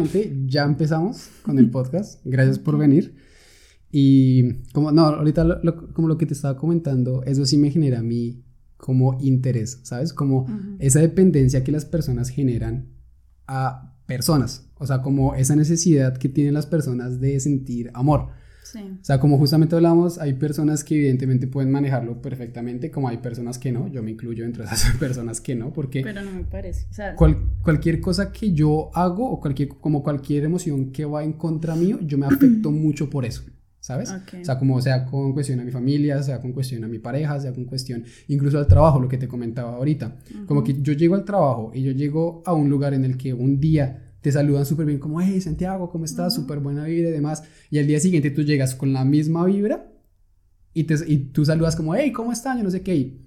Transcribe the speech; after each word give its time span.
básicamente 0.00 0.46
ya 0.46 0.64
empezamos 0.64 1.28
con 1.42 1.58
el 1.58 1.70
podcast. 1.70 2.20
Gracias 2.24 2.58
por 2.58 2.78
venir. 2.78 3.14
Y 3.90 4.62
como, 4.72 4.92
no, 4.92 5.02
ahorita 5.06 5.60
como 5.92 6.08
lo 6.08 6.16
que 6.16 6.26
te 6.26 6.34
estaba 6.34 6.56
comentando, 6.56 7.22
eso 7.24 7.44
sí 7.44 7.58
me 7.58 7.70
genera 7.70 8.00
a 8.00 8.02
mí 8.02 8.44
como 8.76 9.18
interés, 9.20 9.80
¿sabes? 9.82 10.12
Como 10.12 10.46
esa 10.78 11.00
dependencia 11.00 11.64
que 11.64 11.72
las 11.72 11.84
personas 11.84 12.28
generan 12.28 12.88
a 13.46 13.96
personas, 14.06 14.70
o 14.76 14.86
sea, 14.86 15.02
como 15.02 15.34
esa 15.34 15.54
necesidad 15.54 16.16
que 16.16 16.28
tienen 16.28 16.54
las 16.54 16.66
personas 16.66 17.20
de 17.20 17.38
sentir 17.40 17.90
amor. 17.94 18.28
Sí. 18.70 18.78
O 18.78 19.04
sea, 19.04 19.18
como 19.18 19.36
justamente 19.38 19.74
hablamos, 19.74 20.18
hay 20.18 20.34
personas 20.34 20.84
que 20.84 20.94
evidentemente 20.96 21.46
pueden 21.46 21.70
manejarlo 21.70 22.22
perfectamente, 22.22 22.90
como 22.90 23.08
hay 23.08 23.18
personas 23.18 23.58
que 23.58 23.72
no, 23.72 23.88
yo 23.88 24.02
me 24.02 24.12
incluyo 24.12 24.44
entre 24.44 24.64
esas 24.64 24.96
personas 24.98 25.40
que 25.40 25.54
no, 25.54 25.72
porque... 25.72 26.02
Pero 26.02 26.22
no 26.22 26.30
me 26.30 26.44
parece, 26.44 26.86
o 26.90 26.94
sea... 26.94 27.16
cualquier 27.16 28.00
cosa 28.00 28.30
que 28.32 28.52
yo 28.52 28.90
hago 28.94 29.28
o 29.30 29.40
cualquier, 29.40 29.68
como 29.68 30.02
cualquier 30.02 30.44
emoción 30.44 30.92
que 30.92 31.04
va 31.04 31.24
en 31.24 31.32
contra 31.32 31.74
mío, 31.74 31.98
yo 32.02 32.16
me 32.16 32.26
afecto 32.26 32.70
mucho 32.70 33.10
por 33.10 33.24
eso. 33.24 33.42
¿sabes? 33.80 34.10
O 34.10 34.44
sea, 34.44 34.58
como 34.58 34.80
sea 34.80 35.06
con 35.06 35.32
cuestión 35.32 35.58
a 35.60 35.64
mi 35.64 35.70
familia, 35.70 36.22
sea 36.22 36.40
con 36.40 36.52
cuestión 36.52 36.84
a 36.84 36.88
mi 36.88 36.98
pareja, 36.98 37.40
sea 37.40 37.52
con 37.52 37.64
cuestión 37.64 38.04
incluso 38.28 38.58
al 38.58 38.66
trabajo, 38.66 39.00
lo 39.00 39.08
que 39.08 39.16
te 39.16 39.26
comentaba 39.26 39.74
ahorita. 39.74 40.16
Como 40.46 40.62
que 40.62 40.80
yo 40.80 40.92
llego 40.92 41.14
al 41.14 41.24
trabajo 41.24 41.72
y 41.74 41.82
yo 41.82 41.92
llego 41.92 42.42
a 42.44 42.52
un 42.52 42.68
lugar 42.68 42.94
en 42.94 43.04
el 43.04 43.16
que 43.16 43.32
un 43.32 43.58
día 43.58 44.09
te 44.20 44.30
saludan 44.30 44.66
súper 44.66 44.86
bien, 44.86 44.98
como, 44.98 45.20
hey 45.20 45.40
Santiago, 45.40 45.90
¿cómo 45.90 46.04
estás? 46.04 46.34
Súper 46.34 46.60
buena 46.60 46.84
vibra 46.84 47.08
y 47.08 47.12
demás. 47.12 47.42
Y 47.70 47.78
al 47.78 47.86
día 47.86 48.00
siguiente 48.00 48.30
tú 48.30 48.42
llegas 48.42 48.74
con 48.74 48.92
la 48.92 49.04
misma 49.04 49.44
vibra 49.46 49.90
y, 50.74 50.84
te, 50.84 50.94
y 51.06 51.18
tú 51.18 51.44
saludas 51.44 51.74
como, 51.74 51.94
hey, 51.94 52.12
¿cómo 52.12 52.32
están? 52.32 52.58
Yo 52.58 52.64
no 52.64 52.70
sé 52.70 52.82
qué. 52.82 53.18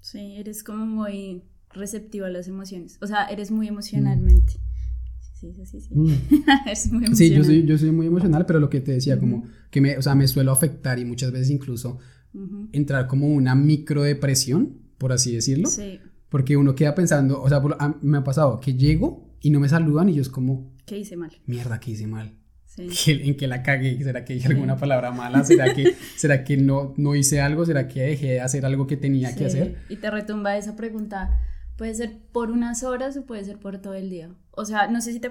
Sí, 0.00 0.36
eres 0.36 0.62
como 0.62 0.84
muy 0.86 1.42
receptivo 1.70 2.26
a 2.26 2.30
las 2.30 2.48
emociones. 2.48 2.98
O 3.00 3.06
sea, 3.06 3.26
eres 3.26 3.50
muy 3.50 3.68
emocionalmente. 3.68 4.54
Sí, 5.34 5.52
sí, 5.52 5.66
sí. 5.66 5.80
sí. 5.80 5.94
Mm. 5.94 6.12
es 6.70 6.90
muy 6.92 7.06
sí 7.14 7.30
yo, 7.30 7.44
soy, 7.44 7.64
yo 7.64 7.78
soy 7.78 7.92
muy 7.92 8.06
emocional, 8.06 8.46
pero 8.46 8.58
lo 8.58 8.70
que 8.70 8.80
te 8.80 8.92
decía, 8.92 9.18
como 9.18 9.44
que 9.70 9.80
me, 9.80 9.96
o 9.96 10.02
sea, 10.02 10.14
me 10.14 10.26
suelo 10.26 10.50
afectar 10.50 10.98
y 10.98 11.04
muchas 11.04 11.30
veces 11.30 11.50
incluso 11.50 11.98
entrar 12.72 13.06
como 13.06 13.28
una 13.28 13.54
microdepresión, 13.54 14.78
por 14.98 15.12
así 15.12 15.34
decirlo. 15.34 15.68
Sí. 15.68 16.00
Porque 16.28 16.56
uno 16.56 16.74
queda 16.74 16.94
pensando, 16.94 17.40
o 17.40 17.48
sea, 17.48 17.62
me 18.02 18.18
ha 18.18 18.24
pasado 18.24 18.60
que 18.60 18.74
llego 18.74 19.25
y 19.40 19.50
no 19.50 19.60
me 19.60 19.68
saludan 19.68 20.08
y 20.08 20.14
yo 20.14 20.22
es 20.22 20.28
como... 20.28 20.72
¿Qué 20.84 20.98
hice 20.98 21.16
mal? 21.16 21.32
Mierda, 21.46 21.80
¿qué 21.80 21.92
hice 21.92 22.06
mal? 22.06 22.36
Sí. 22.64 22.88
¿En 23.06 23.36
qué 23.36 23.46
la 23.46 23.62
cagué? 23.62 24.02
¿Será 24.02 24.24
que 24.24 24.34
dije 24.34 24.48
alguna 24.48 24.76
palabra 24.76 25.10
mala? 25.12 25.44
¿Será 25.44 25.74
que, 25.74 25.94
¿será 26.16 26.44
que 26.44 26.56
no, 26.56 26.94
no 26.96 27.14
hice 27.14 27.40
algo? 27.40 27.64
¿Será 27.64 27.88
que 27.88 28.02
dejé 28.02 28.26
de 28.32 28.40
hacer 28.40 28.64
algo 28.66 28.86
que 28.86 28.96
tenía 28.96 29.34
que 29.34 29.46
hacer? 29.46 29.78
Y 29.88 29.96
te 29.96 30.10
retumba 30.10 30.56
esa 30.56 30.76
pregunta 30.76 31.40
Puede 31.76 31.94
ser 31.94 32.18
por 32.32 32.50
unas 32.50 32.82
horas 32.82 33.16
o 33.16 33.26
puede 33.26 33.44
ser 33.44 33.58
por 33.58 33.78
todo 33.78 33.94
el 33.94 34.08
día. 34.08 34.34
O 34.50 34.64
sea, 34.64 34.88
no 34.88 35.00
sé 35.02 35.12
si, 35.12 35.20
te, 35.20 35.30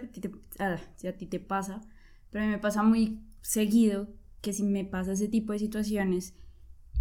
ah, 0.59 0.77
si 0.95 1.07
a 1.07 1.17
ti 1.17 1.25
te 1.25 1.39
pasa, 1.39 1.81
pero 2.29 2.43
a 2.43 2.47
mí 2.47 2.53
me 2.53 2.59
pasa 2.59 2.83
muy 2.83 3.19
seguido 3.41 4.07
que 4.41 4.53
si 4.53 4.61
me 4.61 4.85
pasa 4.85 5.13
ese 5.13 5.27
tipo 5.27 5.53
de 5.53 5.59
situaciones, 5.59 6.35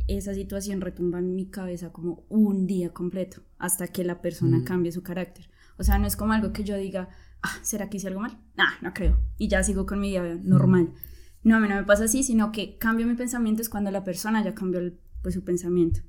esa 0.08 0.33
situación 0.33 0.80
retumba 0.80 1.18
en 1.18 1.34
mi 1.34 1.46
cabeza 1.46 1.92
como 1.92 2.24
un 2.30 2.66
día 2.66 2.91
completo 2.94 3.42
hasta 3.58 3.89
que 3.89 4.02
la 4.02 4.22
persona 4.22 4.58
mm. 4.58 4.64
cambie 4.64 4.92
su 4.92 5.02
carácter. 5.02 5.50
O 5.78 5.84
sea, 5.84 5.98
no 5.98 6.06
es 6.06 6.17
como 6.17 6.33
algo 6.33 6.53
que 6.53 6.64
yo 6.64 6.77
diga, 6.77 7.08
ah, 7.42 7.58
¿será 7.62 7.89
que 7.89 7.97
hice 7.97 8.08
algo 8.08 8.20
mal? 8.20 8.39
Nah, 8.56 8.72
no 8.83 8.92
creo. 8.92 9.19
Y 9.39 9.48
ya 9.48 9.62
sigo 9.62 9.86
con 9.86 10.00
mi 10.00 10.11
día 10.11 10.22
normal. 10.42 10.84
Mm. 10.84 11.48
No, 11.48 11.56
a 11.56 11.61
mí 11.61 11.69
no 11.69 11.77
me 11.77 11.84
pasa 11.84 12.05
así, 12.05 12.22
sino 12.22 12.53
que 12.53 12.78
cambio 12.78 13.06
mi 13.06 13.14
pensamiento 13.14 13.62
es 13.62 13.69
cuando 13.69 13.91
la 13.91 14.02
persona 14.02 14.42
ya 14.42 14.55
cambió 14.55 14.80
pues, 15.22 15.34
su 15.34 15.45
pensamiento. 15.45 16.00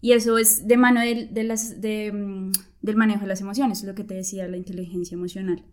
Y 0.00 0.12
eso 0.12 0.38
es 0.38 0.66
de 0.66 0.76
mano 0.78 1.00
de, 1.00 1.44
las, 1.44 1.80
de, 1.80 2.10
mm, 2.12 2.52
del 2.80 2.96
manejo 2.96 3.20
de 3.20 3.26
las 3.26 3.42
emociones, 3.42 3.80
es 3.80 3.84
lo 3.84 3.94
que 3.94 4.04
te 4.04 4.14
decía 4.14 4.48
la 4.48 4.56
inteligencia 4.56 5.14
emocional. 5.14 5.64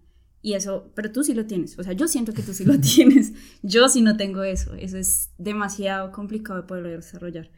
Y 0.42 0.54
eso, 0.54 0.92
pero 0.96 1.12
tú 1.12 1.24
sí 1.24 1.34
lo 1.34 1.46
tienes, 1.46 1.80
o 1.80 1.84
sea, 1.84 1.94
yo 1.94 2.08
siento 2.08 2.34
que 2.34 2.44
tú 2.44 2.54
sí 2.54 2.66
lo 2.66 2.80
tienes, 2.80 3.34
yo 3.64 3.90
sí 3.90 4.02
no 4.02 4.18
tengo 4.18 4.44
eso, 4.44 4.74
eso 4.76 4.98
es 4.98 5.32
demasiado 5.38 6.12
complicado 6.12 6.62
de 6.62 6.68
poder 6.68 6.84
desarrollar. 6.98 7.50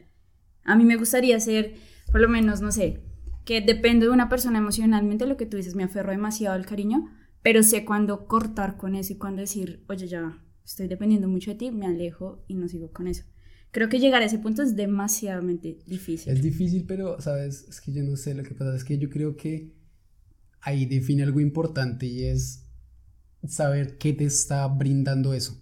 A 0.64 0.76
mí 0.76 0.84
me 0.84 0.96
gustaría 0.96 1.38
ser, 1.40 1.74
por 2.12 2.20
lo 2.20 2.28
menos, 2.28 2.60
no 2.60 2.70
sé, 2.70 3.00
que 3.50 3.60
depende 3.60 4.06
de 4.06 4.12
una 4.12 4.28
persona 4.28 4.60
emocionalmente, 4.60 5.26
lo 5.26 5.36
que 5.36 5.44
tú 5.44 5.56
dices, 5.56 5.74
me 5.74 5.82
aferro 5.82 6.12
demasiado 6.12 6.54
al 6.54 6.66
cariño, 6.66 7.10
pero 7.42 7.64
sé 7.64 7.84
cuándo 7.84 8.28
cortar 8.28 8.76
con 8.76 8.94
eso 8.94 9.12
y 9.12 9.16
cuándo 9.16 9.40
decir, 9.40 9.82
oye, 9.88 10.06
ya 10.06 10.40
estoy 10.64 10.86
dependiendo 10.86 11.26
mucho 11.26 11.50
de 11.50 11.56
ti, 11.56 11.72
me 11.72 11.86
alejo 11.86 12.44
y 12.46 12.54
no 12.54 12.68
sigo 12.68 12.92
con 12.92 13.08
eso 13.08 13.24
creo 13.72 13.88
que 13.88 13.98
llegar 13.98 14.22
a 14.22 14.26
ese 14.26 14.38
punto 14.38 14.62
es 14.62 14.76
demasiadamente 14.76 15.78
difícil. 15.86 16.32
Es 16.32 16.42
difícil, 16.42 16.84
pero, 16.86 17.20
¿sabes? 17.20 17.66
Es 17.68 17.80
que 17.80 17.92
yo 17.92 18.02
no 18.02 18.16
sé, 18.16 18.34
lo 18.34 18.42
que 18.42 18.54
pasa 18.54 18.74
es 18.74 18.84
que 18.84 18.98
yo 18.98 19.10
creo 19.10 19.36
que 19.36 19.72
ahí 20.60 20.86
define 20.86 21.22
algo 21.22 21.40
importante 21.40 22.06
y 22.06 22.24
es 22.24 22.66
saber 23.46 23.96
qué 23.98 24.12
te 24.12 24.24
está 24.24 24.66
brindando 24.68 25.34
eso, 25.34 25.60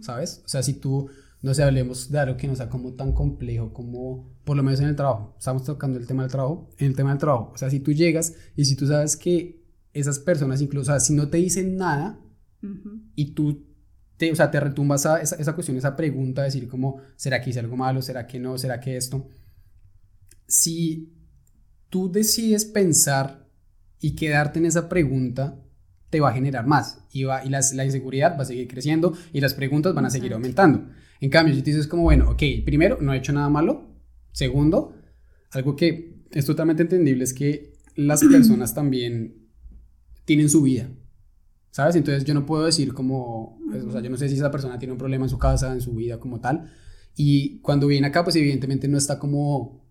¿sabes? 0.00 0.42
O 0.44 0.48
sea, 0.48 0.62
si 0.62 0.74
tú, 0.74 1.08
no 1.42 1.54
sé, 1.54 1.62
hablemos 1.62 2.10
de 2.10 2.18
algo 2.18 2.36
que 2.36 2.48
no 2.48 2.56
sea 2.56 2.68
como 2.68 2.94
tan 2.94 3.12
complejo 3.12 3.72
como, 3.72 4.36
por 4.44 4.56
lo 4.56 4.62
menos 4.62 4.80
en 4.80 4.88
el 4.88 4.96
trabajo, 4.96 5.34
estamos 5.38 5.64
tocando 5.64 5.98
el 5.98 6.06
tema 6.06 6.22
del 6.22 6.32
trabajo, 6.32 6.70
en 6.78 6.88
el 6.88 6.96
tema 6.96 7.10
del 7.10 7.18
trabajo, 7.18 7.52
o 7.54 7.58
sea, 7.58 7.70
si 7.70 7.80
tú 7.80 7.92
llegas 7.92 8.34
y 8.56 8.64
si 8.64 8.76
tú 8.76 8.86
sabes 8.86 9.16
que 9.16 9.64
esas 9.92 10.18
personas, 10.18 10.60
incluso, 10.60 10.92
o 10.92 10.94
sea, 10.94 11.00
si 11.00 11.14
no 11.14 11.28
te 11.28 11.38
dicen 11.38 11.76
nada 11.76 12.20
y 13.14 13.32
tú 13.32 13.66
te, 14.16 14.32
o 14.32 14.34
sea, 14.34 14.50
te 14.50 14.60
retumba 14.60 14.96
esa, 14.96 15.20
esa, 15.20 15.54
cuestión, 15.54 15.76
esa 15.76 15.96
pregunta, 15.96 16.42
decir 16.42 16.68
como, 16.68 17.00
¿será 17.16 17.40
que 17.40 17.50
hice 17.50 17.60
algo 17.60 17.76
malo? 17.76 18.02
¿Será 18.02 18.26
que 18.26 18.38
no? 18.38 18.58
¿Será 18.58 18.80
que 18.80 18.96
esto? 18.96 19.28
Si 20.46 21.14
tú 21.90 22.10
decides 22.10 22.64
pensar 22.64 23.46
y 24.00 24.16
quedarte 24.16 24.58
en 24.58 24.66
esa 24.66 24.88
pregunta, 24.88 25.62
te 26.10 26.20
va 26.20 26.30
a 26.30 26.34
generar 26.34 26.66
más 26.66 27.04
y, 27.10 27.24
va, 27.24 27.44
y 27.44 27.50
la 27.50 27.84
inseguridad 27.84 28.36
va 28.38 28.42
a 28.42 28.46
seguir 28.46 28.68
creciendo 28.68 29.12
y 29.32 29.40
las 29.40 29.54
preguntas 29.54 29.94
van 29.94 30.06
a 30.06 30.10
seguir 30.10 30.32
aumentando. 30.32 30.88
En 31.20 31.30
cambio, 31.30 31.54
si 31.54 31.60
tú 31.60 31.66
dices 31.66 31.86
como, 31.86 32.02
bueno, 32.02 32.30
ok, 32.30 32.42
primero, 32.64 32.98
no 33.00 33.12
he 33.12 33.18
hecho 33.18 33.32
nada 33.32 33.48
malo. 33.48 33.88
Segundo, 34.32 34.94
algo 35.50 35.76
que 35.76 36.24
es 36.30 36.44
totalmente 36.44 36.82
entendible 36.82 37.24
es 37.24 37.32
que 37.32 37.72
las 37.94 38.22
personas 38.30 38.74
también 38.74 39.48
tienen 40.24 40.48
su 40.48 40.62
vida. 40.62 40.90
¿sabes? 41.76 41.94
Entonces 41.94 42.24
yo 42.24 42.32
no 42.32 42.46
puedo 42.46 42.64
decir 42.64 42.94
como, 42.94 43.58
pues, 43.70 43.84
o 43.84 43.92
sea, 43.92 44.00
yo 44.00 44.08
no 44.08 44.16
sé 44.16 44.30
si 44.30 44.34
esa 44.34 44.50
persona 44.50 44.78
tiene 44.78 44.92
un 44.92 44.98
problema 44.98 45.26
en 45.26 45.28
su 45.28 45.38
casa, 45.38 45.74
en 45.74 45.82
su 45.82 45.94
vida 45.94 46.18
como 46.18 46.40
tal, 46.40 46.72
y 47.14 47.60
cuando 47.60 47.86
viene 47.86 48.06
acá, 48.06 48.24
pues 48.24 48.34
evidentemente 48.36 48.88
no 48.88 48.96
está 48.96 49.18
como 49.18 49.84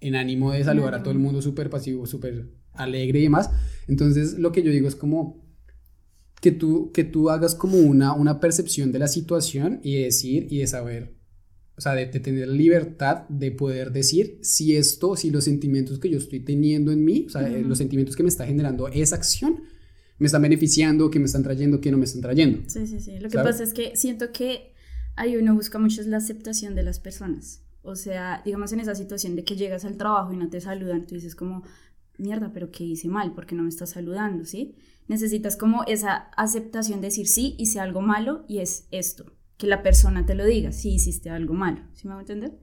en 0.00 0.16
ánimo 0.16 0.52
de 0.52 0.62
saludar 0.62 0.94
a 0.94 1.02
todo 1.02 1.12
el 1.12 1.18
mundo 1.18 1.40
súper 1.40 1.70
pasivo, 1.70 2.04
súper 2.04 2.50
alegre 2.74 3.20
y 3.20 3.22
demás. 3.22 3.50
Entonces 3.88 4.38
lo 4.38 4.52
que 4.52 4.62
yo 4.62 4.70
digo 4.70 4.86
es 4.86 4.94
como 4.94 5.39
que 6.40 6.52
tú, 6.52 6.90
que 6.92 7.04
tú 7.04 7.30
hagas 7.30 7.54
como 7.54 7.78
una, 7.78 8.14
una 8.14 8.40
percepción 8.40 8.92
de 8.92 8.98
la 8.98 9.08
situación 9.08 9.80
y 9.82 10.02
decir 10.02 10.46
y 10.50 10.58
de 10.58 10.66
saber, 10.66 11.14
o 11.76 11.80
sea, 11.80 11.94
de, 11.94 12.06
tener 12.06 12.48
libertad 12.48 13.28
de 13.28 13.52
poder 13.52 13.92
decir 13.92 14.38
si 14.42 14.76
esto, 14.76 15.16
si 15.16 15.30
los 15.30 15.44
sentimientos 15.44 15.98
que 15.98 16.10
yo 16.10 16.18
estoy 16.18 16.40
teniendo 16.40 16.92
en 16.92 17.04
mí, 17.04 17.26
o 17.26 17.30
sea, 17.30 17.48
los 17.48 17.78
sentimientos 17.78 18.16
que 18.16 18.22
me 18.22 18.30
está 18.30 18.46
generando 18.46 18.88
esa 18.88 19.16
acción, 19.16 19.62
me 20.18 20.26
están 20.26 20.42
beneficiando, 20.42 21.10
qué 21.10 21.18
me 21.18 21.26
están 21.26 21.42
trayendo, 21.42 21.80
qué 21.80 21.90
no 21.90 21.98
me 21.98 22.04
están 22.04 22.20
trayendo. 22.20 22.60
Sí, 22.68 22.86
sí, 22.86 23.00
sí. 23.00 23.18
Lo 23.18 23.30
que 23.30 23.38
pasa 23.38 23.62
es 23.62 23.72
que 23.72 23.96
siento 23.96 24.32
que 24.32 24.74
ahí 25.16 25.36
uno 25.36 25.54
busca 25.54 25.78
mucho 25.78 26.02
la 26.02 26.18
aceptación 26.18 26.74
de 26.74 26.82
las 26.82 27.00
personas. 27.00 27.62
O 27.82 27.96
sea, 27.96 28.42
digamos 28.44 28.72
en 28.72 28.80
esa 28.80 28.94
situación 28.94 29.36
de 29.36 29.44
que 29.44 29.56
llegas 29.56 29.86
al 29.86 29.96
trabajo 29.96 30.32
y 30.32 30.36
no 30.36 30.50
te 30.50 30.60
saludan, 30.60 31.06
tú 31.06 31.14
dices 31.14 31.34
como, 31.34 31.62
mierda, 32.20 32.52
pero 32.52 32.70
¿qué 32.70 32.84
hice 32.84 33.08
mal? 33.08 33.34
¿Por 33.34 33.46
qué 33.46 33.54
no 33.54 33.62
me 33.62 33.68
estás 33.68 33.90
saludando? 33.90 34.44
¿Sí? 34.44 34.76
Necesitas 35.08 35.56
como 35.56 35.84
esa 35.84 36.30
aceptación 36.36 37.00
de 37.00 37.08
decir 37.08 37.26
sí, 37.26 37.56
hice 37.58 37.80
algo 37.80 38.00
malo 38.00 38.44
y 38.48 38.58
es 38.58 38.86
esto. 38.90 39.32
Que 39.56 39.66
la 39.66 39.82
persona 39.82 40.26
te 40.26 40.34
lo 40.34 40.44
diga, 40.44 40.72
sí 40.72 40.94
hiciste 40.94 41.30
algo 41.30 41.54
malo. 41.54 41.82
¿Sí 41.94 42.06
me 42.06 42.14
va 42.14 42.20
a 42.20 42.22
entender? 42.22 42.58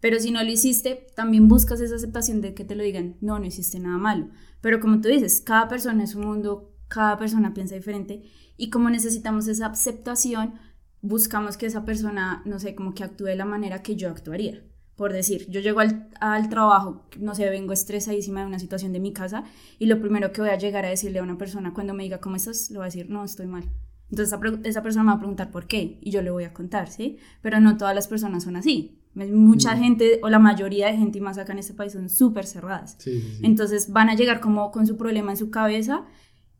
Pero 0.00 0.20
si 0.20 0.30
no 0.30 0.42
lo 0.42 0.50
hiciste, 0.50 1.06
también 1.16 1.48
buscas 1.48 1.80
esa 1.80 1.96
aceptación 1.96 2.40
de 2.40 2.54
que 2.54 2.64
te 2.64 2.76
lo 2.76 2.82
digan, 2.82 3.16
no, 3.20 3.38
no 3.38 3.46
hiciste 3.46 3.80
nada 3.80 3.98
malo. 3.98 4.28
Pero 4.60 4.78
como 4.80 5.00
tú 5.00 5.08
dices, 5.08 5.40
cada 5.40 5.68
persona 5.68 6.04
es 6.04 6.14
un 6.14 6.26
mundo 6.26 6.76
cada 6.88 7.18
persona 7.18 7.54
piensa 7.54 7.74
diferente 7.74 8.22
y 8.56 8.70
como 8.70 8.90
necesitamos 8.90 9.48
esa 9.48 9.66
aceptación, 9.66 10.54
buscamos 11.02 11.56
que 11.56 11.66
esa 11.66 11.84
persona, 11.84 12.42
no 12.44 12.58
sé, 12.58 12.74
como 12.74 12.94
que 12.94 13.04
actúe 13.04 13.26
de 13.26 13.36
la 13.36 13.44
manera 13.44 13.82
que 13.82 13.96
yo 13.96 14.08
actuaría. 14.08 14.62
Por 14.96 15.12
decir, 15.12 15.46
yo 15.50 15.60
llego 15.60 15.80
al, 15.80 16.08
al, 16.20 16.48
trabajo, 16.48 17.04
no 17.18 17.34
sé, 17.34 17.48
vengo 17.50 17.72
estresadísima 17.72 18.40
de 18.40 18.46
una 18.46 18.58
situación 18.58 18.92
de 18.92 19.00
mi 19.00 19.12
casa 19.12 19.44
y 19.78 19.86
lo 19.86 20.00
primero 20.00 20.32
que 20.32 20.40
voy 20.40 20.50
a 20.50 20.56
llegar 20.56 20.86
a 20.86 20.88
decirle 20.88 21.18
a 21.18 21.22
una 21.22 21.36
persona 21.36 21.74
cuando 21.74 21.92
me 21.92 22.02
diga, 22.02 22.18
¿cómo 22.18 22.36
estás? 22.36 22.70
Le 22.70 22.78
voy 22.78 22.84
a 22.84 22.86
decir, 22.86 23.10
no, 23.10 23.22
estoy 23.22 23.46
mal. 23.46 23.70
Entonces 24.10 24.32
esa, 24.32 24.68
esa 24.68 24.82
persona 24.82 25.04
me 25.04 25.10
va 25.10 25.16
a 25.16 25.18
preguntar 25.18 25.50
por 25.50 25.66
qué 25.66 25.98
y 26.00 26.10
yo 26.10 26.22
le 26.22 26.30
voy 26.30 26.44
a 26.44 26.54
contar, 26.54 26.88
¿sí? 26.88 27.18
Pero 27.42 27.60
no 27.60 27.76
todas 27.76 27.94
las 27.94 28.08
personas 28.08 28.44
son 28.44 28.56
así. 28.56 29.02
Mucha 29.14 29.74
mm. 29.74 29.78
gente, 29.78 30.20
o 30.22 30.28
la 30.28 30.38
mayoría 30.38 30.88
de 30.88 30.96
gente, 30.98 31.18
y 31.18 31.20
más 31.22 31.38
acá 31.38 31.52
en 31.52 31.58
este 31.58 31.72
país, 31.72 31.92
son 31.92 32.10
súper 32.10 32.44
cerradas. 32.44 32.98
Entonces 33.42 33.90
van 33.90 34.10
a 34.10 34.14
llegar 34.14 34.40
como 34.40 34.70
con 34.70 34.86
su 34.86 34.96
problema 34.96 35.30
en 35.32 35.38
su 35.38 35.50
cabeza 35.50 36.04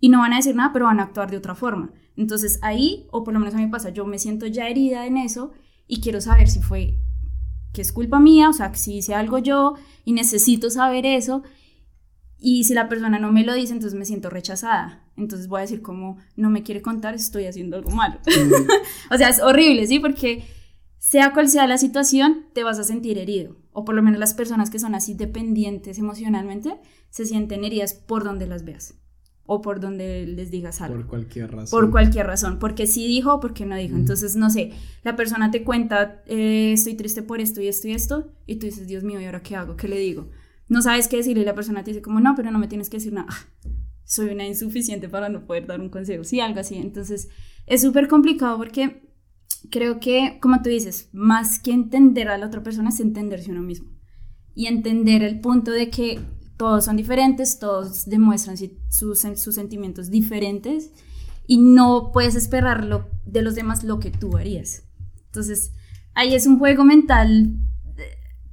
y 0.01 0.09
no 0.09 0.21
van 0.21 0.33
a 0.33 0.37
decir 0.37 0.57
nada, 0.57 0.73
pero 0.73 0.87
van 0.87 1.01
a 1.01 1.05
actuar 1.05 1.31
de 1.31 1.37
otra 1.37 1.55
forma. 1.55 1.93
Entonces 2.17 2.59
ahí, 2.63 3.07
o 3.11 3.25
por 3.25 3.35
lo 3.35 3.41
menos 3.41 3.55
a 3.55 3.59
mí 3.59 3.67
me 3.67 3.71
pasa, 3.71 3.91
yo 3.91 4.07
me 4.07 4.19
siento 4.19 4.47
ya 4.47 4.69
herida 4.69 5.07
en 5.07 5.19
eso 5.19 5.53
y 5.87 6.01
quiero 6.01 6.21
saber 6.23 6.49
si 6.49 6.61
fue 6.61 6.99
que 7.77 7.83
es 7.83 7.93
culpa 7.93 8.19
mía, 8.19 8.49
o 8.49 8.55
sea, 8.55 8.75
si 8.75 8.97
hice 8.97 9.15
algo 9.15 9.37
yo 9.37 9.75
y 10.07 10.15
necesito 10.15 10.71
saber 10.71 11.05
eso. 11.05 11.43
Y 12.39 12.65
si 12.65 12.73
la 12.73 12.89
persona 12.89 13.19
no 13.19 13.33
me 13.33 13.45
lo 13.45 13.53
dice, 13.53 13.75
entonces 13.75 13.99
me 13.99 14.07
siento 14.07 14.31
rechazada. 14.31 15.05
Entonces 15.15 15.47
voy 15.47 15.59
a 15.59 15.63
decir 15.63 15.83
como, 15.83 16.17
no 16.37 16.49
me 16.49 16.63
quiere 16.63 16.81
contar, 16.81 17.15
estoy 17.15 17.45
haciendo 17.45 17.77
algo 17.77 17.91
malo. 17.91 18.19
o 19.11 19.19
sea, 19.19 19.29
es 19.29 19.41
horrible, 19.41 19.87
¿sí? 19.87 19.99
Porque 19.99 20.45
sea 20.99 21.35
cual 21.35 21.51
sea 21.51 21.67
la 21.67 21.77
situación, 21.77 22.47
te 22.55 22.65
vas 22.65 22.79
a 22.79 22.85
sentir 22.85 23.19
herido. 23.19 23.59
O 23.73 23.85
por 23.85 23.95
lo 23.95 24.03
menos 24.03 24.19
las 24.19 24.33
personas 24.33 24.71
que 24.71 24.79
son 24.79 24.95
así 24.95 25.13
dependientes 25.13 25.99
emocionalmente 25.99 26.81
se 27.11 27.27
sienten 27.27 27.63
heridas 27.63 27.93
por 27.93 28.25
donde 28.25 28.47
las 28.47 28.65
veas. 28.65 28.95
O 29.47 29.63
por 29.63 29.81
donde 29.81 30.27
les 30.27 30.51
digas 30.51 30.81
algo. 30.81 30.97
Por 30.97 31.07
cualquier 31.07 31.53
razón. 31.53 31.81
Por 31.81 31.91
cualquier 31.91 32.27
razón. 32.27 32.59
Porque 32.59 32.87
sí 32.87 33.07
dijo 33.07 33.35
o 33.35 33.41
porque 33.41 33.65
no 33.65 33.77
dijo. 33.77 33.97
Entonces, 33.97 34.35
no 34.37 34.51
sé, 34.51 34.73
la 35.05 35.15
persona 35.15 35.51
te 35.51 35.63
cuenta, 35.63 36.23
eh, 36.27 36.73
estoy 36.73 36.95
triste 36.95 37.23
por 37.23 37.41
esto 37.41 37.61
y 37.61 37.69
esto 37.69 37.87
y 37.87 37.93
esto. 37.93 38.33
Y 38.47 38.57
tú 38.57 38.67
dices, 38.67 38.89
Dios 38.89 39.05
mío, 39.05 39.21
¿y 39.21 39.25
ahora 39.25 39.43
qué 39.43 39.55
hago? 39.55 39.77
¿Qué 39.77 39.89
le 39.89 39.99
digo? 39.99 40.29
no 40.69 40.83
sabes 40.83 41.09
qué 41.09 41.19
decirle 41.19 41.43
y 41.43 41.47
la 41.47 41.55
persona 41.55 41.85
te 41.85 41.91
dice 41.91 42.03
como, 42.03 42.21
no, 42.21 42.35
pero 42.35 42.51
no 42.51 42.59
me 42.59 42.69
tienes 42.69 42.91
que 42.91 42.97
decir 42.97 43.13
nada. 43.13 43.29
Ah, 43.31 43.47
soy 44.05 44.31
una 44.31 44.47
insuficiente 44.47 45.09
para 45.09 45.29
no 45.29 45.47
poder 45.47 45.67
dar 45.67 45.81
un 45.81 45.89
consejo. 45.89 46.25
Sí, 46.25 46.41
algo 46.41 46.61
así. 46.61 46.77
Entonces, 46.77 47.29
es 47.67 47.83
súper 47.83 48.09
complicado 48.09 48.57
porque 48.57 49.03
creo 49.71 50.01
que, 50.01 50.39
como 50.41 50.63
tú 50.63 50.71
dices, 50.71 51.09
más 51.13 51.59
que 51.59 51.73
entender 51.73 52.29
a 52.29 52.39
la 52.39 52.47
otra 52.47 52.63
persona 52.63 52.91
es 52.91 53.01
entenderse 53.01 53.51
uno 53.51 53.63
mismo. 53.63 53.91
Y 54.55 54.67
entender 54.67 55.23
el 55.23 55.41
punto 55.41 55.71
de 55.71 55.91
que 55.91 56.21
todos 56.57 56.85
son 56.85 56.97
diferentes, 56.97 57.59
todos 57.59 58.07
demuestran 58.07 58.57
sus, 58.89 59.19
sentimientos 59.19 60.11
diferentes 60.11 60.91
y 61.47 61.59
no 61.59 62.11
puedes 62.13 62.35
esperar 62.35 63.09
de 63.25 63.43
los 63.43 63.55
demás 63.55 63.85
lo 63.85 63.99
que 63.99 64.11
tú 64.11 64.37
harías. 64.37 64.85
Entonces, 65.27 65.73
ahí 66.15 66.35
es 66.35 66.47
un 66.47 66.59
juego 66.59 66.85
mental 66.85 67.53
eh, 67.99 68.03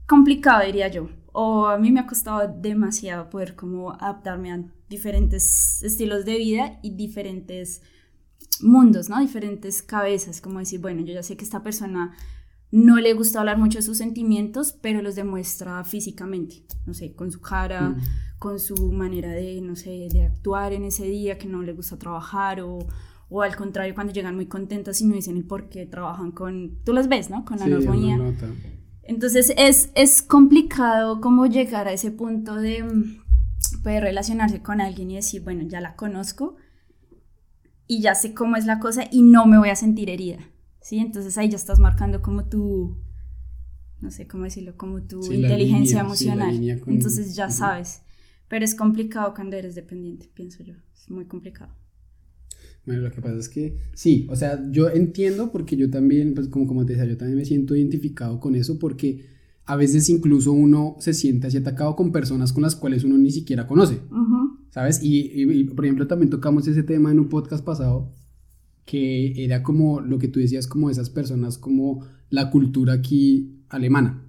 complicado, 0.05 0.65
diría 0.65 0.89
yo 0.89 1.09
o 1.33 1.65
a 1.67 1.77
mí 1.77 1.91
me 1.91 1.99
ha 1.99 2.05
costado 2.05 2.47
demasiado 2.47 3.29
poder 3.29 3.55
como 3.55 3.91
adaptarme 3.91 4.53
a 4.53 4.63
diferentes 4.87 5.81
estilos 5.83 6.25
de 6.25 6.37
vida 6.37 6.79
y 6.83 6.91
diferentes 6.91 7.81
mundos, 8.61 9.09
¿no? 9.09 9.19
Diferentes 9.19 9.81
cabezas, 9.81 10.41
como 10.41 10.59
decir, 10.59 10.79
bueno, 10.79 11.01
yo 11.01 11.13
ya 11.13 11.23
sé 11.23 11.35
que 11.35 11.43
esta 11.43 11.63
persona 11.63 12.15
no 12.73 12.99
le 12.99 13.13
gusta 13.13 13.39
hablar 13.39 13.59
mucho 13.59 13.77
de 13.77 13.83
sus 13.83 13.99
sentimientos, 13.99 14.73
pero 14.73 15.03
los 15.03 15.13
demuestra 15.13 15.83
físicamente, 15.83 16.65
no 16.87 16.95
sé, 16.95 17.13
con 17.13 17.31
su 17.31 17.39
cara, 17.39 17.89
mm. 17.89 17.97
con 18.39 18.59
su 18.59 18.91
manera 18.91 19.29
de, 19.29 19.61
no 19.61 19.75
sé, 19.75 20.07
de 20.11 20.23
actuar 20.25 20.73
en 20.73 20.83
ese 20.83 21.05
día, 21.05 21.37
que 21.37 21.47
no 21.47 21.61
le 21.61 21.73
gusta 21.73 21.99
trabajar 21.99 22.61
o, 22.61 22.79
o 23.29 23.41
al 23.43 23.55
contrario, 23.55 23.93
cuando 23.93 24.11
llegan 24.11 24.35
muy 24.35 24.47
contentas 24.47 24.99
y 25.01 25.05
no 25.05 25.13
dicen 25.13 25.37
el 25.37 25.45
por 25.45 25.69
qué 25.69 25.85
trabajan 25.85 26.31
con, 26.31 26.79
tú 26.83 26.93
las 26.93 27.07
ves, 27.07 27.29
¿no? 27.29 27.45
Con 27.45 27.59
la 27.59 27.65
sí, 27.65 27.71
entonces 29.03 29.53
es, 29.55 29.91
es 29.93 30.23
complicado 30.23 31.21
como 31.21 31.45
llegar 31.45 31.87
a 31.87 31.93
ese 31.93 32.09
punto 32.09 32.55
de 32.55 32.83
mm, 32.83 33.83
poder 33.83 34.01
relacionarse 34.01 34.63
con 34.63 34.81
alguien 34.81 35.11
y 35.11 35.15
decir, 35.17 35.43
bueno, 35.43 35.61
ya 35.67 35.79
la 35.79 35.95
conozco 35.95 36.55
y 37.85 38.01
ya 38.01 38.15
sé 38.15 38.33
cómo 38.33 38.55
es 38.55 38.65
la 38.65 38.79
cosa 38.79 39.03
y 39.11 39.21
no 39.21 39.45
me 39.45 39.59
voy 39.59 39.69
a 39.69 39.75
sentir 39.75 40.09
herida, 40.09 40.39
¿sí? 40.83 40.99
Entonces 40.99 41.37
ahí 41.37 41.49
ya 41.49 41.55
estás 41.55 41.79
marcando 41.79 42.21
como 42.21 42.45
tu, 42.45 42.95
no 44.01 44.11
sé 44.11 44.27
cómo 44.27 44.43
decirlo, 44.43 44.77
como 44.77 45.01
tu 45.01 45.31
inteligencia 45.31 46.01
emocional. 46.01 46.53
Entonces 46.85 47.35
ya 47.35 47.49
sabes, 47.49 48.01
pero 48.47 48.63
es 48.63 48.75
complicado 48.75 49.33
cuando 49.33 49.55
eres 49.55 49.73
dependiente, 49.73 50.29
pienso 50.31 50.61
yo, 50.61 50.75
es 50.93 51.09
muy 51.09 51.25
complicado. 51.25 51.73
Bueno, 52.85 53.01
lo 53.01 53.11
que 53.11 53.21
pasa 53.21 53.37
es 53.37 53.47
que 53.47 53.77
sí, 53.93 54.27
o 54.29 54.35
sea, 54.35 54.69
yo 54.69 54.89
entiendo 54.89 55.53
porque 55.53 55.77
yo 55.77 55.89
también, 55.89 56.35
pues 56.35 56.49
como, 56.49 56.67
como 56.67 56.85
te 56.85 56.93
decía, 56.93 57.07
yo 57.07 57.17
también 57.17 57.37
me 57.37 57.45
siento 57.45 57.75
identificado 57.75 58.41
con 58.41 58.55
eso 58.55 58.77
porque 58.77 59.25
a 59.65 59.77
veces 59.77 60.09
incluso 60.09 60.51
uno 60.51 60.97
se 60.99 61.13
siente 61.13 61.47
así 61.47 61.55
atacado 61.55 61.95
con 61.95 62.11
personas 62.11 62.51
con 62.51 62.61
las 62.61 62.75
cuales 62.75 63.05
uno 63.05 63.17
ni 63.17 63.31
siquiera 63.31 63.67
conoce, 63.67 64.01
¿sabes? 64.69 64.99
Y, 65.01 65.63
por 65.63 65.85
ejemplo 65.85 66.07
también 66.07 66.29
tocamos 66.29 66.67
ese 66.67 66.83
tema 66.83 67.09
en 67.09 67.21
un 67.21 67.29
podcast 67.29 67.63
pasado 67.63 68.11
que 68.85 69.43
era 69.43 69.63
como 69.63 70.01
lo 70.01 70.19
que 70.19 70.27
tú 70.27 70.39
decías, 70.39 70.67
como 70.67 70.89
esas 70.89 71.09
personas, 71.09 71.57
como 71.57 72.05
la 72.29 72.49
cultura 72.49 72.93
aquí 72.93 73.63
alemana, 73.69 74.23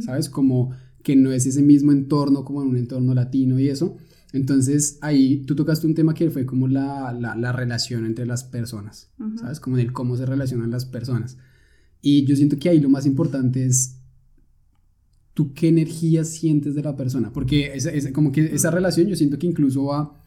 ¿sabes? 0.00 0.28
Como 0.28 0.72
que 1.02 1.16
no 1.16 1.32
es 1.32 1.46
ese 1.46 1.62
mismo 1.62 1.92
entorno 1.92 2.44
como 2.44 2.62
en 2.62 2.68
un 2.68 2.76
entorno 2.76 3.14
latino 3.14 3.58
y 3.58 3.68
eso. 3.68 3.96
Entonces 4.32 4.98
ahí 5.00 5.38
tú 5.46 5.54
tocaste 5.54 5.86
un 5.86 5.94
tema 5.94 6.14
que 6.14 6.30
fue 6.30 6.46
como 6.46 6.68
la, 6.68 7.12
la, 7.12 7.52
relación 7.52 8.04
entre 8.04 8.26
las 8.26 8.44
personas, 8.44 9.10
¿sabes? 9.36 9.60
Como 9.60 9.78
el 9.78 9.92
cómo 9.92 10.16
se 10.16 10.26
relacionan 10.26 10.70
las 10.70 10.84
personas. 10.84 11.36
Y 12.02 12.24
yo 12.24 12.36
siento 12.36 12.56
que 12.58 12.68
ahí 12.68 12.80
lo 12.80 12.88
más 12.88 13.06
importante 13.06 13.64
es 13.64 13.96
tú 15.34 15.52
qué 15.54 15.68
energía 15.68 16.24
sientes 16.24 16.74
de 16.74 16.82
la 16.82 16.96
persona, 16.96 17.32
porque 17.32 17.72
es, 17.74 18.10
como 18.12 18.32
que 18.32 18.54
esa 18.54 18.70
relación 18.70 19.08
yo 19.08 19.16
siento 19.16 19.38
que 19.38 19.46
incluso 19.46 19.84
va 19.84 20.19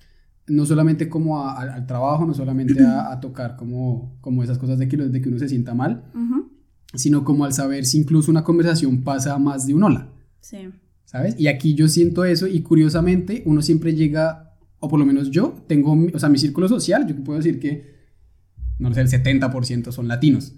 no 0.48 0.66
solamente 0.66 1.10
como 1.10 1.48
al 1.48 1.86
trabajo, 1.86 2.26
no 2.26 2.34
solamente 2.34 2.84
a, 2.84 3.20
tocar 3.20 3.56
como, 3.56 4.18
como 4.22 4.44
esas 4.44 4.58
cosas 4.58 4.78
de 4.78 4.88
que, 4.88 4.98
de 4.98 5.22
que 5.22 5.30
uno 5.30 5.40
se 5.40 5.50
sienta 5.50 5.74
mal, 5.74 6.04
sino 6.94 7.24
como 7.24 7.46
al 7.46 7.54
saber 7.54 7.86
si 7.86 8.00
incluso 8.00 8.30
una 8.30 8.44
conversación 8.44 9.04
pasa 9.04 9.38
más 9.38 9.66
de 9.66 9.74
un 9.74 9.84
hola. 9.84 10.10
Sí. 10.42 10.70
¿sabes? 11.14 11.36
Y 11.38 11.48
aquí 11.48 11.76
yo 11.76 11.88
siento 11.88 12.26
eso 12.26 12.48
y 12.48 12.62
curiosamente 12.62 13.44
uno 13.46 13.62
siempre 13.62 13.94
llega, 13.94 14.56
o 14.80 14.90
por 14.90 15.00
lo 15.00 15.06
menos 15.06 15.30
yo, 15.30 15.64
tengo, 15.68 15.96
o 16.12 16.20
sea, 16.20 16.28
mi 16.28 16.40
círculo 16.40 16.68
social, 16.68 17.06
yo 17.08 17.16
puedo 17.24 17.38
decir 17.38 17.60
que, 17.60 17.94
no 18.80 18.92
sé, 18.94 19.02
el 19.02 19.10
70% 19.10 19.92
son 19.92 20.08
latinos. 20.08 20.56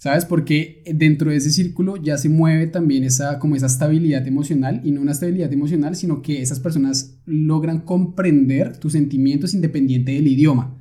¿Sabes? 0.00 0.24
Porque 0.24 0.82
dentro 0.94 1.30
de 1.30 1.36
ese 1.36 1.50
círculo 1.50 1.98
ya 1.98 2.16
se 2.16 2.30
mueve 2.30 2.66
también 2.68 3.04
esa, 3.04 3.38
como 3.38 3.54
esa 3.54 3.66
estabilidad 3.66 4.26
emocional, 4.26 4.80
y 4.82 4.92
no 4.92 5.02
una 5.02 5.12
estabilidad 5.12 5.52
emocional, 5.52 5.94
sino 5.94 6.22
que 6.22 6.40
esas 6.40 6.58
personas 6.58 7.18
logran 7.26 7.80
comprender 7.80 8.78
tus 8.78 8.92
sentimientos 8.92 9.52
independiente 9.52 10.12
del 10.12 10.26
idioma. 10.26 10.74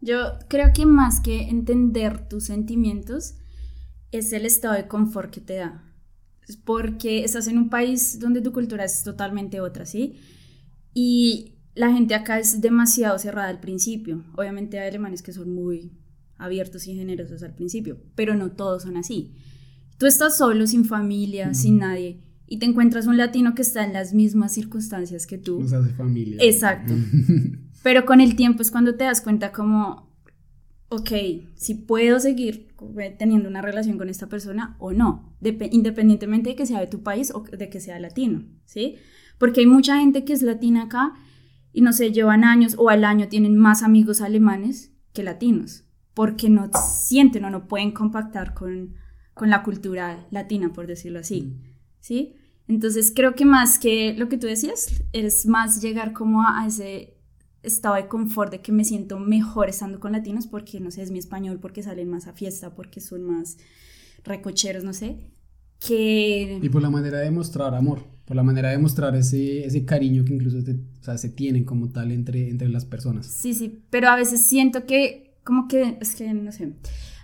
Yo 0.00 0.38
creo 0.46 0.68
que 0.72 0.86
más 0.86 1.20
que 1.20 1.48
entender 1.48 2.28
tus 2.28 2.44
sentimientos, 2.44 3.34
es 4.12 4.32
el 4.32 4.46
estado 4.46 4.74
de 4.74 4.86
confort 4.86 5.32
que 5.32 5.40
te 5.40 5.54
da 5.54 5.82
porque 6.64 7.24
estás 7.24 7.48
en 7.48 7.58
un 7.58 7.68
país 7.68 8.20
donde 8.20 8.40
tu 8.40 8.52
cultura 8.52 8.84
es 8.84 9.02
totalmente 9.02 9.60
otra, 9.60 9.84
¿sí? 9.84 10.20
Y 10.94 11.56
la 11.74 11.92
gente 11.92 12.14
acá 12.14 12.38
es 12.38 12.60
demasiado 12.60 13.18
cerrada 13.18 13.48
al 13.48 13.58
principio. 13.58 14.24
Obviamente 14.36 14.78
hay 14.78 14.88
alemanes 14.88 15.22
que 15.22 15.32
son 15.32 15.52
muy 15.52 15.92
abiertos 16.38 16.86
y 16.86 16.94
generosos 16.94 17.42
al 17.42 17.54
principio, 17.54 17.98
pero 18.14 18.34
no 18.34 18.52
todos 18.52 18.82
son 18.82 18.96
así. 18.96 19.34
Tú 19.98 20.06
estás 20.06 20.36
solo, 20.36 20.66
sin 20.66 20.84
familia, 20.84 21.54
sin 21.54 21.78
nadie, 21.78 22.20
y 22.46 22.58
te 22.58 22.66
encuentras 22.66 23.06
un 23.06 23.16
latino 23.16 23.54
que 23.54 23.62
está 23.62 23.84
en 23.84 23.92
las 23.92 24.14
mismas 24.14 24.52
circunstancias 24.52 25.26
que 25.26 25.38
tú. 25.38 25.60
Nos 25.60 25.72
hace 25.72 25.92
familia. 25.94 26.36
Exacto. 26.40 26.94
pero 27.82 28.04
con 28.04 28.20
el 28.20 28.36
tiempo 28.36 28.62
es 28.62 28.70
cuando 28.70 28.94
te 28.94 29.04
das 29.04 29.20
cuenta 29.20 29.52
como, 29.52 30.12
ok, 30.88 31.10
si 31.54 31.74
puedo 31.74 32.20
seguir 32.20 32.68
teniendo 33.18 33.48
una 33.48 33.62
relación 33.62 33.98
con 33.98 34.08
esta 34.08 34.28
persona 34.28 34.76
o 34.78 34.92
no, 34.92 35.34
independientemente 35.40 36.50
de 36.50 36.56
que 36.56 36.66
sea 36.66 36.80
de 36.80 36.86
tu 36.86 37.02
país 37.02 37.32
o 37.34 37.42
de 37.42 37.68
que 37.68 37.80
sea 37.80 37.98
latino, 37.98 38.44
¿sí? 38.64 38.96
Porque 39.38 39.60
hay 39.60 39.66
mucha 39.66 39.98
gente 39.98 40.24
que 40.24 40.32
es 40.32 40.42
latina 40.42 40.84
acá 40.84 41.14
y 41.72 41.80
no 41.80 41.92
sé, 41.92 42.12
llevan 42.12 42.44
años 42.44 42.74
o 42.78 42.88
al 42.88 43.04
año 43.04 43.28
tienen 43.28 43.56
más 43.56 43.82
amigos 43.82 44.20
alemanes 44.20 44.92
que 45.12 45.22
latinos, 45.22 45.84
porque 46.16 46.48
no 46.48 46.70
sienten 46.72 47.44
o 47.44 47.50
no 47.50 47.68
pueden 47.68 47.92
compactar 47.92 48.54
con, 48.54 48.94
con 49.34 49.50
la 49.50 49.62
cultura 49.62 50.26
latina, 50.30 50.72
por 50.72 50.86
decirlo 50.86 51.18
así, 51.18 51.42
mm. 51.42 51.62
¿sí? 52.00 52.36
Entonces 52.68 53.12
creo 53.14 53.34
que 53.34 53.44
más 53.44 53.78
que 53.78 54.14
lo 54.14 54.30
que 54.30 54.38
tú 54.38 54.46
decías, 54.46 55.02
es 55.12 55.44
más 55.44 55.82
llegar 55.82 56.14
como 56.14 56.40
a 56.40 56.64
ese 56.66 57.18
estado 57.62 57.96
de 57.96 58.08
confort, 58.08 58.50
de 58.50 58.62
que 58.62 58.72
me 58.72 58.82
siento 58.82 59.18
mejor 59.18 59.68
estando 59.68 60.00
con 60.00 60.12
latinos 60.12 60.46
porque, 60.46 60.80
no 60.80 60.90
sé, 60.90 61.02
es 61.02 61.10
mi 61.10 61.18
español, 61.18 61.58
porque 61.60 61.82
salen 61.82 62.08
más 62.08 62.26
a 62.26 62.32
fiesta, 62.32 62.74
porque 62.74 63.02
son 63.02 63.22
más 63.22 63.58
recocheros, 64.24 64.84
no 64.84 64.94
sé, 64.94 65.18
que... 65.78 66.60
Y 66.62 66.68
por 66.70 66.80
la 66.80 66.88
manera 66.88 67.18
de 67.18 67.30
mostrar 67.30 67.74
amor, 67.74 68.04
por 68.24 68.36
la 68.36 68.42
manera 68.42 68.70
de 68.70 68.78
mostrar 68.78 69.14
ese, 69.16 69.66
ese 69.66 69.84
cariño 69.84 70.24
que 70.24 70.32
incluso 70.32 70.62
se 70.62 71.28
tienen 71.28 71.64
como 71.64 71.90
tal 71.90 72.10
entre, 72.10 72.48
entre 72.48 72.70
las 72.70 72.86
personas. 72.86 73.26
Sí, 73.26 73.52
sí, 73.52 73.82
pero 73.90 74.08
a 74.08 74.16
veces 74.16 74.40
siento 74.40 74.86
que, 74.86 75.25
como 75.46 75.68
que, 75.68 75.96
es 76.02 76.14
que, 76.14 76.34
no 76.34 76.52
sé, 76.52 76.74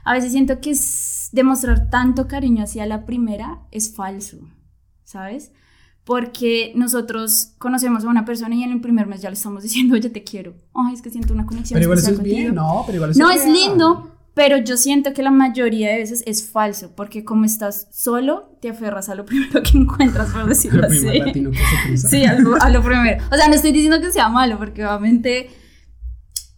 a 0.05 0.15
veces 0.15 0.33
siento 0.33 0.61
que 0.61 0.71
es 0.71 1.29
demostrar 1.33 1.91
tanto 1.91 2.27
cariño 2.27 2.65
hacia 2.65 2.87
la 2.87 3.05
primera 3.05 3.61
es 3.71 3.95
falso, 3.95 4.39
¿sabes? 5.05 5.53
porque 6.05 6.73
nosotros 6.75 7.53
conocemos 7.59 8.05
a 8.05 8.09
una 8.09 8.25
persona 8.25 8.55
y 8.55 8.63
en 8.63 8.73
el 8.73 8.81
primer 8.81 9.07
mes 9.07 9.23
ya 9.23 9.31
le 9.31 9.35
estamos 9.35 9.63
diciendo, 9.63 9.95
oye, 9.95 10.11
te 10.11 10.25
quiero. 10.25 10.55
Ay, 10.75 10.95
es 10.95 11.03
que 11.03 11.11
siento 11.11 11.33
una 11.35 11.47
conexión. 11.47 11.77
Pero 11.77 11.85
igual 11.85 11.99
eso 11.99 12.11
es 12.11 12.23
bien, 12.23 12.55
no, 12.55 12.83
pero 12.87 12.97
igual 12.97 13.11
eso 13.11 13.21
No, 13.21 13.31
es, 13.31 13.47
lindo, 13.47 14.17
pero 14.35 14.59
yo 14.59 14.77
siento 14.77 15.13
que 15.13 15.23
la 15.23 15.31
mayoría 15.31 15.91
de 15.91 15.99
veces 15.99 16.23
es 16.27 16.49
falso, 16.49 16.93
porque 16.97 17.25
como 17.25 17.45
estás 17.45 17.89
solo, 17.93 18.57
te 18.61 18.71
aferras 18.71 19.09
a 19.09 19.15
lo 19.15 19.25
primero 19.27 19.63
que 19.63 19.79
encuentras, 19.79 20.31
por 20.31 20.47
decirlo 20.49 20.87
así. 20.87 21.19
Latino 21.19 21.51
que 21.51 21.97
se 21.97 22.09
sí, 22.09 22.25
a 22.25 22.39
lo, 22.39 22.61
a 22.61 22.71
lo 22.71 22.83
primero. 22.83 23.23
O 23.31 23.37
sea, 23.37 23.49
no 23.49 23.55
estoy 23.55 23.73
diciendo 23.73 24.01
que 24.01 24.11
sea 24.11 24.29
malo, 24.29 24.59
porque 24.59 24.85
obviamente, 24.85 25.51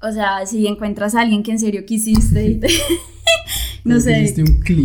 o 0.05 0.13
sea, 0.13 0.45
si 0.47 0.67
encuentras 0.67 1.15
a 1.15 1.21
alguien 1.23 1.43
que 1.43 1.51
en 1.53 1.59
serio 1.59 1.85
quisiste 1.87 2.47
y 2.47 2.61
te, 2.61 2.69
no 3.85 4.01
sé, 4.01 4.35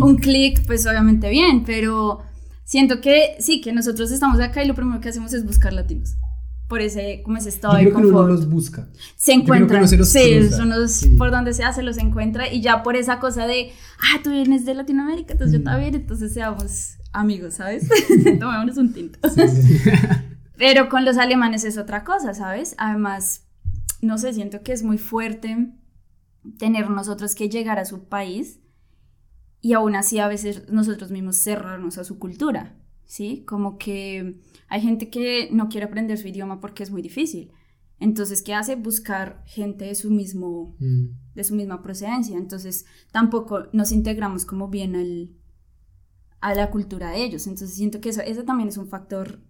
un 0.00 0.16
clic, 0.16 0.64
pues 0.66 0.86
obviamente 0.86 1.28
bien, 1.30 1.64
pero 1.64 2.20
siento 2.64 3.00
que 3.00 3.36
sí, 3.40 3.60
que 3.60 3.72
nosotros 3.72 4.10
estamos 4.10 4.40
acá 4.40 4.62
y 4.64 4.68
lo 4.68 4.74
primero 4.74 5.00
que 5.00 5.08
hacemos 5.08 5.32
es 5.32 5.44
buscar 5.44 5.72
latinos. 5.72 6.14
por 6.68 6.80
ese, 6.80 7.20
como 7.24 7.36
ese 7.36 7.48
estado 7.48 7.74
Yo 7.74 7.78
de 7.78 7.84
creo 7.86 7.96
que 7.96 8.00
uno 8.02 8.08
confort. 8.12 8.28
no 8.30 8.34
los 8.36 8.48
busca. 8.48 8.88
se 9.16 9.32
Yo 9.32 9.42
creo 9.42 9.42
encuentran, 9.56 9.80
uno 9.80 9.88
se 9.88 9.96
los 9.96 10.08
sí, 10.08 10.48
son 10.50 10.68
los- 10.70 10.92
sí. 10.92 11.08
por 11.16 11.30
donde 11.32 11.52
sea 11.52 11.72
se 11.72 11.82
los 11.82 11.98
encuentra 11.98 12.52
y 12.52 12.60
ya 12.60 12.82
por 12.84 12.94
esa 12.94 13.18
cosa 13.18 13.46
de, 13.48 13.72
ah, 13.98 14.20
tú 14.22 14.30
vienes 14.30 14.64
de 14.64 14.74
Latinoamérica, 14.74 15.32
entonces 15.32 15.54
yo 15.54 15.60
Mm. 15.60 15.64
también, 15.64 15.94
entonces 15.96 16.32
seamos 16.32 16.94
amigos, 17.12 17.54
¿sabes? 17.54 17.88
Tomémonos 18.38 18.76
un 18.76 18.92
tinto. 18.92 19.18
Sí, 19.34 19.42
sí. 19.48 19.78
Pero 20.56 20.88
con 20.88 21.04
los 21.04 21.16
alemanes 21.16 21.64
es 21.64 21.76
otra 21.76 22.04
cosa, 22.04 22.34
¿sabes? 22.34 22.74
Además, 22.78 23.46
no 24.02 24.18
sé, 24.18 24.32
siento 24.32 24.62
que 24.62 24.72
es 24.72 24.82
muy 24.82 24.98
fuerte 24.98 25.72
tener 26.58 26.88
nosotros 26.90 27.34
que 27.34 27.48
llegar 27.48 27.78
a 27.78 27.84
su 27.84 28.04
país 28.08 28.60
y 29.60 29.74
aún 29.74 29.94
así 29.94 30.18
a 30.18 30.28
veces 30.28 30.68
nosotros 30.70 31.10
mismos 31.10 31.36
cerrarnos 31.36 31.98
a 31.98 32.04
su 32.04 32.18
cultura, 32.18 32.78
¿sí? 33.04 33.44
Como 33.46 33.76
que 33.76 34.40
hay 34.68 34.80
gente 34.80 35.10
que 35.10 35.48
no 35.52 35.68
quiere 35.68 35.86
aprender 35.86 36.16
su 36.18 36.28
idioma 36.28 36.60
porque 36.60 36.82
es 36.82 36.90
muy 36.90 37.02
difícil. 37.02 37.52
Entonces, 37.98 38.40
¿qué 38.40 38.54
hace? 38.54 38.76
Buscar 38.76 39.42
gente 39.46 39.84
de 39.84 39.94
su 39.94 40.10
mismo 40.10 40.74
Mm. 40.78 41.08
de 41.34 41.44
su 41.44 41.54
misma 41.54 41.82
procedencia. 41.82 42.38
Entonces, 42.38 42.86
tampoco 43.12 43.64
nos 43.74 43.92
integramos 43.92 44.46
como 44.46 44.68
bien 44.68 44.96
al, 44.96 45.30
a 46.40 46.54
la 46.54 46.70
cultura 46.70 47.10
de 47.10 47.22
ellos. 47.22 47.46
Entonces, 47.46 47.76
siento 47.76 48.00
que 48.00 48.08
eso, 48.08 48.22
eso 48.22 48.44
también 48.44 48.70
es 48.70 48.78
un 48.78 48.88
factor 48.88 49.42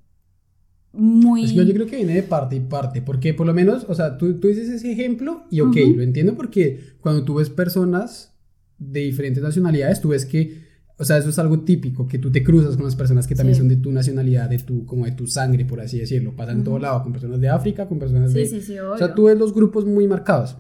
muy... 0.92 1.44
Es 1.44 1.52
que 1.52 1.64
yo 1.66 1.73
creo 1.75 1.87
que 1.87 1.97
viene 1.97 2.14
de 2.14 2.23
parte 2.23 2.56
y 2.56 2.61
parte, 2.61 3.02
porque 3.02 3.32
por 3.35 3.47
lo 3.47 3.54
menos, 3.54 3.87
o 3.88 3.94
sea, 3.94 4.18
tú, 4.18 4.35
tú 4.40 4.49
dices 4.49 4.68
ese 4.68 4.90
ejemplo 4.92 5.44
y 5.50 5.61
ok, 5.61 5.76
lo 5.97 6.02
entiendo 6.02 6.35
porque 6.35 6.80
cuando 7.00 7.25
tú 7.25 7.35
ves 7.35 7.50
personas 7.50 8.32
de 8.78 9.00
diferentes 9.00 9.42
nacionalidades, 9.42 10.00
tú 10.00 10.09
ves 10.09 10.26
que, 10.26 10.62
o 10.97 11.04
sea, 11.04 11.18
eso 11.18 11.28
es 11.28 11.38
algo 11.38 11.61
típico, 11.61 12.09
que 12.09 12.18
tú 12.18 12.30
te 12.32 12.42
cruzas 12.42 12.76
con 12.76 12.85
las 12.87 12.97
personas 12.97 13.26
que 13.26 13.35
también 13.35 13.54
Sí. 13.54 13.61
son 13.61 13.68
de 13.68 13.76
tu 13.76 13.92
nacionalidad, 13.92 14.49
de 14.50 14.59
tu, 14.59 14.85
como 14.87 15.04
de 15.04 15.12
tu 15.12 15.26
sangre, 15.26 15.64
por 15.64 15.80
así 15.80 15.99
decirlo, 15.99 16.35
pasa 16.35 16.52
en 16.52 16.64
todo 16.64 16.75
Ujú. 16.75 16.82
lado, 16.82 17.02
con 17.02 17.12
personas 17.12 17.40
de 17.40 17.49
África, 17.49 17.87
con 17.87 17.99
personas 17.99 18.32
de... 18.32 18.47
Sí, 18.47 18.61
sí, 18.61 18.66
sí, 18.66 18.78
O 18.78 18.97
sea, 18.97 19.06
obvio. 19.06 19.14
tú 19.14 19.25
ves 19.25 19.38
los 19.38 19.54
grupos 19.54 19.85
muy 19.87 20.06
marcados. 20.09 20.56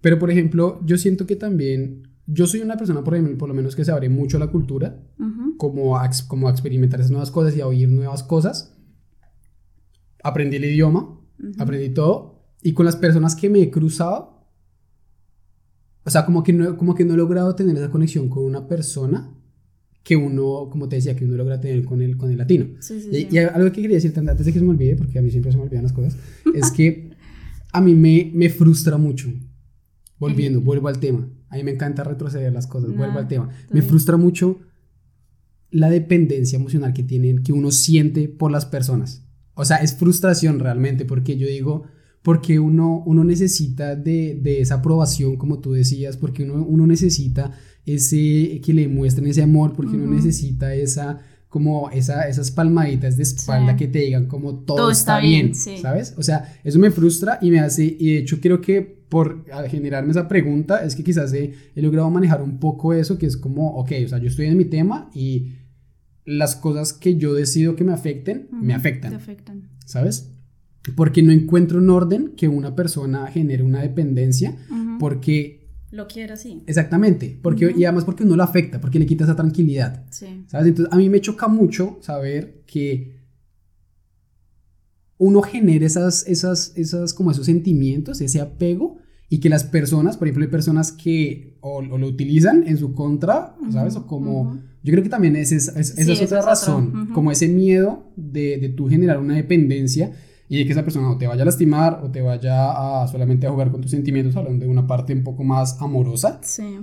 Pero, 0.00 0.18
por 0.18 0.30
ejemplo, 0.30 0.80
yo 0.86 0.96
siento 0.98 1.26
que 1.26 1.36
también, 1.36 2.08
yo 2.26 2.46
soy 2.46 2.60
una 2.60 2.76
persona, 2.76 3.02
por, 3.02 3.16
lo 3.48 3.54
menos, 3.54 3.74
que 3.74 3.84
se 3.84 3.90
abre 3.92 4.08
mucho 4.08 4.36
a 4.36 4.40
la 4.40 4.46
cultura, 4.48 5.00
como 5.56 5.98
a, 5.98 6.08
como 6.28 6.48
a 6.48 6.50
experimentar 6.52 7.00
esas 7.00 7.10
nuevas 7.10 7.30
cosas 7.30 7.56
y 7.56 7.60
a 7.60 7.66
oír 7.66 7.88
nuevas 7.88 8.22
cosas. 8.22 8.75
Aprendí 10.22 10.56
el 10.56 10.64
idioma, 10.64 11.00
Ujú. 11.38 11.52
aprendí 11.58 11.90
todo. 11.90 12.42
Y 12.62 12.72
con 12.72 12.86
las 12.86 12.96
personas 12.96 13.36
que 13.36 13.48
me 13.50 13.60
he 13.62 13.70
cruzado, 13.70 14.44
o 16.04 16.10
sea, 16.10 16.24
como 16.24 16.42
que 16.42 16.52
no, 16.52 16.76
como 16.76 16.94
que 16.94 17.04
no 17.04 17.14
he 17.14 17.16
logrado 17.16 17.54
tener 17.54 17.76
esa 17.76 17.90
conexión 17.90 18.28
con 18.28 18.44
una 18.44 18.66
persona 18.68 19.32
que 20.02 20.16
uno, 20.16 20.68
como 20.70 20.88
te 20.88 20.96
decía, 20.96 21.16
que 21.16 21.24
uno 21.24 21.36
logra 21.36 21.60
tener 21.60 21.84
con 21.84 22.00
el, 22.00 22.16
con 22.16 22.30
el 22.30 22.38
latino. 22.38 22.66
Sí, 22.80 23.00
sí, 23.00 23.08
Y, 23.10 23.16
sí. 23.22 23.28
y 23.32 23.38
algo 23.38 23.72
que 23.72 23.82
quería 23.82 23.96
decirte 23.96 24.20
antes 24.20 24.46
de 24.46 24.52
que 24.52 24.58
se 24.60 24.64
me 24.64 24.70
olvide, 24.70 24.94
porque 24.96 25.18
a 25.18 25.22
mí 25.22 25.30
siempre 25.30 25.50
se 25.50 25.58
me 25.58 25.64
olvidan 25.64 25.82
las 25.82 25.92
cosas, 25.92 26.16
es 26.54 26.70
que 26.70 27.10
a 27.72 27.80
mí 27.80 27.94
me, 27.94 28.30
me 28.32 28.48
frustra 28.48 28.96
mucho. 28.98 29.28
Volviendo, 30.18 30.60
vuelvo 30.60 30.88
al 30.88 30.98
tema. 31.00 31.28
A 31.50 31.56
mí 31.56 31.64
me 31.64 31.72
encanta 31.72 32.02
retroceder 32.04 32.52
las 32.52 32.66
cosas, 32.66 32.96
vuelvo 32.96 33.18
Ah, 33.18 33.22
al 33.22 33.28
tema. 33.28 33.50
Me 33.70 33.82
frustra 33.82 34.16
mucho 34.16 34.60
la 35.70 35.90
dependencia 35.90 36.56
emocional 36.56 36.92
que 36.94 37.02
tienen, 37.02 37.42
que 37.42 37.52
uno 37.52 37.70
siente 37.72 38.28
por 38.28 38.50
las 38.52 38.64
personas. 38.64 39.25
O 39.56 39.64
sea, 39.64 39.78
es 39.78 39.94
frustración 39.94 40.58
realmente, 40.60 41.04
porque 41.04 41.36
yo 41.36 41.48
digo, 41.48 41.84
porque 42.22 42.58
uno, 42.60 43.02
uno 43.06 43.24
necesita 43.24 43.96
de, 43.96 44.38
de 44.40 44.60
esa 44.60 44.76
aprobación, 44.76 45.36
como 45.36 45.58
tú 45.60 45.72
decías, 45.72 46.16
porque 46.16 46.44
uno, 46.44 46.64
uno 46.64 46.86
necesita 46.86 47.52
ese, 47.84 48.60
que 48.64 48.72
le 48.74 48.88
muestren 48.88 49.26
ese 49.28 49.42
amor, 49.42 49.72
porque 49.74 49.96
uno 49.96 50.04
Ujú. 50.06 50.14
necesita 50.14 50.74
esa, 50.74 51.18
como 51.48 51.88
esa, 51.90 52.28
esas 52.28 52.50
palmaditas 52.50 53.16
de 53.16 53.22
espalda 53.22 53.72
Sí. 53.72 53.78
que 53.78 53.88
te 53.88 54.00
digan 54.00 54.26
como 54.26 54.56
todo, 54.64 54.76
Todo 54.76 54.90
está, 54.90 55.16
está 55.18 55.26
bien, 55.26 55.46
bien, 55.46 55.54
sí. 55.54 55.78
¿sabes? 55.78 56.14
O 56.18 56.22
sea, 56.22 56.52
eso 56.64 56.78
me 56.78 56.90
frustra 56.90 57.38
y 57.40 57.50
me 57.50 57.60
hace, 57.60 57.84
y 57.98 58.12
de 58.12 58.18
hecho 58.18 58.40
creo 58.40 58.60
que 58.60 58.82
por 59.08 59.44
generarme 59.70 60.10
esa 60.10 60.26
pregunta 60.26 60.84
es 60.84 60.96
que 60.96 61.04
quizás 61.04 61.32
he, 61.32 61.52
he 61.76 61.80
logrado 61.80 62.10
manejar 62.10 62.42
un 62.42 62.58
poco 62.58 62.92
eso, 62.92 63.16
que 63.18 63.26
es 63.26 63.36
como, 63.36 63.76
ok, 63.76 63.92
o 64.04 64.08
sea, 64.08 64.18
yo 64.18 64.26
estoy 64.26 64.46
en 64.46 64.56
mi 64.58 64.64
tema 64.64 65.08
y 65.14 65.52
las 66.26 66.54
cosas 66.56 66.92
que 66.92 67.16
yo 67.16 67.32
decido 67.32 67.74
que 67.76 67.84
me 67.84 67.92
afecten, 67.92 68.48
me 68.52 68.74
afectan. 68.74 69.10
Te 69.12 69.16
afectan. 69.16 69.68
¿sabes? 69.86 70.32
Porque 70.96 71.22
no 71.22 71.32
encuentro 71.32 71.78
un 71.78 71.88
orden 71.90 72.32
que 72.36 72.48
una 72.48 72.74
persona 72.74 73.26
genere 73.28 73.62
una 73.62 73.80
dependencia, 73.82 74.56
porque, 75.00 75.68
Lo 75.90 76.06
quiero 76.08 76.34
así. 76.34 76.62
exactamente, 76.66 77.38
porque, 77.42 77.72
y 77.76 77.84
además 77.84 78.04
porque 78.04 78.24
no 78.24 78.36
lo 78.36 78.42
afecta, 78.42 78.80
porque 78.80 78.98
le 78.98 79.06
quita 79.06 79.24
esa 79.24 79.34
tranquilidad, 79.36 80.04
Sí. 80.10 80.44
¿sabes? 80.48 80.66
Entonces 80.68 80.92
a 80.92 80.96
mí 80.96 81.08
me 81.08 81.20
choca 81.20 81.48
mucho 81.48 81.98
saber 82.02 82.62
que 82.66 83.16
uno 85.18 85.40
genere 85.42 85.86
esas, 85.86 86.26
esas, 86.26 86.72
esas, 86.76 87.14
como 87.14 87.30
esos 87.30 87.46
sentimientos, 87.46 88.20
ese 88.20 88.40
apego, 88.40 88.98
y 89.28 89.40
que 89.40 89.48
las 89.48 89.64
personas, 89.64 90.16
por 90.16 90.28
ejemplo, 90.28 90.44
hay 90.44 90.50
personas 90.50 90.92
que 90.92 91.58
o, 91.60 91.78
o 91.78 91.98
lo 91.98 92.06
utilizan 92.06 92.64
en 92.66 92.76
su 92.78 92.94
contra, 92.94 93.56
¿sabes? 93.72 93.96
O 93.96 94.06
como... 94.06 94.42
Ujú. 94.42 94.60
Yo 94.84 94.92
creo 94.92 95.02
que 95.02 95.10
también 95.10 95.34
es, 95.34 95.50
es- 95.50 95.66
es- 95.68 95.90
esa 95.98 96.04
Sí, 96.04 96.12
es 96.12 96.20
esa 96.20 96.24
otra 96.26 96.38
es 96.38 96.42
otra. 96.44 96.50
razón, 96.50 96.96
Ujú. 97.04 97.12
como 97.12 97.32
ese 97.32 97.48
miedo 97.48 98.12
de, 98.14 98.58
de 98.58 98.68
tú 98.68 98.88
generar 98.88 99.18
una 99.18 99.34
dependencia 99.34 100.12
y 100.48 100.58
de 100.58 100.64
que 100.64 100.70
esa 100.72 100.84
persona 100.84 101.10
o 101.10 101.18
te 101.18 101.26
vaya 101.26 101.42
a 101.42 101.44
lastimar 101.44 102.00
o 102.04 102.10
te 102.12 102.20
vaya 102.20 103.02
a 103.02 103.08
solamente 103.08 103.48
a 103.48 103.50
jugar 103.50 103.72
con 103.72 103.80
tus 103.80 103.90
sentimientos, 103.90 104.36
hablando 104.36 104.64
de 104.64 104.70
una 104.70 104.86
parte 104.86 105.12
un 105.12 105.24
poco 105.24 105.42
más 105.42 105.76
amorosa, 105.82 106.38
Sí. 106.44 106.78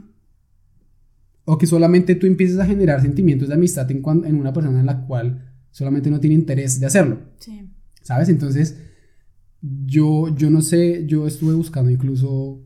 o 1.46 1.58
que 1.58 1.66
solamente 1.66 2.16
tú 2.16 2.28
empieces 2.28 2.60
a 2.60 2.66
generar 2.66 3.02
sentimientos 3.02 3.48
de 3.48 3.54
amistad 3.56 3.90
en, 3.92 4.02
cuan- 4.02 4.26
en 4.26 4.36
una 4.36 4.52
persona 4.54 4.80
en 4.82 4.86
la 4.86 5.06
cual 5.06 5.54
solamente 5.72 6.10
no 6.10 6.20
tiene 6.20 6.36
interés 6.36 6.80
de 6.82 6.86
hacerlo, 6.88 7.20
Sí. 7.40 7.70
¿sabes? 8.02 8.28
Entonces, 8.28 8.78
yo, 9.86 10.36
yo 10.36 10.50
no 10.50 10.62
sé, 10.62 11.05
yo 11.08 11.25
estuve 11.25 11.53
buscando 11.53 11.89
incluso 11.89 12.62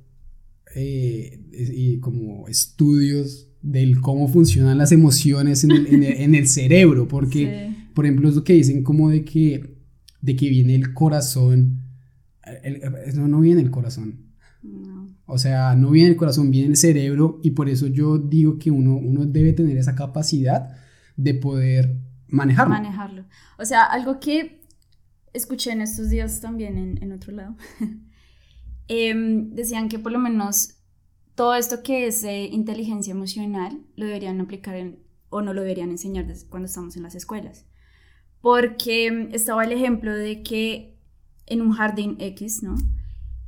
eh, 0.75 1.39
y 1.51 1.99
como 1.99 2.47
estudios 2.47 3.47
del 3.61 4.01
cómo 4.01 4.27
funcionan 4.27 4.77
las 4.77 4.91
emociones 4.91 5.63
en 5.63 5.71
el, 5.71 5.87
en 5.87 6.03
el- 6.03 6.13
en 6.21 6.35
el 6.35 6.47
cerebro, 6.47 7.07
porque, 7.07 7.69
Sí. 7.69 7.87
por 7.93 8.05
ejemplo, 8.05 8.29
es 8.29 8.35
lo 8.35 8.43
que 8.43 8.53
dicen 8.53 8.83
como 8.83 9.09
de 9.09 9.23
que, 9.23 9.77
de 10.21 10.35
que 10.35 10.49
viene 10.49 10.75
el 10.75 10.93
corazón, 10.93 11.81
el- 12.63 12.81
el- 12.83 13.15
no, 13.15 13.27
no 13.27 13.39
viene 13.41 13.61
el 13.61 13.71
corazón, 13.71 14.25
No. 14.63 15.07
o 15.25 15.37
sea, 15.37 15.75
no 15.75 15.91
viene 15.91 16.09
el 16.11 16.15
corazón, 16.17 16.51
viene 16.51 16.69
el 16.69 16.77
cerebro 16.77 17.39
y 17.43 17.51
por 17.51 17.69
eso 17.69 17.87
yo 17.87 18.17
digo 18.17 18.57
que 18.59 18.71
uno, 18.71 18.95
uno 18.97 19.25
debe 19.25 19.53
tener 19.53 19.77
esa 19.77 19.95
capacidad 19.95 20.69
de 21.15 21.33
poder 21.33 21.97
manejarlo. 22.27 22.73
manejarlo. 22.73 23.25
O 23.57 23.65
sea, 23.65 23.83
algo 23.85 24.19
que 24.19 24.56
escuché 25.37 25.71
en 25.71 25.81
estos 25.81 26.09
días 26.09 26.41
también 26.41 26.77
en, 26.77 27.01
en 27.01 27.11
otro 27.11 27.31
lado, 27.33 27.55
em, 28.87 29.51
decían 29.53 29.89
que 29.89 29.99
por 29.99 30.11
lo 30.11 30.19
menos 30.19 30.75
todo 31.35 31.55
esto 31.55 31.83
que 31.83 32.07
es 32.07 32.23
eh, 32.23 32.45
inteligencia 32.51 33.11
emocional 33.11 33.85
lo 33.95 34.05
deberían 34.05 34.41
aplicar 34.41 34.75
en, 34.75 34.99
o 35.29 35.41
no 35.41 35.53
lo 35.53 35.61
deberían 35.61 35.91
enseñar 35.91 36.25
cuando 36.49 36.65
estamos 36.65 36.97
en 36.97 37.03
las 37.03 37.15
escuelas. 37.15 37.65
Porque 38.41 39.07
em, 39.07 39.29
estaba 39.33 39.63
el 39.63 39.71
ejemplo 39.71 40.15
de 40.15 40.41
que 40.43 40.97
en 41.45 41.61
un 41.61 41.71
jardín 41.71 42.17
X, 42.19 42.63
¿no? 42.63 42.75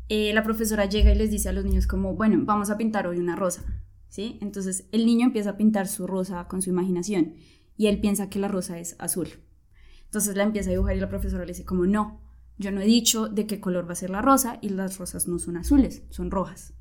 Eh, 0.08 0.34
la 0.34 0.43
profesora 0.43 0.86
llega 0.86 1.12
y 1.12 1.15
les 1.15 1.29
dice 1.29 1.50
a 1.50 1.51
los 1.51 1.65
niños 1.65 1.86
como, 1.86 2.15
bueno, 2.15 2.39
vamos 2.43 2.69
a 2.69 2.77
pintar 2.77 3.05
hoy 3.05 3.19
una 3.19 3.36
rosa, 3.36 3.63
¿sí? 4.08 4.39
Entonces 4.41 4.88
el 4.91 5.05
niño 5.05 5.27
empieza 5.27 5.51
a 5.51 5.58
pintar 5.58 5.88
su 5.88 6.08
rosa 6.08 6.48
con 6.48 6.62
su 6.62 6.69
imaginación 6.69 7.36
y 7.77 7.88
él 7.88 8.01
piensa 8.01 8.29
que 8.29 8.39
la 8.39 8.48
rosa 8.48 8.79
es 8.79 8.96
azul. 9.00 9.29
Entonces 10.09 10.35
la 10.35 10.43
empieza 10.43 10.69
a 10.69 10.73
dibujar 10.73 10.95
y 10.95 10.99
la 10.99 11.07
profesora 11.07 11.45
le 11.45 11.51
dice 11.51 11.65
como, 11.65 11.85
no, 11.85 12.19
yo 12.57 12.71
no 12.71 12.81
he 12.81 12.85
dicho 12.85 13.29
de 13.29 13.45
qué 13.45 13.59
color 13.59 13.87
va 13.87 13.93
a 13.93 13.95
ser 13.95 14.09
la 14.09 14.23
rosa 14.23 14.57
y 14.59 14.69
las 14.69 14.97
rosas 14.97 15.27
no 15.27 15.37
son 15.37 15.55
azules, 15.55 16.01
son 16.09 16.31
rojas. 16.31 16.73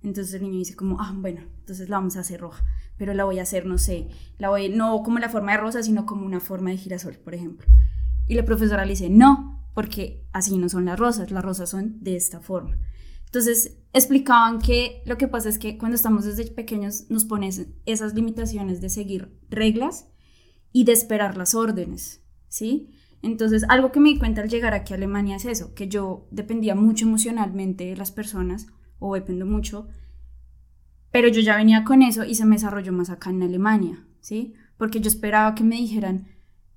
Entonces 0.00 0.32
el 0.34 0.42
niño 0.42 0.58
dice 0.58 0.76
como, 0.76 1.00
ah, 1.00 1.12
bueno, 1.16 1.42
entonces 1.58 1.88
la 1.88 1.96
vamos 1.96 2.16
a 2.16 2.20
hacer 2.20 2.40
roja, 2.40 2.64
pero 2.96 3.14
la 3.14 3.24
voy 3.24 3.40
a 3.40 3.42
hacer, 3.42 3.66
no 3.66 3.78
sé, 3.78 4.08
la 4.38 4.48
voy, 4.48 4.68
no 4.68 5.02
como 5.02 5.18
la 5.18 5.28
forma 5.28 5.52
de 5.52 5.58
rosa, 5.58 5.82
sino 5.82 6.06
como 6.06 6.24
una 6.24 6.38
forma 6.38 6.70
de 6.70 6.76
girasol, 6.76 7.16
por 7.16 7.34
ejemplo. 7.34 7.66
Y 8.28 8.34
la 8.34 8.44
profesora 8.44 8.84
le 8.84 8.92
dice, 8.92 9.10
no, 9.10 9.66
porque 9.74 10.24
así 10.32 10.56
no 10.56 10.68
son 10.68 10.84
las 10.84 10.98
rosas, 10.98 11.32
las 11.32 11.44
rosas 11.44 11.68
son 11.68 12.02
de 12.02 12.14
esta 12.14 12.40
forma. 12.40 12.78
Entonces 13.26 13.76
explicaban 13.92 14.60
que 14.60 15.02
lo 15.04 15.18
que 15.18 15.28
pasa 15.28 15.48
es 15.48 15.58
que 15.58 15.76
cuando 15.76 15.96
estamos 15.96 16.24
desde 16.24 16.50
pequeños 16.50 17.10
nos 17.10 17.24
pones 17.24 17.66
esas 17.84 18.14
limitaciones 18.14 18.80
de 18.80 18.88
seguir 18.88 19.36
reglas 19.50 20.08
y 20.72 20.84
de 20.84 20.92
esperar 20.92 21.36
las 21.36 21.54
órdenes, 21.54 22.22
¿sí? 22.48 22.90
Entonces 23.22 23.64
algo 23.68 23.92
que 23.92 24.00
me 24.00 24.10
di 24.10 24.18
cuenta 24.18 24.42
al 24.42 24.48
llegar 24.48 24.74
aquí 24.74 24.92
a 24.92 24.96
Alemania 24.96 25.36
es 25.36 25.44
eso, 25.44 25.74
que 25.74 25.88
yo 25.88 26.26
dependía 26.30 26.74
mucho 26.74 27.04
emocionalmente 27.04 27.84
de 27.84 27.96
las 27.96 28.12
personas, 28.12 28.66
o 28.98 29.14
dependo 29.14 29.46
mucho, 29.46 29.88
pero 31.10 31.28
yo 31.28 31.40
ya 31.40 31.56
venía 31.56 31.84
con 31.84 32.02
eso 32.02 32.24
y 32.24 32.34
se 32.34 32.44
me 32.44 32.56
desarrolló 32.56 32.92
más 32.92 33.10
acá 33.10 33.30
en 33.30 33.42
Alemania, 33.42 34.04
¿sí? 34.20 34.54
Porque 34.76 35.00
yo 35.00 35.08
esperaba 35.08 35.54
que 35.54 35.64
me 35.64 35.76
dijeran, 35.76 36.28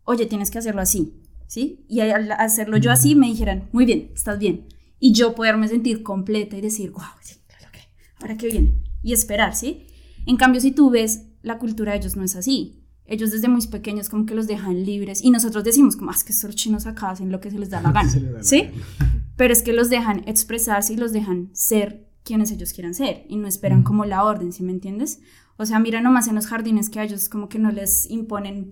oye, 0.04 0.26
tienes 0.26 0.52
que 0.52 0.60
hacerlo 0.60 0.82
así, 0.82 1.22
¿sí? 1.48 1.86
Y 1.90 2.00
al 2.00 2.32
hacerlo 2.32 2.78
yo 2.78 2.92
así 2.92 3.16
me 3.16 3.28
dijeran, 3.28 3.70
muy 3.72 3.86
bien, 3.86 4.12
estás 4.14 4.40
bien. 4.40 4.68
Y 5.00 5.14
yo 5.14 5.36
poderme 5.36 5.68
sentir 5.68 6.04
completa 6.04 6.58
y 6.58 6.62
decir, 6.62 6.92
wow, 6.92 7.04
sí, 7.22 7.36
claro 7.48 7.72
que, 7.72 7.82
ahora 8.20 8.38
que 8.38 8.48
viene. 8.48 8.84
Y 9.04 9.14
esperar, 9.14 9.56
¿sí? 9.56 9.88
En 10.26 10.38
cambio, 10.38 10.62
si 10.62 10.72
tú 10.72 10.92
ves, 10.92 11.28
la 11.42 11.58
cultura 11.58 11.92
de 11.92 11.98
ellos 11.98 12.16
no 12.16 12.24
es 12.24 12.36
así. 12.36 12.81
Ellos 13.12 13.32
desde 13.32 13.50
muy 13.50 13.66
pequeños 13.68 14.10
como 14.10 14.26
que 14.26 14.34
los 14.34 14.48
dejan 14.48 14.86
libres 14.86 15.22
y 15.22 15.32
nosotros 15.32 15.66
decimos 15.66 15.98
como, 15.98 16.12
ah, 16.12 16.14
es 16.16 16.24
que 16.24 16.32
estos 16.32 16.56
chinos 16.56 16.88
acá 16.88 17.12
hacen 17.12 17.30
lo 17.30 17.42
que 17.42 17.52
se 17.52 17.60
les 17.60 17.70
da 17.70 17.82
la 17.82 17.92
gana, 17.94 18.10
¿sí? 18.42 18.70
Pero 19.36 19.54
es 19.54 19.62
que 19.62 19.74
los 19.74 19.90
dejan 19.90 20.24
expresarse 20.28 20.94
y 20.94 20.98
los 20.98 21.12
dejan 21.12 21.50
ser 21.52 22.08
quienes 22.24 22.52
ellos 22.52 22.72
quieran 22.72 22.94
ser 22.94 23.26
y 23.28 23.36
no 23.36 23.48
esperan 23.48 23.84
como 23.84 24.06
la 24.06 24.24
orden, 24.24 24.54
¿sí 24.54 24.64
me 24.64 24.72
entiendes? 24.72 25.20
O 25.58 25.66
sea, 25.66 25.80
mira 25.80 26.02
nomás 26.02 26.28
en 26.30 26.36
los 26.36 26.48
jardines 26.48 26.90
que 26.90 27.00
a 27.00 27.04
ellos 27.04 27.28
como 27.28 27.50
que 27.50 27.60
no 27.60 27.70
les 27.70 28.10
imponen, 28.10 28.72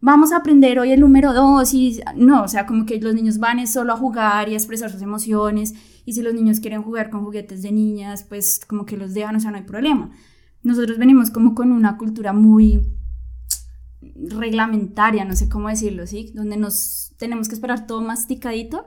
vamos 0.00 0.32
a 0.32 0.38
aprender 0.38 0.80
hoy 0.80 0.90
el 0.90 1.00
número 1.00 1.32
dos 1.32 1.72
y 1.72 2.00
no, 2.16 2.42
o 2.42 2.48
sea, 2.48 2.66
como 2.66 2.86
que 2.86 3.00
los 3.00 3.14
niños 3.14 3.38
van 3.38 3.64
solo 3.68 3.92
a 3.92 3.96
jugar 3.96 4.48
y 4.48 4.54
a 4.54 4.56
expresar 4.56 4.90
sus 4.90 5.02
emociones 5.02 5.74
y 6.04 6.14
si 6.14 6.22
los 6.22 6.34
niños 6.34 6.58
quieren 6.58 6.82
jugar 6.82 7.08
con 7.08 7.24
juguetes 7.24 7.62
de 7.62 7.70
niñas, 7.70 8.24
pues 8.24 8.60
como 8.66 8.84
que 8.84 8.96
los 8.96 9.14
dejan, 9.14 9.36
o 9.36 9.40
sea, 9.40 9.52
no 9.52 9.58
hay 9.58 9.62
problema. 9.62 10.10
Nosotros 10.64 10.98
venimos 10.98 11.30
como 11.30 11.54
con 11.54 11.70
una 11.70 11.96
cultura 11.96 12.32
muy 12.32 12.82
reglamentaria, 14.28 15.24
no 15.24 15.36
sé 15.36 15.48
cómo 15.48 15.68
decirlo, 15.68 16.06
¿sí? 16.06 16.32
Donde 16.34 16.56
nos 16.56 17.12
tenemos 17.18 17.48
que 17.48 17.54
esperar 17.54 17.86
todo 17.86 18.00
masticadito 18.00 18.86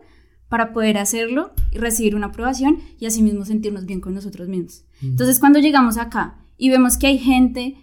para 0.49 0.73
poder 0.73 0.97
hacerlo 0.97 1.51
y 1.71 1.79
recibir 1.79 2.15
una 2.15 2.27
aprobación 2.27 2.79
y 2.99 3.05
asimismo 3.05 3.45
sentirnos 3.45 3.85
bien 3.85 4.01
con 4.01 4.13
nosotros 4.13 4.47
mismos. 4.47 4.85
Entonces, 5.01 5.39
cuando 5.39 5.59
llegamos 5.59 5.97
acá 5.97 6.45
y 6.57 6.69
vemos 6.69 6.97
que 6.97 7.07
hay 7.07 7.17
gente 7.17 7.75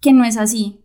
que 0.00 0.12
no 0.12 0.24
es 0.24 0.36
así, 0.36 0.80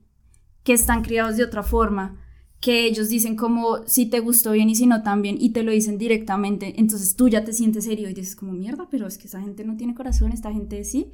que 0.64 0.74
están 0.74 1.04
criados 1.04 1.38
de 1.38 1.44
otra 1.44 1.64
forma, 1.64 2.20
que 2.62 2.86
ellos 2.86 3.10
dicen 3.10 3.36
como 3.36 3.86
si 3.86 4.06
te 4.06 4.22
gustó 4.22 4.54
bien 4.54 4.70
y 4.70 4.76
si 4.76 4.88
no 4.88 5.04
también 5.04 5.36
y 5.38 5.50
te 5.50 5.64
lo 5.64 5.74
dicen 5.74 5.98
directamente, 5.98 6.80
entonces 6.80 7.18
tú 7.18 7.28
ya 7.28 7.44
te 7.44 7.52
sientes 7.52 7.84
serio 7.84 8.10
y 8.10 8.14
dices 8.14 8.38
como 8.38 8.54
mierda, 8.54 8.88
pero 8.90 9.06
es 9.06 9.18
que 9.18 9.28
esa 9.28 9.42
gente 9.42 9.66
no 9.66 9.76
tiene 9.76 9.94
corazón, 9.94 10.32
esta 10.32 10.54
gente 10.54 10.86
sí, 10.86 11.12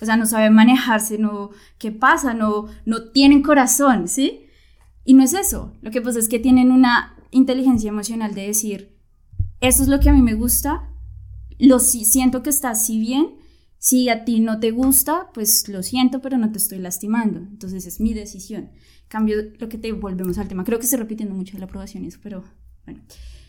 o 0.00 0.04
sea, 0.04 0.16
no 0.16 0.26
sabe 0.26 0.50
manejarse, 0.50 1.18
no, 1.18 1.50
¿qué 1.78 1.90
pasa? 1.90 2.34
No, 2.34 2.66
no 2.86 3.10
tienen 3.10 3.42
corazón, 3.42 4.06
¿sí? 4.06 4.46
Y 5.04 5.14
no 5.14 5.22
es 5.24 5.34
eso, 5.34 5.72
lo 5.82 5.90
que 5.90 6.00
pasa 6.00 6.18
es 6.18 6.28
que 6.28 6.38
tienen 6.38 6.70
una 6.70 7.16
inteligencia 7.30 7.88
emocional 7.88 8.34
de 8.34 8.46
decir, 8.46 8.96
eso 9.60 9.82
es 9.82 9.88
lo 9.88 10.00
que 10.00 10.10
a 10.10 10.12
mí 10.12 10.22
me 10.22 10.34
gusta, 10.34 10.90
lo 11.58 11.78
siento 11.78 12.42
que 12.42 12.50
está 12.50 12.70
así 12.70 12.98
bien, 12.98 13.34
si 13.78 14.08
a 14.08 14.24
ti 14.24 14.38
no 14.38 14.60
te 14.60 14.70
gusta, 14.70 15.30
pues 15.34 15.68
lo 15.68 15.82
siento, 15.82 16.20
pero 16.20 16.38
no 16.38 16.52
te 16.52 16.58
estoy 16.58 16.78
lastimando, 16.78 17.40
entonces 17.40 17.84
es 17.86 18.00
mi 18.00 18.14
decisión. 18.14 18.70
Cambio 19.08 19.36
lo 19.58 19.68
que 19.68 19.76
te 19.76 19.90
volvemos 19.92 20.38
al 20.38 20.46
tema, 20.46 20.62
creo 20.62 20.78
que 20.78 20.84
estoy 20.84 21.00
repitiendo 21.00 21.34
mucho 21.34 21.58
la 21.58 21.64
aprobación 21.64 22.04
y 22.04 22.08
eso, 22.08 22.20
pero 22.22 22.44
bueno. 22.84 23.00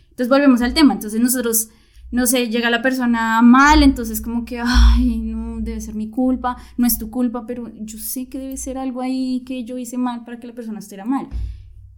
Entonces 0.10 0.30
volvemos 0.30 0.62
al 0.62 0.74
tema, 0.74 0.94
entonces 0.94 1.22
nosotros 1.22 1.70
no 2.14 2.28
sé, 2.28 2.48
llega 2.50 2.70
la 2.70 2.84
persona 2.84 3.42
mal, 3.42 3.82
entonces 3.82 4.22
como 4.22 4.46
que, 4.46 4.62
ay, 4.64 5.18
no, 5.18 5.60
debe 5.62 5.82
ser 5.82 5.96
mi 5.96 6.12
culpa, 6.12 6.58
no 6.78 6.86
es 6.86 7.00
tu 7.00 7.10
culpa, 7.10 7.48
pero 7.48 7.72
yo 7.74 7.98
sé 7.98 8.30
que 8.30 8.38
debe 8.38 8.56
ser 8.56 8.78
algo 8.78 9.02
ahí 9.02 9.44
que 9.48 9.64
yo 9.64 9.80
hice 9.80 9.98
mal 9.98 10.24
para 10.24 10.40
que 10.40 10.46
la 10.46 10.54
persona 10.54 10.78
esté 10.78 11.04
mal. 11.04 11.28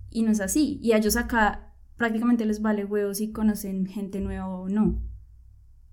Y 0.10 0.24
no 0.24 0.32
es 0.32 0.40
así. 0.40 0.80
Y 0.82 0.94
a 0.94 0.98
ellos 1.00 1.18
acá 1.18 1.74
prácticamente 1.98 2.46
les 2.46 2.62
vale 2.62 2.86
huevos 2.86 3.18
si 3.18 3.34
conocen 3.34 3.88
gente 3.88 4.22
nueva 4.22 4.48
o 4.48 4.70
no. 4.70 5.04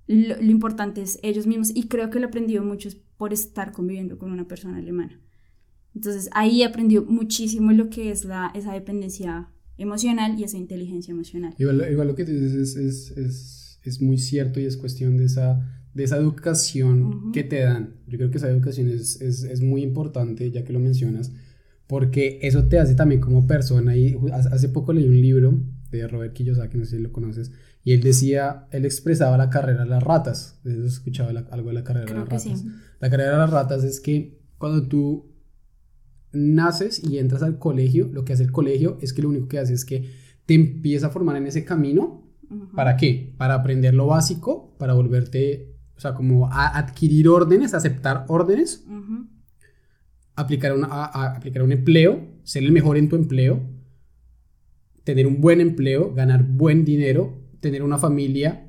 Lo, 0.07 0.41
importante 0.41 1.02
es 1.02 1.19
ellos 1.25 1.49
mismos 1.49 1.73
y 1.75 1.88
creo 1.88 2.09
que 2.09 2.21
lo 2.21 2.26
he 2.26 2.29
aprendido 2.29 2.62
mucho 2.62 2.91
por 3.17 3.33
estar 3.33 3.73
conviviendo 3.73 4.19
con 4.19 4.31
una 4.31 4.47
persona 4.47 4.79
alemana. 4.79 5.21
Entonces 5.97 6.31
ahí 6.33 6.62
he 6.62 6.64
aprendido 6.64 7.05
muchísimo 7.07 7.73
lo 7.73 7.91
que 7.91 8.12
es 8.12 8.25
la, 8.25 8.52
esa 8.55 8.73
dependencia 8.73 9.49
emocional 9.79 10.38
y 10.38 10.45
esa 10.45 10.59
inteligencia 10.59 11.11
emocional. 11.11 11.57
Igual, 11.59 11.91
igual 11.91 12.07
lo 12.07 12.14
que 12.14 12.25
dices 12.25 12.55
es, 12.55 12.76
es, 12.76 13.19
es, 13.19 13.62
muy 14.01 14.19
cierto 14.19 14.61
y 14.61 14.65
es 14.65 14.77
cuestión 14.77 15.17
de 15.17 15.25
esa, 15.25 15.61
de 15.95 16.05
esa 16.05 16.17
educación 16.17 17.33
que 17.33 17.45
te 17.45 17.61
dan. 17.61 17.95
Yo 18.07 18.19
creo 18.19 18.31
que 18.31 18.39
esa 18.39 18.49
educación 18.49 18.89
es, 18.89 19.21
es, 19.21 19.61
muy 19.61 19.83
importante, 19.83 20.51
ya 20.51 20.65
que 20.65 20.73
lo 20.73 20.81
mencionas, 20.81 21.33
porque 21.87 22.39
eso 22.43 22.69
te 22.69 22.79
hace 22.79 22.95
también 22.95 23.21
como 23.21 23.47
persona. 23.47 23.97
Y 23.97 24.17
hace 24.33 24.69
poco 24.69 24.93
leí 24.93 25.07
un 25.07 25.21
libro 25.21 25.61
de 25.91 26.09
Robert 26.09 26.33
Kiyosaki, 26.33 26.79
no 26.79 26.85
sé 26.85 26.97
si 26.97 27.03
lo 27.03 27.12
conoces, 27.12 27.53
y 27.85 27.93
él 27.93 28.01
decía, 28.01 28.67
él 28.71 28.85
expresaba 28.85 29.37
la 29.37 29.50
carrera 29.50 29.85
de 29.85 29.91
las 29.91 30.02
ratas, 30.02 30.61
eso 30.65 30.85
escuchaba 30.85 31.30
algo 31.50 31.69
de 31.69 31.75
la 31.75 31.85
carrera 31.85 32.06
de 32.06 32.19
las 32.19 32.28
ratas. 32.28 32.65
La 33.00 33.11
carrera 33.11 33.33
de 33.33 33.39
las 33.39 33.50
ratas 33.50 33.85
es 33.85 34.00
que 34.00 34.41
cuando 34.59 34.87
tú 34.87 35.33
naces 36.33 37.02
y 37.02 37.19
entras 37.19 37.43
al 37.43 37.59
colegio, 37.59 38.09
lo 38.13 38.25
que 38.25 38.33
hace 38.33 38.45
el 38.45 38.52
colegio 38.52 38.97
es 39.00 39.13
que 39.13 39.23
lo 39.23 39.28
único 39.28 39.49
que 39.49 39.59
hace 39.59 39.75
es 39.75 39.85
que 39.85 40.09
te 40.47 40.54
empieza 40.54 41.09
a 41.09 41.11
formar 41.11 41.37
en 41.37 41.47
ese 41.47 41.65
camino, 41.65 42.22
¿para 42.75 42.97
qué? 42.97 43.34
Para 43.36 43.54
aprender 43.54 43.95
lo 43.95 44.06
básico, 44.06 44.75
para 44.78 44.95
volverte, 44.95 45.75
o 45.97 46.00
sea, 46.00 46.15
como 46.15 46.49
a 46.49 46.78
adquirir 46.78 47.28
órdenes, 47.28 47.75
aceptar 47.75 48.25
órdenes, 48.28 48.84
aplicar, 50.34 50.73
una, 50.73 50.86
a 50.86 51.36
aplicar 51.36 51.62
un 51.62 51.73
empleo, 51.73 52.21
ser 52.43 52.62
el 52.62 52.73
mejor 52.73 52.97
en 52.97 53.08
tu 53.08 53.17
empleo, 53.17 53.60
tener 55.04 55.26
un 55.26 55.41
buen 55.41 55.60
empleo, 55.60 56.15
ganar 56.15 56.45
buen 56.45 56.84
dinero, 56.84 57.38
tener 57.60 57.82
una 57.82 57.99
familia, 57.99 58.69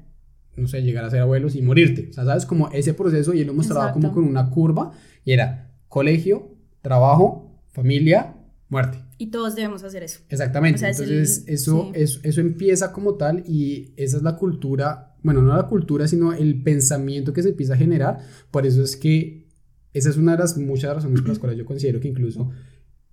no 0.55 0.67
sé, 0.67 0.81
llegar 0.81 1.05
a 1.05 1.09
ser 1.09 1.21
abuelos 1.21 1.55
y 1.55 1.61
morirte. 1.61 2.09
O 2.09 2.13
sea, 2.13 2.25
sabes 2.25 2.45
como 2.45 2.69
ese 2.69 2.93
proceso 2.93 3.33
y 3.33 3.41
él 3.41 3.47
lo 3.47 3.53
mostraba 3.53 3.91
como 3.91 4.11
con 4.11 4.23
una 4.23 4.49
curva 4.49 4.91
y 5.25 5.31
era 5.31 5.71
colegio, 5.87 6.55
trabajo, 6.81 7.61
familia, 7.71 8.35
muerte. 8.69 9.02
Y 9.17 9.27
todos 9.27 9.55
debemos 9.55 9.83
hacer 9.83 10.03
eso. 10.03 10.19
Exactamente. 10.29 10.85
Entonces, 10.85 11.43
eso, 11.47 11.91
eso, 11.93 12.19
eso 12.23 12.41
empieza 12.41 12.91
como 12.91 13.15
tal 13.15 13.43
y 13.47 13.93
esa 13.97 14.17
es 14.17 14.23
la 14.23 14.35
cultura, 14.35 15.15
bueno, 15.23 15.41
no 15.41 15.55
la 15.55 15.67
cultura, 15.67 16.07
sino 16.07 16.33
el 16.33 16.61
pensamiento 16.63 17.33
que 17.33 17.43
se 17.43 17.49
empieza 17.49 17.73
a 17.73 17.77
generar. 17.77 18.19
Por 18.51 18.65
eso 18.65 18.81
es 18.81 18.95
que 18.97 19.47
esa 19.93 20.09
es 20.09 20.17
una 20.17 20.33
de 20.33 20.39
las 20.39 20.57
muchas 20.57 20.95
razones 20.95 21.21
por 21.21 21.29
las 21.29 21.39
cuales 21.39 21.57
yo 21.57 21.65
considero 21.65 21.99
que 21.99 22.07
incluso 22.07 22.49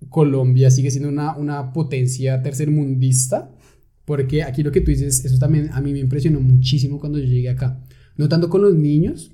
Colombia 0.08 0.70
sigue 0.70 0.90
siendo 0.90 1.08
una, 1.08 1.36
una 1.36 1.72
potencia 1.72 2.42
tercermundista, 2.42 3.54
porque 4.04 4.42
aquí 4.42 4.62
lo 4.62 4.72
que 4.72 4.80
tú 4.80 4.90
dices, 4.90 5.24
eso 5.24 5.38
también 5.38 5.70
a 5.72 5.80
mí 5.80 5.92
me 5.92 5.98
impresionó 5.98 6.40
muchísimo 6.40 6.98
cuando 6.98 7.18
yo 7.18 7.26
llegué 7.26 7.50
acá. 7.50 7.82
No 8.16 8.28
tanto 8.28 8.48
con 8.48 8.62
los 8.62 8.74
niños, 8.74 9.32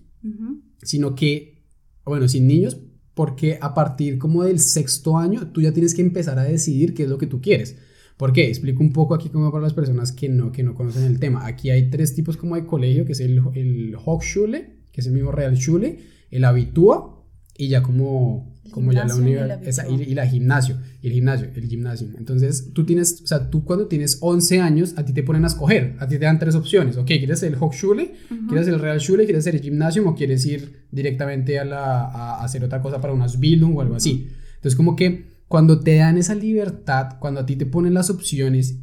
sino 0.83 1.15
que, 1.15 1.63
bueno, 2.05 2.29
sin 2.29 2.47
niños, 2.47 2.79
porque 3.17 3.59
a 3.63 3.73
partir 3.73 4.19
como 4.19 4.45
del 4.45 4.61
sexto 4.61 5.17
año 5.17 5.49
tú 5.49 5.63
ya 5.63 5.73
tienes 5.73 5.95
que 5.95 6.03
empezar 6.03 6.39
a 6.39 6.45
decidir 6.45 6.93
qué 6.93 7.05
es 7.05 7.09
lo 7.09 7.17
que 7.17 7.27
tú 7.27 7.41
quieres. 7.41 7.75
¿Por 8.19 8.35
qué? 8.35 8.47
Explico 8.47 8.83
un 8.83 8.93
poco 8.93 9.15
aquí 9.15 9.31
como 9.31 9.51
para 9.51 9.65
las 9.65 9.73
personas 9.73 10.13
que 10.13 10.29
no, 10.29 10.53
que 10.53 10.63
no 10.63 10.75
conocen 10.75 11.05
el 11.05 11.19
tema. 11.19 11.47
Aquí 11.47 11.71
hay 11.71 11.89
tres 11.89 12.15
tipos 12.15 12.37
como 12.37 12.57
de 12.57 12.67
colegio, 12.67 13.07
que 13.07 13.13
es 13.13 13.21
el, 13.21 13.41
el 13.55 13.97
Hochschule, 14.05 14.81
que 14.93 15.01
es 15.01 15.07
el 15.07 15.15
mismo 15.15 15.33
Realschule, 15.33 15.99
el 16.31 16.45
Abitua 16.45 17.25
y 17.57 17.69
ya 17.69 17.83
como 17.83 18.55
como 18.71 18.93
ya 18.93 19.07
la 19.07 19.15
universidad 19.15 19.89
y, 19.89 20.15
la 20.15 20.27
gimnasio, 20.27 20.77
y 20.96 20.96
el 21.07 21.13
gimnasio, 21.13 21.49
el 21.55 21.69
gimnasio. 21.69 22.09
Entonces, 22.19 22.73
tú 22.73 22.85
tienes, 22.85 23.21
o 23.23 23.27
sea, 23.27 23.49
tú 23.49 23.65
cuando 23.65 23.87
tienes 23.87 24.19
11 24.21 24.61
años, 24.61 24.95
a 24.97 25.05
ti 25.05 25.13
te 25.13 25.23
ponen 25.23 25.45
a 25.45 25.47
escoger, 25.47 25.95
a 26.01 26.09
ti 26.09 26.19
te 26.19 26.25
dan 26.25 26.39
tres 26.39 26.57
opciones, 26.57 26.97
ok, 26.97 27.07
¿quieres 27.07 27.43
el 27.45 27.55
Hochschule? 27.55 28.15
¿Quieres 28.49 28.67
el 28.67 28.81
Realschule? 28.81 29.25
¿Quieres 29.25 29.45
hacer 29.45 29.55
el 29.55 29.61
gimnasio? 29.61 30.09
¿O 30.09 30.15
quieres 30.17 30.45
ir 30.47 30.87
directamente 30.91 31.61
a, 31.61 31.65
la, 31.65 32.07
a 32.07 32.45
hacer 32.45 32.65
otra 32.65 32.83
cosa 32.83 33.01
para 33.01 33.13
unas 33.13 33.39
Bildung 33.39 33.77
o 33.77 33.81
algo 33.81 33.95
así? 33.95 34.29
Entonces, 34.57 34.75
como 34.75 34.97
que 34.97 35.27
cuando 35.47 35.81
te 35.81 35.97
dan 35.97 36.19
esa 36.19 36.35
libertad, 36.35 37.19
cuando 37.21 37.41
a 37.41 37.47
ti 37.47 37.55
te 37.55 37.67
ponen 37.67 37.95
las 37.95 38.11
opciones 38.11 38.81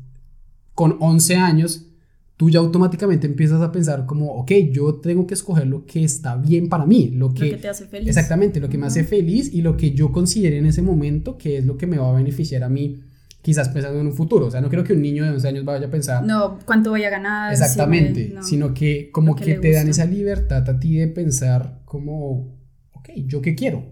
con 0.74 0.96
11 1.02 1.36
años, 1.36 1.88
tú 2.44 2.50
ya 2.50 2.60
automáticamente 2.60 3.26
empiezas 3.26 3.62
a 3.62 3.72
pensar 3.72 4.06
como, 4.06 4.34
ok, 4.34 4.52
yo 4.70 4.96
tengo 4.96 5.26
que 5.26 5.34
escoger 5.34 5.66
lo 5.66 5.86
que 5.86 6.04
está 6.04 6.36
bien 6.36 6.68
para 6.68 6.86
mí, 6.86 7.08
lo 7.08 7.34
que, 7.34 7.54
te 7.54 7.70
hace 7.70 7.86
feliz. 7.86 8.10
Exactamente, 8.10 8.60
lo 8.60 8.68
que 8.68 8.78
me 8.78 8.86
hace 8.86 9.06
feliz 9.06 9.54
y 9.54 9.62
lo 9.62 9.78
que 9.78 9.92
yo 9.92 10.12
considere 10.12 10.58
en 10.58 10.66
ese 10.66 10.82
momento 10.82 11.38
que 11.38 11.60
es 11.60 11.66
lo 11.66 11.78
que 11.78 11.88
me 11.88 11.98
va 11.98 12.10
a 12.10 12.12
beneficiar 12.12 12.66
a 12.66 12.68
mí, 12.68 13.02
quizás 13.42 13.70
pensando 13.70 14.02
en 14.02 14.08
un 14.08 14.14
futuro. 14.14 14.48
O 14.48 14.52
sea, 14.52 14.60
no 14.60 14.68
creo 14.68 14.84
que 14.84 14.92
un 14.92 15.02
niño 15.02 15.24
de 15.24 15.30
11 15.30 15.48
años 15.48 15.64
vaya 15.64 15.88
a 15.88 15.90
pensar... 15.90 16.26
No, 16.26 16.60
cuánto 16.66 16.90
voy 16.90 17.06
a 17.06 17.10
ganar. 17.10 17.54
Exactamente, 17.54 18.34
sino 18.42 18.74
que 18.74 19.10
como 19.10 19.38
que, 19.38 19.54
te 19.54 19.72
dan 19.72 19.88
esa 19.88 20.04
libertad 20.04 20.70
a 20.70 20.78
ti 20.82 20.98
de 20.98 21.08
pensar 21.08 21.80
como, 21.86 22.58
ok, 22.92 23.10
¿yo 23.26 23.42
qué 23.42 23.56
quiero? 23.56 23.86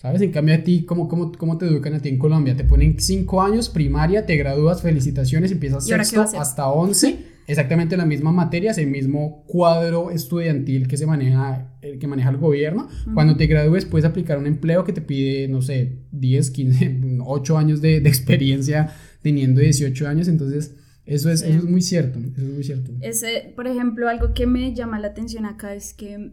¿Sabes? 0.00 0.22
En 0.22 0.32
cambio 0.32 0.54
a 0.54 0.58
ti, 0.64 0.86
¿cómo, 0.86 1.06
cómo, 1.06 1.32
cómo 1.32 1.58
te 1.58 1.66
educan 1.66 1.92
a 1.92 2.00
ti 2.00 2.08
en 2.08 2.18
Colombia? 2.18 2.56
Te 2.56 2.64
ponen 2.64 2.98
5 2.98 3.42
años, 3.42 3.68
primaria, 3.68 4.24
te 4.24 4.36
gradúas, 4.36 4.80
felicitaciones, 4.80 5.52
empiezas 5.52 5.84
sexto 5.84 6.22
hasta 6.22 6.70
11 6.70 7.24
exactamente 7.48 7.96
las 7.96 8.06
mismas 8.06 8.34
materias, 8.34 8.78
el 8.78 8.88
mismo 8.88 9.44
cuadro 9.46 10.10
estudiantil 10.10 10.86
que 10.86 10.96
se 10.96 11.06
maneja, 11.06 11.72
el 11.80 11.98
que 11.98 12.06
maneja 12.06 12.30
el 12.30 12.36
gobierno. 12.36 12.88
Cuando 13.14 13.36
te 13.36 13.46
gradúes 13.46 13.86
puedes 13.86 14.04
aplicar 14.04 14.38
un 14.38 14.46
empleo 14.46 14.84
que 14.84 14.92
te 14.92 15.00
pide, 15.00 15.48
no 15.48 15.62
sé, 15.62 16.04
10, 16.12 16.50
15, 16.50 17.00
8 17.24 17.58
años 17.58 17.80
de, 17.80 18.00
de 18.00 18.08
experiencia 18.08 18.94
teniendo 19.22 19.60
18 19.60 20.06
años, 20.06 20.28
entonces... 20.28 20.76
Eso 21.04 21.30
es, 21.30 21.40
eso 21.40 21.56
es 21.60 21.64
muy 21.64 21.80
cierto, 21.80 22.18
eso 22.18 22.42
es 22.46 22.52
muy 22.52 22.62
cierto. 22.62 22.92
Ese, 23.00 23.54
por 23.56 23.66
ejemplo, 23.66 24.10
algo 24.10 24.34
que 24.34 24.46
me 24.46 24.74
llama 24.74 25.00
la 25.00 25.08
atención 25.08 25.46
acá 25.46 25.74
es 25.74 25.94
que 25.94 26.32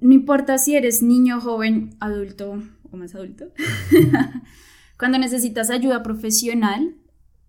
no 0.00 0.14
importa 0.14 0.56
si 0.56 0.76
eres 0.76 1.02
niño, 1.02 1.42
joven, 1.42 1.90
adulto 2.00 2.62
o 2.90 2.96
más 2.96 3.14
adulto, 3.14 3.52
cuando 4.98 5.18
necesitas 5.18 5.68
ayuda 5.68 6.02
profesional, 6.02 6.94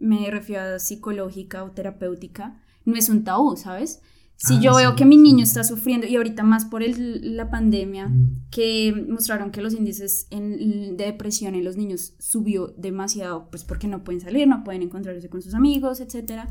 me 0.02 0.30
refiero 0.30 0.76
a 0.76 0.80
psicológica 0.80 1.64
o 1.64 1.72
terapéutica, 1.72 2.62
no 2.86 2.96
es 2.96 3.10
un 3.10 3.24
tabú, 3.24 3.56
¿sabes? 3.56 4.02
Si 4.36 4.60
yo 4.60 4.76
veo 4.76 4.96
que 4.96 5.06
mi 5.06 5.18
niño 5.18 5.44
está 5.44 5.64
sufriendo, 5.64 6.08
y 6.08 6.16
ahorita 6.16 6.42
más 6.42 6.66
por 6.66 6.82
el, 6.82 7.38
la 7.38 7.52
pandemia, 7.52 8.08
mm. 8.08 8.48
que 8.50 9.06
mostraron 9.08 9.52
que 9.52 9.62
los 9.62 9.76
índices 9.76 10.26
en, 10.32 10.98
de 10.98 11.06
depresión 11.06 11.54
en 11.54 11.64
los 11.64 11.78
niños 11.78 12.16
subió 12.18 12.70
demasiado, 12.70 13.50
pues 13.52 13.64
porque 13.64 13.88
no 13.88 14.04
pueden 14.04 14.20
salir, 14.20 14.48
no 14.48 14.64
pueden 14.64 14.82
encontrarse 14.82 15.30
con 15.30 15.44
sus 15.44 15.54
amigos, 15.54 16.00
etc. 16.00 16.46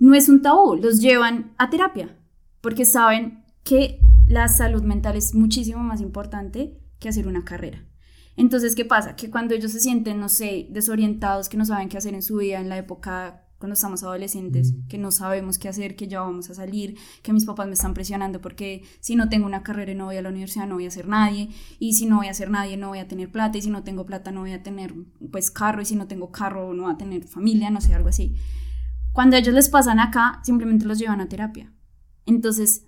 No 0.00 0.14
es 0.14 0.28
un 0.28 0.42
tabú, 0.42 0.74
los 0.74 1.00
llevan 1.00 1.54
a 1.56 1.70
terapia, 1.70 2.18
porque 2.60 2.84
saben 2.84 3.44
que 3.62 4.00
la 4.26 4.48
salud 4.48 4.82
mental 4.82 5.16
es 5.16 5.36
muchísimo 5.36 5.78
más 5.84 6.00
importante 6.00 6.80
que 6.98 7.08
hacer 7.08 7.28
una 7.28 7.44
carrera. 7.44 7.84
Entonces, 8.38 8.76
¿qué 8.76 8.84
pasa? 8.84 9.16
Que 9.16 9.30
cuando 9.30 9.54
ellos 9.54 9.72
se 9.72 9.80
sienten, 9.80 10.20
no 10.20 10.28
sé, 10.28 10.68
desorientados, 10.70 11.48
que 11.48 11.56
no 11.56 11.64
saben 11.64 11.88
qué 11.88 11.98
hacer 11.98 12.14
en 12.14 12.22
su 12.22 12.36
vida 12.36 12.60
en 12.60 12.68
la 12.68 12.78
época 12.78 13.44
cuando 13.58 13.74
estamos 13.74 14.04
adolescentes, 14.04 14.74
que 14.88 14.96
no 14.96 15.10
sabemos 15.10 15.58
qué 15.58 15.68
hacer, 15.68 15.96
que 15.96 16.06
ya 16.06 16.20
vamos 16.20 16.48
a 16.48 16.54
salir, 16.54 16.96
que 17.22 17.32
mis 17.32 17.44
papás 17.44 17.66
me 17.66 17.72
están 17.72 17.94
presionando 17.94 18.40
porque 18.40 18.84
si 19.00 19.16
no 19.16 19.28
tengo 19.28 19.44
una 19.44 19.64
carrera 19.64 19.90
y 19.90 19.96
no 19.96 20.04
voy 20.04 20.16
a 20.18 20.22
la 20.22 20.28
universidad 20.28 20.68
no 20.68 20.76
voy 20.76 20.86
a 20.86 20.92
ser 20.92 21.08
nadie, 21.08 21.48
y 21.80 21.94
si 21.94 22.06
no 22.06 22.18
voy 22.18 22.28
a 22.28 22.34
ser 22.34 22.48
nadie 22.48 22.76
no 22.76 22.90
voy 22.90 23.00
a 23.00 23.08
tener 23.08 23.32
plata, 23.32 23.58
y 23.58 23.62
si 23.62 23.70
no 23.70 23.82
tengo 23.82 24.06
plata 24.06 24.30
no 24.30 24.42
voy 24.42 24.52
a 24.52 24.62
tener 24.62 24.94
pues 25.32 25.50
carro, 25.50 25.82
y 25.82 25.86
si 25.86 25.96
no 25.96 26.06
tengo 26.06 26.30
carro 26.30 26.72
no 26.74 26.84
voy 26.84 26.92
a 26.92 26.96
tener 26.96 27.24
familia, 27.24 27.70
no 27.70 27.80
sé, 27.80 27.92
algo 27.92 28.10
así. 28.10 28.36
Cuando 29.12 29.36
ellos 29.36 29.52
les 29.52 29.68
pasan 29.68 29.98
acá, 29.98 30.40
simplemente 30.44 30.84
los 30.84 31.00
llevan 31.00 31.20
a 31.20 31.28
terapia. 31.28 31.72
Entonces, 32.24 32.86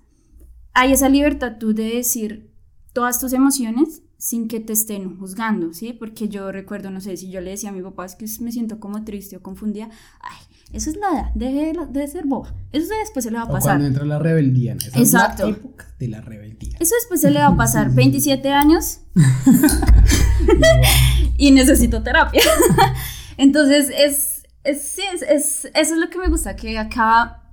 hay 0.74 0.92
esa 0.92 1.08
libertad 1.08 1.56
tú 1.58 1.74
de 1.74 1.96
decir 1.96 2.54
todas 2.92 3.18
tus 3.18 3.32
emociones 3.32 4.04
sin 4.20 4.48
que 4.48 4.60
te 4.60 4.74
estén 4.74 5.18
juzgando, 5.18 5.72
¿sí? 5.72 5.94
Porque 5.94 6.28
yo 6.28 6.52
recuerdo, 6.52 6.90
no 6.90 7.00
sé, 7.00 7.16
si 7.16 7.30
yo 7.30 7.40
le 7.40 7.52
decía 7.52 7.70
a 7.70 7.72
mi 7.72 7.80
papá 7.80 8.04
es 8.04 8.16
que 8.16 8.26
me 8.42 8.52
siento 8.52 8.78
como 8.78 9.02
triste 9.02 9.38
o 9.38 9.42
confundida, 9.42 9.88
ay, 10.20 10.36
eso 10.74 10.90
es 10.90 10.98
nada, 10.98 11.32
deje 11.34 11.72
de 11.88 12.06
ser 12.06 12.26
boba. 12.26 12.54
Eso 12.70 12.92
después 13.00 13.24
se 13.24 13.30
le 13.30 13.38
va 13.38 13.44
a 13.44 13.48
pasar. 13.48 13.60
O 13.60 13.62
cuando 13.62 13.86
entra 13.86 14.04
la 14.04 14.18
rebeldía. 14.18 14.74
Esa 14.74 14.98
Exacto. 14.98 15.44
Es 15.44 15.52
la 15.52 15.56
época 15.56 15.86
de 15.98 16.08
la 16.08 16.20
rebeldía. 16.20 16.76
Eso 16.78 16.94
después 17.00 17.22
se 17.22 17.30
le 17.30 17.38
va 17.38 17.46
a 17.46 17.56
pasar. 17.56 17.90
27 17.94 18.50
años. 18.50 19.00
y 21.38 21.52
necesito 21.52 22.02
terapia. 22.02 22.42
Entonces, 23.38 23.88
es, 23.88 24.42
es, 24.64 24.98
es, 24.98 25.22
es, 25.22 25.64
eso 25.64 25.94
es 25.94 25.98
lo 25.98 26.10
que 26.10 26.18
me 26.18 26.28
gusta, 26.28 26.56
que 26.56 26.76
acá, 26.76 27.44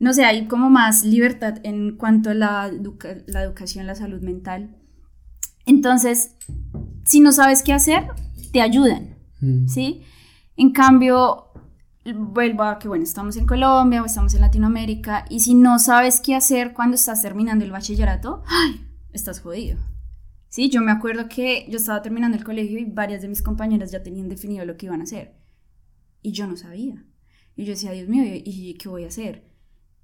no 0.00 0.14
sé, 0.14 0.24
hay 0.24 0.46
como 0.46 0.70
más 0.70 1.04
libertad 1.04 1.58
en 1.64 1.98
cuanto 1.98 2.30
a 2.30 2.34
la, 2.34 2.72
la 3.26 3.42
educación, 3.42 3.86
la 3.86 3.94
salud 3.94 4.22
mental. 4.22 4.78
Entonces, 5.66 6.36
si 7.04 7.20
no 7.20 7.32
sabes 7.32 7.62
qué 7.62 7.72
hacer, 7.72 8.08
te 8.52 8.60
ayudan, 8.60 9.16
mm. 9.40 9.68
¿sí? 9.68 10.02
En 10.56 10.72
cambio, 10.72 11.46
vuelvo 12.14 12.64
a 12.64 12.78
que, 12.78 12.88
bueno, 12.88 13.04
estamos 13.04 13.36
en 13.36 13.46
Colombia 13.46 14.02
o 14.02 14.06
estamos 14.06 14.34
en 14.34 14.40
Latinoamérica 14.40 15.24
y 15.30 15.40
si 15.40 15.54
no 15.54 15.78
sabes 15.78 16.20
qué 16.20 16.34
hacer 16.34 16.72
cuando 16.72 16.96
estás 16.96 17.22
terminando 17.22 17.64
el 17.64 17.70
bachillerato, 17.70 18.42
¡ay! 18.46 18.86
estás 19.12 19.40
jodido. 19.40 19.78
Sí, 20.48 20.68
yo 20.68 20.82
me 20.82 20.92
acuerdo 20.92 21.28
que 21.28 21.66
yo 21.70 21.78
estaba 21.78 22.02
terminando 22.02 22.36
el 22.36 22.44
colegio 22.44 22.78
y 22.78 22.84
varias 22.84 23.22
de 23.22 23.28
mis 23.28 23.42
compañeras 23.42 23.90
ya 23.90 24.02
tenían 24.02 24.28
definido 24.28 24.64
lo 24.64 24.76
que 24.76 24.86
iban 24.86 25.00
a 25.00 25.04
hacer 25.04 25.34
y 26.20 26.32
yo 26.32 26.46
no 26.46 26.56
sabía. 26.56 27.04
Y 27.56 27.64
yo 27.64 27.72
decía, 27.72 27.92
Dios 27.92 28.08
mío, 28.08 28.24
¿y 28.26 28.74
qué 28.74 28.88
voy 28.88 29.04
a 29.04 29.08
hacer? 29.08 29.51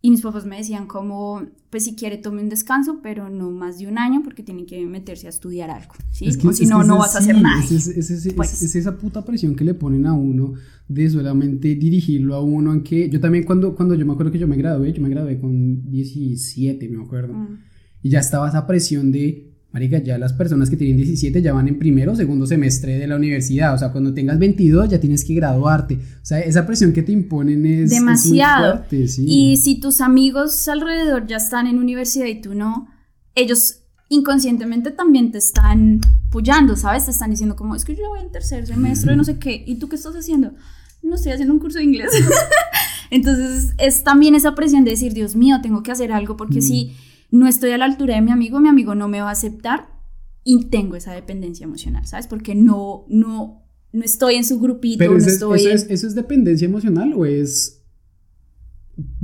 Y 0.00 0.10
mis 0.10 0.20
papás 0.20 0.46
me 0.46 0.56
decían 0.56 0.86
como, 0.86 1.42
pues 1.70 1.84
si 1.84 1.96
quiere 1.96 2.18
tome 2.18 2.40
un 2.40 2.48
descanso, 2.48 3.00
pero 3.02 3.28
no 3.28 3.50
más 3.50 3.78
de 3.78 3.88
un 3.88 3.98
año 3.98 4.22
porque 4.22 4.44
tiene 4.44 4.64
que 4.64 4.86
meterse 4.86 5.26
a 5.26 5.30
estudiar 5.30 5.70
algo, 5.70 5.92
¿sí? 6.12 6.28
o 6.28 6.52
si 6.52 6.66
no, 6.66 6.84
no 6.84 6.98
vas 6.98 7.16
a 7.16 7.18
hacer 7.18 7.40
nada. 7.40 7.60
Pues 7.66 8.62
es, 8.62 8.76
esa 8.76 8.96
puta 8.96 9.24
presión 9.24 9.56
que 9.56 9.64
le 9.64 9.74
ponen 9.74 10.06
a 10.06 10.12
uno 10.12 10.54
de 10.86 11.10
solamente 11.10 11.74
dirigirlo 11.74 12.36
a 12.36 12.42
uno 12.42 12.72
en 12.72 12.84
que 12.84 13.10
yo 13.10 13.18
también 13.18 13.44
cuando, 13.44 13.74
cuando 13.74 13.96
yo 13.96 14.06
me 14.06 14.12
acuerdo 14.12 14.30
que 14.30 14.38
yo 14.38 14.46
me 14.46 14.56
gradué, 14.56 14.92
yo 14.92 15.02
me 15.02 15.08
gradué 15.08 15.40
con 15.40 15.90
17, 15.90 16.88
me 16.88 17.02
acuerdo, 17.02 17.34
mm. 17.34 17.58
y 18.02 18.10
ya 18.10 18.20
estaba 18.20 18.48
esa 18.48 18.68
presión 18.68 19.10
de 19.10 19.57
Marica, 19.70 19.98
ya 19.98 20.16
las 20.16 20.32
personas 20.32 20.70
que 20.70 20.78
tienen 20.78 20.96
17 20.96 21.42
ya 21.42 21.52
van 21.52 21.68
en 21.68 21.78
primero 21.78 22.12
o 22.12 22.16
segundo 22.16 22.46
semestre 22.46 22.98
de 22.98 23.06
la 23.06 23.16
universidad. 23.16 23.74
O 23.74 23.78
sea, 23.78 23.92
cuando 23.92 24.14
tengas 24.14 24.38
22 24.38 24.88
ya 24.88 24.98
tienes 24.98 25.24
que 25.24 25.34
graduarte. 25.34 25.94
O 25.94 26.24
sea, 26.24 26.40
esa 26.40 26.66
presión 26.66 26.92
que 26.92 27.02
te 27.02 27.12
imponen 27.12 27.66
es 27.66 27.90
demasiado. 27.90 28.84
fuerte, 28.88 29.06
Y 29.18 29.58
si 29.58 29.78
tus 29.78 30.00
amigos 30.00 30.66
alrededor 30.68 31.26
ya 31.26 31.36
están 31.36 31.66
en 31.66 31.78
universidad 31.78 32.26
y 32.26 32.40
tú 32.40 32.54
no, 32.54 32.88
ellos 33.34 33.80
inconscientemente 34.08 34.90
también 34.90 35.32
te 35.32 35.38
están 35.38 36.00
puyando, 36.30 36.74
¿sabes? 36.74 37.04
Te 37.04 37.10
están 37.10 37.30
diciendo 37.30 37.54
como, 37.54 37.74
es 37.74 37.84
que 37.84 37.94
yo 37.94 38.08
voy 38.08 38.20
en 38.20 38.32
tercer 38.32 38.66
semestre, 38.66 39.16
no 39.16 39.24
sé 39.24 39.38
qué. 39.38 39.64
¿Y 39.66 39.76
tú 39.76 39.90
qué 39.90 39.96
estás 39.96 40.14
haciendo? 40.14 40.52
No 41.02 41.16
estoy 41.16 41.32
haciendo 41.32 41.52
un 41.52 41.60
curso 41.60 41.78
de 41.78 41.84
inglés. 41.84 42.10
Entonces 43.10 43.74
es 43.76 44.02
también 44.02 44.34
esa 44.34 44.54
presión 44.54 44.84
de 44.84 44.92
decir, 44.92 45.12
Dios 45.12 45.36
mío, 45.36 45.58
tengo 45.62 45.82
que 45.82 45.92
hacer 45.92 46.10
algo 46.10 46.36
porque 46.36 46.62
si 46.62 46.96
no 47.30 47.46
estoy 47.46 47.70
a 47.70 47.78
la 47.78 47.84
altura 47.84 48.14
de 48.14 48.22
mi 48.22 48.30
amigo, 48.30 48.60
mi 48.60 48.68
amigo 48.68 48.94
no 48.94 49.08
me 49.08 49.20
va 49.20 49.28
a 49.28 49.32
aceptar 49.32 49.88
y 50.44 50.66
tengo 50.66 50.96
esa 50.96 51.12
dependencia 51.12 51.64
emocional, 51.64 52.06
¿sabes? 52.06 52.26
Porque 52.26 52.54
no, 52.54 53.04
no, 53.08 53.66
no 53.92 54.04
estoy 54.04 54.36
en 54.36 54.44
su 54.44 54.58
grupito, 54.58 54.98
Pero 54.98 55.12
no 55.12 55.18
eso, 55.18 55.54
es, 55.54 55.86
¿Eso 55.90 56.06
es 56.06 56.14
dependencia 56.14 56.64
emocional 56.64 57.12
o 57.14 57.26
es 57.26 57.82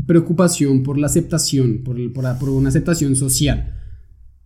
preocupación 0.06 0.82
por 0.82 0.98
la 0.98 1.06
aceptación, 1.06 1.82
por, 1.82 1.96
por, 2.12 2.48
una 2.50 2.68
aceptación 2.68 3.16
social? 3.16 3.80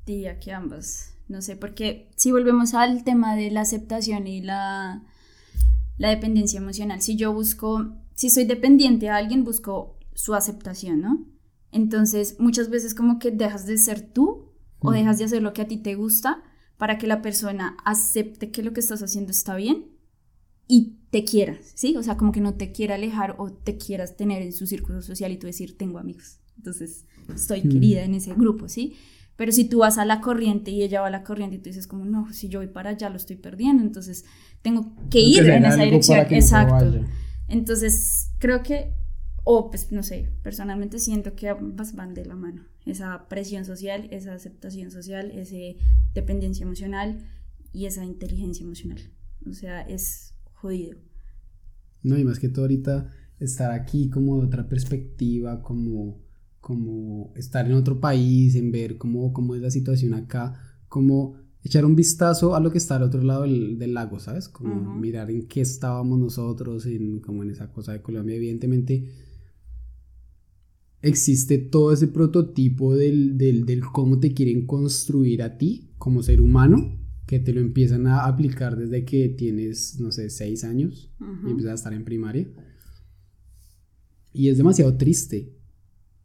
Diría 0.06 0.38
que 0.38 0.52
ambas. 0.52 1.14
No 1.28 1.42
sé, 1.42 1.56
porque 1.56 2.10
si 2.16 2.32
volvemos 2.32 2.74
al 2.74 3.04
tema 3.04 3.36
de 3.36 3.50
la 3.50 3.60
aceptación 3.60 4.26
y 4.26 4.40
la, 4.40 5.02
la 5.98 6.08
dependencia 6.08 6.58
emocional, 6.58 7.02
si 7.02 7.16
yo 7.16 7.34
busco, 7.34 7.96
si 8.14 8.30
soy 8.30 8.44
dependiente 8.44 9.10
a 9.10 9.16
alguien, 9.16 9.44
busco 9.44 9.98
su 10.14 10.34
aceptación, 10.34 11.00
¿no? 11.02 11.26
Entonces, 11.72 12.36
muchas 12.38 12.70
veces 12.70 12.94
como 12.94 13.18
que 13.18 13.30
dejas 13.30 13.66
de 13.66 13.78
ser 13.78 14.00
tú 14.00 14.52
o 14.80 14.92
dejas 14.92 15.18
de 15.18 15.24
hacer 15.24 15.42
lo 15.42 15.52
que 15.52 15.62
a 15.62 15.68
ti 15.68 15.76
te 15.76 15.94
gusta 15.94 16.42
para 16.76 16.98
que 16.98 17.06
la 17.06 17.20
persona 17.20 17.76
acepte 17.84 18.50
que 18.50 18.62
lo 18.62 18.72
que 18.72 18.80
estás 18.80 19.02
haciendo 19.02 19.32
está 19.32 19.56
bien 19.56 19.86
y 20.68 20.98
te 21.10 21.24
quieras, 21.24 21.72
¿sí? 21.74 21.96
O 21.96 22.02
sea, 22.02 22.16
como 22.16 22.30
que 22.32 22.40
no 22.40 22.54
te 22.54 22.72
quiera 22.72 22.94
alejar 22.94 23.34
o 23.38 23.50
te 23.50 23.76
quieras 23.76 24.16
tener 24.16 24.42
en 24.42 24.52
su 24.52 24.66
círculo 24.66 25.02
social 25.02 25.32
y 25.32 25.38
tú 25.38 25.46
decir, 25.46 25.76
tengo 25.76 25.98
amigos. 25.98 26.40
Entonces, 26.56 27.06
estoy 27.34 27.62
querida 27.62 28.02
en 28.02 28.14
ese 28.14 28.34
grupo, 28.34 28.68
¿sí? 28.68 28.96
Pero 29.36 29.52
si 29.52 29.64
tú 29.64 29.78
vas 29.78 29.98
a 29.98 30.04
la 30.04 30.20
corriente 30.20 30.70
y 30.70 30.82
ella 30.82 31.00
va 31.00 31.06
a 31.06 31.10
la 31.10 31.22
corriente 31.22 31.56
y 31.56 31.58
tú 31.60 31.70
dices 31.70 31.86
como, 31.86 32.04
no, 32.04 32.32
si 32.32 32.48
yo 32.48 32.58
voy 32.58 32.68
para 32.68 32.90
allá 32.90 33.08
lo 33.08 33.16
estoy 33.16 33.36
perdiendo, 33.36 33.82
entonces 33.82 34.24
tengo 34.62 34.92
que 35.10 35.20
ir 35.20 35.48
en 35.48 35.64
esa 35.64 35.82
dirección. 35.82 36.26
Exacto. 36.30 37.04
Entonces, 37.46 38.32
creo 38.38 38.62
que 38.62 38.92
o 39.50 39.70
pues 39.70 39.90
no 39.92 40.02
sé, 40.02 40.28
personalmente 40.42 40.98
siento 40.98 41.34
que 41.34 41.48
ambas 41.48 41.94
van 41.94 42.12
de 42.12 42.26
la 42.26 42.36
mano. 42.36 42.66
Esa 42.84 43.28
presión 43.30 43.64
social, 43.64 44.06
esa 44.10 44.34
aceptación 44.34 44.90
social, 44.90 45.30
esa 45.30 45.56
dependencia 46.12 46.64
emocional 46.64 47.24
y 47.72 47.86
esa 47.86 48.04
inteligencia 48.04 48.62
emocional. 48.62 49.00
O 49.48 49.54
sea, 49.54 49.80
es 49.80 50.34
jodido. 50.52 50.98
No, 52.02 52.18
y 52.18 52.24
más 52.24 52.38
que 52.38 52.50
todo 52.50 52.66
ahorita 52.66 53.10
estar 53.40 53.70
aquí 53.70 54.10
como 54.10 54.38
de 54.38 54.48
otra 54.48 54.68
perspectiva, 54.68 55.62
como, 55.62 56.20
como 56.60 57.32
estar 57.34 57.64
en 57.64 57.72
otro 57.72 58.00
país, 58.00 58.54
en 58.54 58.70
ver 58.70 58.98
cómo, 58.98 59.32
cómo 59.32 59.54
es 59.54 59.62
la 59.62 59.70
situación 59.70 60.12
acá, 60.12 60.60
como 60.88 61.36
echar 61.62 61.86
un 61.86 61.96
vistazo 61.96 62.54
a 62.54 62.60
lo 62.60 62.70
que 62.70 62.76
está 62.76 62.96
al 62.96 63.04
otro 63.04 63.22
lado 63.22 63.44
del, 63.44 63.94
lago, 63.94 64.20
¿sabes? 64.20 64.46
Como 64.50 64.94
mirar 64.94 65.30
en 65.30 65.48
qué 65.48 65.62
estábamos 65.62 66.18
nosotros, 66.18 66.84
en, 66.84 67.20
como 67.20 67.44
en 67.44 67.50
esa 67.52 67.72
cosa 67.72 67.94
de 67.94 68.02
Colombia. 68.02 68.36
Evidentemente, 68.36 69.27
existe 71.02 71.58
todo 71.58 71.92
ese 71.92 72.08
prototipo 72.08 72.96
del, 72.96 73.36
del, 73.38 73.80
cómo 73.92 74.18
te 74.18 74.34
quieren 74.34 74.66
construir 74.66 75.42
a 75.42 75.56
ti 75.56 75.90
como 75.98 76.22
ser 76.22 76.40
humano, 76.40 76.98
que 77.26 77.38
te 77.38 77.52
lo 77.52 77.60
empiezan 77.60 78.06
a 78.06 78.24
aplicar 78.24 78.76
desde 78.76 79.04
que 79.04 79.28
tienes, 79.28 80.00
no 80.00 80.10
sé, 80.10 80.30
seis 80.30 80.64
años 80.64 81.12
y 81.20 81.50
empiezas 81.50 81.72
a 81.72 81.74
estar 81.74 81.92
en 81.92 82.04
primaria. 82.04 82.48
Y 84.32 84.48
es 84.48 84.56
demasiado 84.56 84.96
triste. 84.96 85.52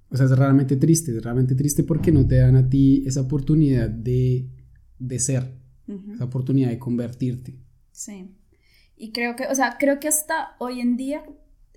O 0.09 0.17
sea, 0.17 0.27
es 0.27 0.37
realmente 0.37 0.75
triste, 0.75 1.15
es 1.15 1.23
realmente 1.23 1.55
triste 1.55 1.83
porque 1.83 2.11
no 2.11 2.25
te 2.27 2.35
dan 2.35 2.55
a 2.55 2.69
ti 2.69 3.03
esa 3.05 3.21
oportunidad 3.21 3.89
de, 3.89 4.47
de 4.99 5.19
ser, 5.19 5.57
esa 6.13 6.25
oportunidad 6.25 6.69
de 6.69 6.79
convertirte. 6.79 7.57
Sí. 7.91 8.35
Y 8.95 9.11
creo 9.11 9.35
que, 9.35 9.47
o 9.47 9.55
sea, 9.55 9.77
creo 9.79 9.99
que 9.99 10.07
hasta 10.07 10.55
hoy 10.59 10.79
en 10.79 10.95
día 10.95 11.23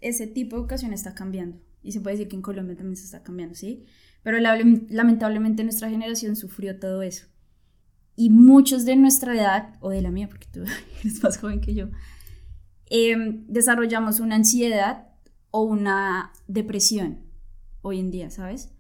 ese 0.01 0.27
tipo 0.27 0.55
de 0.55 0.63
educación 0.63 0.93
está 0.93 1.15
cambiando 1.15 1.66
y 1.87 1.93
se 1.93 2.01
puede 2.01 2.17
decir 2.17 2.29
que 2.29 2.37
en 2.37 2.43
Colombia 2.43 2.77
también 2.77 2.97
se 2.97 3.05
está 3.05 3.23
cambiando, 3.23 3.55
¿sí? 3.55 3.85
Pero 4.25 4.39
lamentablemente 4.41 5.63
nuestra 5.63 5.89
generación 5.89 6.35
sufrió 6.35 6.81
todo 6.81 7.03
eso. 7.03 7.27
Y 8.17 8.31
muchos 8.31 8.85
de 8.85 8.97
nuestra 8.97 9.35
edad, 9.35 9.75
o 9.81 9.91
de 9.91 10.03
la 10.03 10.11
mía, 10.11 10.29
porque 10.29 10.49
tú 10.51 10.65
eres 11.01 11.23
más 11.23 11.39
joven 11.39 11.61
que 11.61 11.75
yo, 11.75 11.89
em, 12.87 13.47
desarrollamos 13.47 14.19
una 14.19 14.35
ansiedad 14.35 15.07
o 15.53 15.63
una 15.63 16.33
depresión 16.49 17.21
hoy 17.83 18.01
en 18.01 18.11
día, 18.11 18.31
¿sabes? 18.31 18.73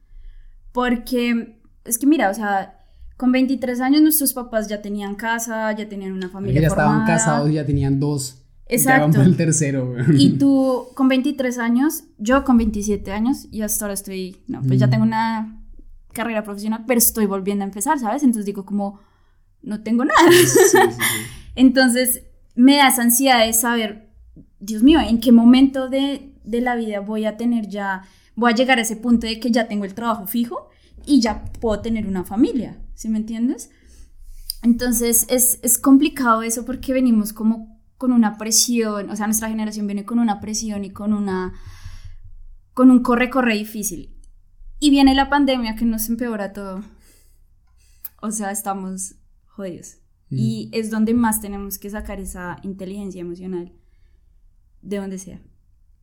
Porque 0.73 1.61
es 1.85 1.99
que 1.99 2.07
mira, 2.09 2.29
o 2.29 2.35
sea, 2.35 2.81
con 3.16 3.31
23 3.31 3.81
años 3.81 4.03
nuestros 4.03 4.33
papás 4.33 4.69
ya 4.69 4.83
tenían 4.83 5.14
casa, 5.14 5.71
ya 5.73 5.88
tenían 5.88 6.12
una 6.12 6.29
familia. 6.29 6.61
Ya 6.61 6.66
estaban 6.66 7.07
casados, 7.07 7.53
ya 7.53 7.64
tenían 7.64 8.01
dos 8.01 8.46
Exacto. 8.68 9.22
el 9.22 9.37
tercero. 9.37 9.94
Y 10.14 10.38
tú 10.38 10.88
con 10.94 11.09
23 11.09 11.59
años, 11.59 12.05
yo 12.18 12.44
con 12.44 12.57
27 12.57 13.12
años 13.12 13.46
y 13.50 13.62
hasta 13.62 13.85
ahora 13.85 13.94
estoy, 13.94 14.42
no, 14.48 14.61
pues 14.62 14.81
ya 14.81 14.90
tengo 14.90 15.05
una 15.05 15.62
carrera 16.12 16.42
profesional, 16.42 16.85
pero 16.87 16.98
estoy 16.98 17.26
volviendo 17.26 17.64
a 17.64 17.68
empezar, 17.68 17.98
¿sabes? 17.98 18.22
Entonces 18.22 18.46
digo 18.46 18.64
como, 18.64 18.98
no 19.62 19.83
tengo 19.83 20.05
nada. 20.05 20.18
Entonces 21.55 22.22
me 22.55 22.76
da 22.76 22.88
esa 22.88 23.02
ansiedad 23.02 23.46
de 23.46 23.52
saber, 23.52 24.11
Dios 24.59 24.83
mío, 24.83 24.98
¿en 25.00 25.20
qué 25.20 25.31
momento 25.31 25.88
de, 25.88 26.35
de 26.42 26.61
la 26.61 26.74
vida 26.74 27.00
voy 27.00 27.24
a 27.26 27.37
tener 27.37 27.68
ya, 27.68 28.02
voy 28.35 28.52
a 28.52 28.55
llegar 28.55 28.79
a 28.79 28.83
ese 28.83 28.96
punto 28.96 29.26
de 29.26 29.38
que 29.38 29.50
ya 29.50 29.68
tengo 29.68 29.85
el 29.85 29.94
trabajo 29.94 30.26
fijo 30.26 30.70
y 31.05 31.20
ya 31.20 31.44
puedo 31.61 31.81
tener 31.81 32.07
una 32.07 32.24
familia, 32.24 32.79
¿sí 32.94 33.09
me 33.09 33.18
entiendes? 33.18 33.70
Entonces 34.62 35.26
es, 35.29 35.61
es 35.62 35.79
complicado 35.79 36.42
eso 36.42 36.64
porque 36.64 36.92
venimos 36.92 37.33
como 37.33 37.76
con 37.99 38.13
una 38.13 38.37
presión, 38.37 39.11
o 39.11 39.17
sea, 39.17 39.27
nuestra 39.27 39.49
generación 39.49 39.87
viene 39.87 40.05
con 40.05 40.19
una 40.19 40.41
presión 40.41 40.85
y 40.85 40.91
con 40.91 41.13
una 41.13 41.55
con 42.75 42.91
un 42.91 43.03
corre-corre 43.03 43.55
difícil. 43.55 44.15
Y 44.79 44.91
viene 44.91 45.15
la 45.15 45.31
pandemia 45.31 45.77
que 45.77 45.87
nos 45.87 46.11
empeora 46.11 46.53
todo. 46.53 46.85
O 48.21 48.31
sea, 48.31 48.51
estamos 48.51 49.15
jodidos. 49.47 49.97
Y 50.29 50.69
es 50.73 50.91
donde 50.91 51.15
más 51.15 51.41
tenemos 51.41 51.79
que 51.79 51.89
sacar 51.89 52.21
esa 52.21 52.59
inteligencia 52.63 53.21
emocional, 53.21 53.73
de 54.83 54.97
donde 54.97 55.19
sea. 55.19 55.41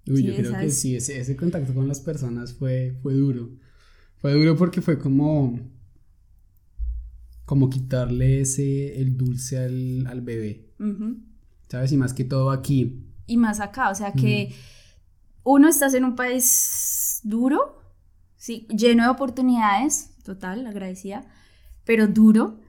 Uy, 0.08 0.24
yo 0.24 0.36
creo 0.36 0.60
que 0.60 0.70
sí, 0.70 0.96
ese, 0.96 1.20
ese, 1.20 1.36
contacto 1.36 1.74
con 1.74 1.88
las 1.88 2.00
personas 2.00 2.54
fue, 2.54 2.98
fue 3.04 3.14
duro. 3.14 3.52
Fue 4.18 4.34
duro 4.34 4.56
porque 4.56 4.82
fue 4.82 4.98
como, 4.98 5.60
como 7.46 7.70
quitarle 7.70 8.42
ese, 8.42 9.00
el 9.00 9.18
dulce 9.18 9.60
al, 9.60 10.08
al 10.08 10.22
bebé. 10.22 10.74
¿Sabes? 11.74 11.92
Y 11.92 11.98
más 11.98 12.14
que 12.14 12.24
todo 12.24 12.52
aquí. 12.52 13.04
Y 13.26 13.38
más 13.38 13.60
acá, 13.60 13.90
o 13.90 13.96
sea 13.96 14.12
que 14.12 14.54
uno 15.42 15.68
estás 15.68 15.96
en 15.96 16.06
un 16.06 16.16
país 16.16 17.20
duro, 17.24 17.80
sí, 18.36 18.68
lleno 18.70 19.02
de 19.02 19.10
oportunidades, 19.10 20.12
total, 20.24 20.68
agradecida, 20.68 21.26
pero 21.84 22.06
duro. 22.06 22.60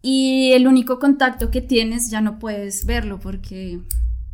Y 0.00 0.52
el 0.52 0.66
único 0.66 0.98
contacto 0.98 1.50
que 1.50 1.60
tienes 1.60 2.10
ya 2.10 2.22
no 2.22 2.38
puedes 2.38 2.86
verlo 2.86 3.20
porque 3.20 3.78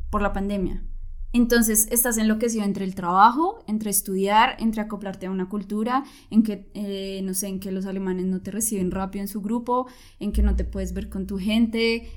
por 0.09 0.23
la 0.23 0.33
pandemia. 0.33 0.85
Entonces 1.33 1.89
estás 1.91 2.17
enloquecido 2.17 2.65
entre 2.65 2.85
el 2.85 2.95
trabajo, 2.95 3.65
entre 3.67 3.91
estudiar, 3.91 4.57
entre 4.61 4.83
acoplarte 4.83 5.27
a 5.27 5.33
una 5.33 5.49
cultura, 5.49 6.05
en 6.31 6.45
que, 6.45 6.71
eh, 6.75 7.23
no 7.25 7.35
sé, 7.35 7.49
en 7.49 7.59
que 7.59 7.73
los 7.73 7.87
alemanes 7.87 8.27
no 8.27 8.41
te 8.41 8.53
reciben 8.53 8.93
rápido 8.93 9.23
en 9.23 9.29
su 9.29 9.41
grupo, 9.41 9.89
en 10.21 10.31
que 10.31 10.45
no 10.45 10.55
te 10.55 10.63
puedes 10.63 10.93
ver 10.93 11.09
con 11.09 11.27
tu 11.27 11.41
gente. 11.41 12.09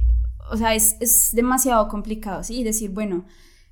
O 0.52 0.58
sea, 0.58 0.76
es, 0.76 0.96
es 1.00 1.32
demasiado 1.34 1.88
complicado, 1.88 2.44
¿sí? 2.44 2.60
Y 2.60 2.64
decir, 2.64 2.92
bueno, 2.92 3.26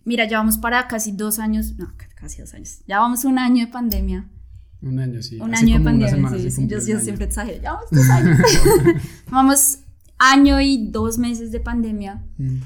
mira, 0.04 0.28
ya 0.28 0.38
vamos 0.38 0.58
para 0.58 0.88
casi 0.88 1.12
dos 1.12 1.40
años, 1.40 1.76
no, 1.78 1.94
casi 2.16 2.42
dos 2.42 2.54
años, 2.54 2.80
ya 2.88 3.00
vamos 3.00 3.26
un 3.26 3.40
año 3.40 3.66
de 3.66 3.72
pandemia. 3.72 4.30
Un 4.82 5.00
año, 5.00 5.22
sí. 5.22 5.40
Un 5.40 5.56
año 5.56 5.80
de 5.80 5.84
pandemia, 5.84 6.50
sí, 6.50 6.68
Yo, 6.68 6.80
siempre 6.80 7.26
exagero, 7.26 7.62
ya 7.62 7.74
vamos 7.74 7.90
dos 7.92 8.10
años. 8.10 8.38
vamos 9.30 9.80
año 10.18 10.62
y 10.62 10.90
dos 10.92 11.18
meses 11.18 11.52
de 11.52 11.60
pandemia. 11.60 12.24
Mm. 12.38 12.58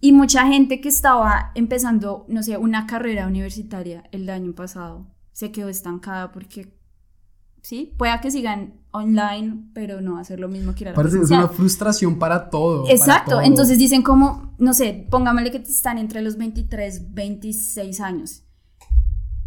Y 0.00 0.12
mucha 0.12 0.46
gente 0.46 0.80
que 0.80 0.88
estaba 0.88 1.52
empezando, 1.54 2.26
no 2.28 2.42
sé, 2.42 2.56
una 2.56 2.86
carrera 2.86 3.26
universitaria 3.26 4.02
el 4.10 4.28
año 4.30 4.52
pasado 4.52 5.06
se 5.32 5.52
quedó 5.52 5.68
estancada 5.68 6.32
porque, 6.32 6.74
sí, 7.62 7.94
pueda 7.96 8.20
que 8.20 8.30
sigan 8.30 8.74
online, 8.90 9.64
pero 9.72 10.00
no 10.00 10.22
ser 10.22 10.38
lo 10.38 10.48
mismo 10.48 10.74
que 10.74 10.84
ir 10.84 10.88
a 10.88 10.90
la 10.90 10.96
Parece 10.96 11.20
es 11.20 11.30
una 11.30 11.48
frustración 11.48 12.18
para 12.18 12.50
todo. 12.50 12.88
Exacto, 12.88 13.40
entonces 13.40 13.78
dicen 13.78 14.02
como, 14.02 14.54
no 14.58 14.74
sé, 14.74 15.06
póngamele 15.10 15.50
que 15.50 15.58
están 15.58 15.98
entre 15.98 16.20
los 16.20 16.36
23, 16.36 17.14
26 17.14 18.00
años. 18.00 18.42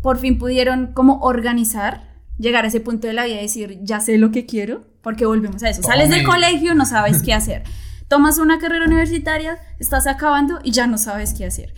Por 0.02 0.18
fin 0.18 0.38
pudieron 0.38 0.94
como 0.94 1.20
organizar, 1.20 2.16
llegar 2.38 2.66
a 2.66 2.68
ese 2.68 2.80
punto 2.80 3.08
de 3.08 3.14
la 3.14 3.26
vida 3.26 3.38
y 3.38 3.44
decir, 3.44 3.80
ya 3.84 4.00
sé 4.00 4.18
lo 4.18 4.32
que 4.32 4.46
quiero, 4.46 4.82
porque 5.02 5.26
volvemos 5.26 5.62
a 5.64 5.70
eso. 5.70 5.84
Sales 5.84 6.10
del 6.10 6.26
colegio, 6.26 6.74
no 6.74 6.86
sabes 6.86 7.22
qué 7.22 7.34
hacer. 7.36 7.64
tomas 8.08 8.40
una 8.40 8.58
carrera 8.60 8.86
universitaria, 8.86 9.58
estás 9.80 10.08
acabando 10.08 10.60
y 10.64 10.72
ya 10.72 10.88
no 10.88 10.98
sabes 10.98 11.34
qué 11.34 11.46
hacer. 11.46 11.74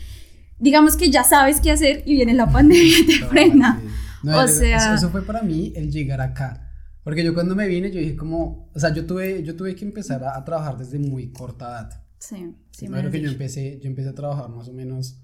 Digamos 0.59 0.97
que 0.97 1.09
ya 1.09 1.23
sabes 1.23 1.61
qué 1.61 1.71
hacer 1.71 2.03
y 2.05 2.15
viene 2.15 2.33
la 2.33 2.49
pandemia 2.51 2.99
y 2.99 3.05
te 3.05 3.25
frena. 3.25 3.81
O 4.23 4.47
sea, 4.47 4.95
eso, 4.95 5.09
fue 5.09 5.21
para 5.23 5.41
mí 5.41 5.73
el 5.75 5.91
llegar 5.91 6.21
acá. 6.21 6.71
Porque 7.03 7.23
yo 7.23 7.33
cuando 7.33 7.55
me 7.55 7.67
vine, 7.67 7.91
yo 7.91 7.99
dije 7.99 8.15
como, 8.15 8.69
o 8.73 8.79
sea, 8.79 8.93
yo 8.93 9.05
tuve, 9.05 9.43
yo 9.43 9.55
tuve 9.55 9.75
que 9.75 9.85
empezar 9.85 10.23
a, 10.23 10.43
trabajar 10.43 10.77
desde 10.77 10.99
muy 10.99 11.31
corta 11.31 11.69
edad. 11.69 12.03
Sí, 12.19 12.55
sí. 12.71 12.87
Creo 12.87 13.11
que 13.11 13.21
yo 13.21 13.29
empecé, 13.29 13.79
yo 13.81 13.87
empecé 13.87 14.09
a 14.09 14.15
trabajar 14.15 14.49
más 14.49 14.67
o 14.67 14.73
menos, 14.73 15.21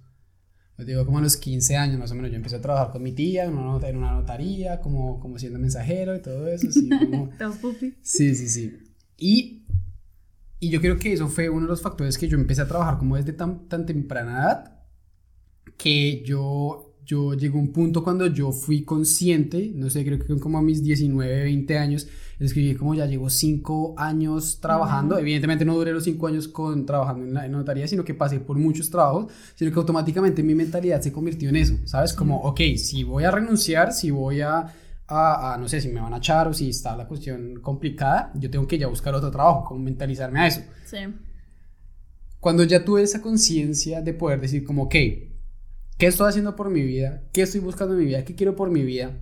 yo 0.78 0.86
digo 0.86 1.06
como 1.06 1.18
a 1.18 1.22
los 1.22 1.36
15 1.36 1.76
años 1.76 2.00
más 2.00 2.12
o 2.12 2.16
menos, 2.16 2.32
yo 2.32 2.38
empecé 2.38 2.56
a 2.56 2.62
trabajar 2.62 2.92
con 2.92 3.04
mi 3.04 3.12
tía 3.12 3.46
en 3.46 3.58
una, 3.58 3.88
en 3.88 3.98
una 3.98 4.14
notaría, 4.14 4.80
como, 4.80 5.20
como 5.20 5.38
siendo 5.38 5.60
mensajero 5.60 6.16
y 6.16 6.22
todo 6.22 6.48
eso. 6.48 6.70
Así, 6.70 6.90
como, 7.12 7.30
sí, 8.02 8.36
sí, 8.36 8.48
sí. 8.48 8.78
Y 9.18 9.64
y 10.64 10.70
yo 10.70 10.80
creo 10.80 10.98
que 10.98 11.12
eso 11.12 11.28
fue 11.28 11.50
uno 11.50 11.64
de 11.64 11.68
los 11.68 11.82
factores 11.82 12.18
que 12.18 12.30
yo 12.30 12.38
empecé 12.38 12.62
a 12.62 12.68
trabajar 12.70 12.98
como 12.98 13.18
desde 13.18 13.34
tan, 13.34 13.68
tan 13.68 13.86
temprana 13.86 14.32
edad, 14.32 14.82
que 15.76 16.24
yo, 16.24 16.93
yo 17.06 17.34
llegó 17.34 17.60
un 17.60 17.72
punto 17.72 18.04
cuando 18.04 18.28
yo 18.28 18.52
fui 18.52 18.84
consciente, 18.84 19.72
no 19.76 19.90
sé, 19.90 20.04
creo 20.06 20.20
que 20.20 20.40
como 20.40 20.58
a 20.58 20.62
mis 20.62 20.84
19, 20.84 21.44
20 21.44 21.78
años, 21.78 22.08
es 22.40 22.54
que 22.54 22.60
dije 22.60 22.78
como 22.78 22.96
ya 22.96 23.06
llevo 23.06 23.30
5 23.30 23.96
años 23.98 24.60
trabajando, 24.60 25.18
evidentemente 25.18 25.66
no 25.66 25.76
duré 25.76 25.92
los 25.92 26.04
5 26.04 26.28
años 26.28 26.48
con, 26.48 26.86
trabajando 26.86 27.26
en 27.26 27.34
la 27.34 27.48
notaría, 27.48 27.88
sino 27.88 28.04
que 28.04 28.14
pasé 28.14 28.40
por 28.40 28.58
muchos 28.58 28.90
trabajos, 28.90 29.32
sino 29.56 29.72
que 29.72 29.80
automáticamente 29.80 30.44
mi 30.44 30.56
mentalidad 30.56 31.02
se 31.02 31.12
convirtió 31.12 31.50
en 31.50 31.58
eso, 31.58 31.78
¿sabes? 31.86 32.14
Como, 32.14 32.42
ok, 32.42 32.62
si 32.78 33.04
voy 33.04 33.24
a 33.24 33.32
renunciar, 33.32 33.94
si 33.94 34.12
voy 34.12 34.42
a 34.42 34.74
a, 35.08 35.58
no 35.60 35.68
sé, 35.68 35.82
si 35.82 35.90
me 35.90 36.02
van 36.02 36.14
a 36.14 36.18
echar 36.18 36.48
o 36.48 36.54
si 36.54 36.70
está 36.70 36.96
la 36.96 37.08
cuestión 37.08 37.60
complicada, 37.62 38.32
yo 38.36 38.50
tengo 38.50 38.66
que 38.68 38.78
ya 38.78 38.88
buscar 38.88 39.14
otro 39.14 39.30
trabajo, 39.30 39.66
como 39.66 39.82
mentalizarme 39.82 40.40
a 40.40 40.48
eso. 40.48 40.62
Sí. 40.86 40.98
Cuando 42.40 42.64
ya 42.64 42.84
tuve 42.84 43.04
esa 43.04 43.22
conciencia 43.22 44.02
de 44.02 44.14
poder 44.14 44.42
decir 44.42 44.64
como, 44.64 44.84
ok, 44.84 44.96
¿qué 46.04 46.08
estoy 46.08 46.28
haciendo 46.28 46.58
por 46.58 46.70
mi 46.70 46.82
vida? 46.82 47.24
¿Qué 47.32 47.44
estoy 47.44 47.62
buscando 47.62 47.94
en 47.94 48.02
mi 48.02 48.06
vida? 48.08 48.26
¿Qué 48.26 48.36
quiero 48.36 48.58
por 48.58 48.70
mi 48.70 48.84
vida? 48.84 49.22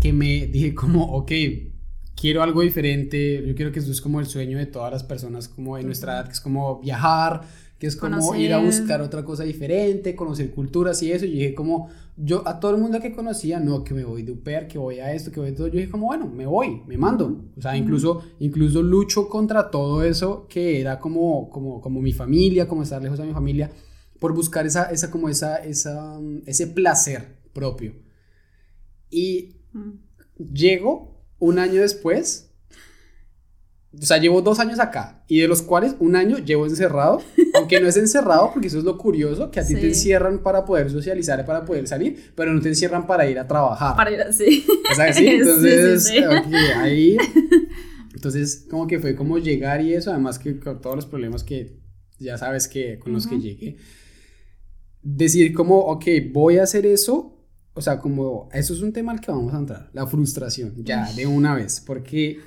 Que 0.00 0.12
me 0.12 0.48
dije 0.48 0.74
como, 0.74 1.04
ok, 1.12 1.30
quiero 2.20 2.42
algo 2.42 2.62
diferente, 2.62 3.44
yo 3.46 3.54
quiero 3.54 3.70
que 3.70 3.78
eso 3.78 3.92
es 3.92 4.00
como 4.00 4.18
el 4.18 4.26
sueño 4.26 4.58
de 4.58 4.66
todas 4.66 4.90
las 4.90 5.04
personas 5.04 5.46
como 5.46 5.78
en 5.78 5.86
nuestra 5.86 6.14
edad, 6.14 6.26
que 6.26 6.32
es 6.32 6.40
como 6.40 6.80
viajar, 6.80 7.42
que 7.78 7.86
es 7.86 7.94
como 7.94 8.34
ir 8.34 8.54
a 8.54 8.58
buscar 8.58 9.00
otra 9.02 9.24
cosa 9.24 9.44
diferente, 9.44 10.16
conocer 10.16 10.50
culturas 10.50 11.00
y 11.04 11.12
eso. 11.12 11.26
Y 11.26 11.30
dije 11.30 11.54
como, 11.54 11.90
yo 12.16 12.42
a 12.44 12.58
todo 12.58 12.72
el 12.72 12.78
mundo 12.78 12.98
que 12.98 13.12
conocía, 13.12 13.60
no, 13.60 13.84
que 13.84 13.94
me 13.94 14.02
voy 14.02 14.24
de 14.24 14.32
UPER, 14.32 14.66
que 14.66 14.78
voy 14.78 14.98
a 14.98 15.12
esto, 15.12 15.30
que 15.30 15.38
voy 15.38 15.50
a 15.50 15.54
todo, 15.54 15.68
yo 15.68 15.74
dije 15.74 15.90
como, 15.90 16.06
bueno, 16.06 16.26
me 16.26 16.46
voy, 16.46 16.82
me 16.88 16.98
mando. 16.98 17.44
O 17.56 17.62
sea, 17.62 17.76
incluso, 17.76 18.24
incluso 18.40 18.82
lucho 18.82 19.28
contra 19.28 19.70
todo 19.70 20.02
eso 20.02 20.48
que 20.48 20.80
era 20.80 20.98
como, 20.98 21.48
como, 21.50 21.80
como 21.80 22.00
mi 22.00 22.12
familia, 22.12 22.66
como 22.66 22.82
estar 22.82 23.00
lejos 23.00 23.20
de 23.20 23.26
mi 23.26 23.32
familia, 23.32 23.70
por 24.18 24.34
buscar 24.34 24.66
esa, 24.66 24.84
esa 24.90 25.10
como 25.10 25.28
esa, 25.28 25.56
esa, 25.56 26.18
ese 26.46 26.66
placer 26.66 27.38
propio. 27.52 27.94
Y 29.10 29.56
llego 30.38 31.24
un 31.38 31.58
año 31.58 31.80
después 31.80 32.48
o 34.00 34.04
sea, 34.04 34.18
llevo 34.18 34.42
dos 34.42 34.60
años 34.60 34.78
acá 34.80 35.24
y 35.28 35.40
de 35.40 35.48
los 35.48 35.62
cuales 35.62 35.94
un 35.98 36.14
año 36.14 36.38
llevo 36.38 36.66
encerrado, 36.66 37.22
aunque 37.54 37.80
no 37.80 37.88
es 37.88 37.96
encerrado 37.96 38.50
porque 38.52 38.68
eso 38.68 38.78
es 38.78 38.84
lo 38.84 38.98
curioso, 38.98 39.50
que 39.50 39.60
a 39.60 39.66
ti 39.66 39.74
te 39.74 39.88
encierran 39.88 40.42
para 40.42 40.64
poder 40.64 40.90
socializar, 40.90 41.44
para 41.46 41.64
poder 41.64 41.86
salir, 41.88 42.32
pero 42.34 42.52
no 42.52 42.60
te 42.60 42.68
encierran 42.68 43.06
para 43.06 43.28
ir 43.28 43.38
a 43.38 43.46
trabajar. 43.46 43.96
Para 43.96 44.10
ir 44.10 44.32
sí. 44.32 44.66
O 44.90 44.94
sea, 44.94 45.12
sí, 45.12 45.26
entonces, 45.26 46.12
ahí, 46.76 47.16
entonces 48.14 48.66
como 48.70 48.86
que 48.86 48.98
fue 48.98 49.14
como 49.16 49.38
llegar 49.38 49.80
y 49.80 49.94
eso, 49.94 50.10
además 50.10 50.38
que 50.38 50.58
con 50.60 50.80
todos 50.82 50.96
los 50.96 51.06
problemas 51.06 51.42
que 51.42 51.78
ya 52.18 52.36
sabes 52.36 52.68
que 52.68 52.98
con 52.98 53.12
los 53.12 53.26
que 53.26 53.38
llegué, 53.38 53.76
decir 55.16 55.52
como, 55.52 55.78
ok, 55.80 56.04
voy 56.32 56.58
a 56.58 56.64
hacer 56.64 56.86
eso 56.86 57.34
o 57.78 57.80
sea, 57.80 58.00
como 58.00 58.48
eso 58.52 58.74
es 58.74 58.82
un 58.82 58.92
tema 58.92 59.12
al 59.12 59.20
que 59.20 59.30
vamos 59.30 59.54
a 59.54 59.58
entrar, 59.58 59.88
la 59.92 60.04
frustración, 60.04 60.74
ya 60.78 61.12
de 61.12 61.28
una 61.28 61.54
vez, 61.54 61.80
porque 61.86 62.40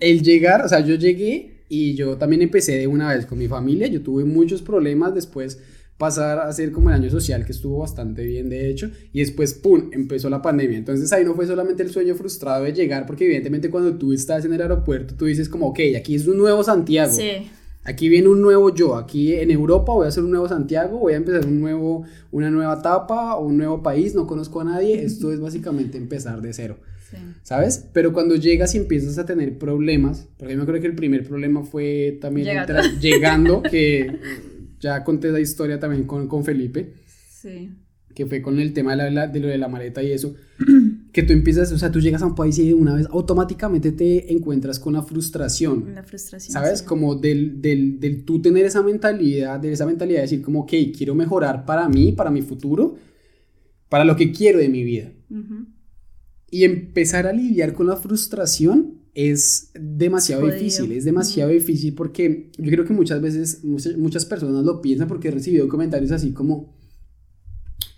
el 0.00 0.22
llegar, 0.22 0.64
o 0.64 0.68
sea, 0.68 0.78
yo 0.78 0.94
llegué 0.94 1.64
y 1.68 1.96
yo 1.96 2.16
también 2.18 2.40
empecé 2.40 2.76
de 2.76 2.86
una 2.86 3.12
vez 3.12 3.26
con 3.26 3.36
mi 3.36 3.48
familia, 3.48 3.88
yo 3.88 4.00
tuve 4.00 4.24
muchos 4.24 4.62
problemas 4.62 5.12
después 5.12 5.58
pasar 5.98 6.38
a 6.38 6.52
ser 6.52 6.70
como 6.70 6.88
el 6.88 6.94
año 6.94 7.10
social 7.10 7.44
que 7.44 7.50
estuvo 7.50 7.78
bastante 7.78 8.24
bien 8.24 8.48
de 8.48 8.70
hecho 8.70 8.90
y 9.12 9.18
después 9.18 9.54
pum 9.54 9.90
empezó 9.92 10.30
la 10.30 10.40
pandemia 10.40 10.78
entonces 10.78 11.12
ahí 11.12 11.26
no 11.26 11.34
fue 11.34 11.46
solamente 11.46 11.82
el 11.82 11.90
sueño 11.90 12.14
frustrado 12.14 12.64
de 12.64 12.72
llegar 12.72 13.04
porque 13.04 13.26
evidentemente 13.26 13.68
cuando 13.68 13.98
tú 13.98 14.14
estás 14.14 14.46
en 14.46 14.54
el 14.54 14.62
aeropuerto 14.62 15.14
tú 15.14 15.26
dices 15.26 15.46
como 15.50 15.66
ok 15.66 15.80
aquí 15.98 16.14
es 16.14 16.26
un 16.26 16.38
nuevo 16.38 16.64
Santiago 16.64 17.12
sí. 17.12 17.50
Aquí 17.82 18.10
viene 18.10 18.28
un 18.28 18.42
nuevo 18.42 18.74
yo, 18.74 18.96
aquí 18.96 19.32
en 19.32 19.50
Europa 19.50 19.92
voy 19.92 20.04
a 20.04 20.08
hacer 20.08 20.22
un 20.22 20.30
nuevo 20.30 20.46
Santiago, 20.46 20.98
voy 20.98 21.14
a 21.14 21.16
empezar 21.16 21.46
un 21.46 21.60
nuevo, 21.60 22.04
una 22.30 22.50
nueva 22.50 22.74
etapa 22.78 23.38
un 23.38 23.56
nuevo 23.56 23.82
país, 23.82 24.14
no 24.14 24.26
conozco 24.26 24.60
a 24.60 24.64
nadie, 24.64 25.02
esto 25.02 25.32
es 25.32 25.40
básicamente 25.40 25.96
empezar 25.96 26.42
de 26.42 26.52
cero, 26.52 26.78
¿sabes? 27.42 27.88
Pero 27.94 28.12
cuando 28.12 28.36
llegas 28.36 28.74
y 28.74 28.78
empiezas 28.78 29.16
a 29.16 29.24
tener 29.24 29.56
problemas, 29.56 30.28
porque 30.36 30.52
yo 30.52 30.58
me 30.58 30.64
acuerdo 30.64 30.82
que 30.82 30.88
el 30.88 30.94
primer 30.94 31.26
problema 31.26 31.62
fue 31.62 32.18
también 32.20 32.48
llegando, 33.00 33.62
que 33.62 34.18
ya 34.80 35.02
conté 35.04 35.28
esa 35.28 35.40
historia 35.40 35.78
también 35.78 36.04
con, 36.04 36.26
con 36.26 36.44
Felipe. 36.44 36.94
Sí. 37.06 37.70
Que 38.14 38.26
fue 38.26 38.42
con 38.42 38.58
el 38.58 38.72
tema 38.72 38.96
de, 38.96 39.10
la, 39.10 39.26
de 39.28 39.40
lo 39.40 39.48
de 39.48 39.58
la 39.58 39.68
maleta 39.68 40.02
y 40.02 40.12
eso. 40.12 40.34
que 41.12 41.22
tú 41.22 41.32
empiezas, 41.32 41.72
o 41.72 41.78
sea, 41.78 41.90
tú 41.90 42.00
llegas 42.00 42.22
a 42.22 42.26
un 42.26 42.34
país 42.34 42.58
y 42.58 42.72
una 42.72 42.94
vez 42.94 43.06
automáticamente 43.10 43.92
te 43.92 44.32
encuentras 44.32 44.78
con 44.78 44.92
la 44.94 45.02
frustración. 45.02 45.94
La 45.94 46.02
frustración. 46.02 46.52
¿Sabes? 46.52 46.82
Como 46.82 47.16
del, 47.16 47.60
del, 47.60 47.98
del, 47.98 48.24
tú 48.24 48.40
tener 48.40 48.64
esa 48.64 48.82
mentalidad, 48.82 49.58
de 49.58 49.72
esa 49.72 49.86
mentalidad 49.86 50.18
de 50.18 50.22
decir 50.22 50.42
como, 50.42 50.60
ok, 50.60 50.72
quiero 50.96 51.14
mejorar 51.14 51.64
para 51.64 51.88
mí, 51.88 52.12
para 52.12 52.30
mi 52.30 52.42
futuro, 52.42 52.96
para 53.88 54.04
lo 54.04 54.16
que 54.16 54.30
quiero 54.30 54.58
de 54.58 54.68
mi 54.68 54.84
vida. 54.84 55.12
Y 56.50 56.64
empezar 56.64 57.26
a 57.26 57.32
lidiar 57.32 57.74
con 57.74 57.86
la 57.86 57.96
frustración 57.96 59.00
es 59.14 59.72
demasiado 59.74 60.46
difícil, 60.46 60.92
es 60.92 61.04
demasiado 61.04 61.50
difícil 61.50 61.94
porque 61.94 62.50
yo 62.56 62.70
creo 62.70 62.84
que 62.84 62.92
muchas 62.92 63.20
veces 63.20 63.64
muchas 63.64 64.24
personas 64.24 64.64
lo 64.64 64.80
piensan 64.80 65.08
porque 65.08 65.28
he 65.28 65.30
recibido 65.32 65.68
comentarios 65.68 66.12
así 66.12 66.32
como, 66.32 66.79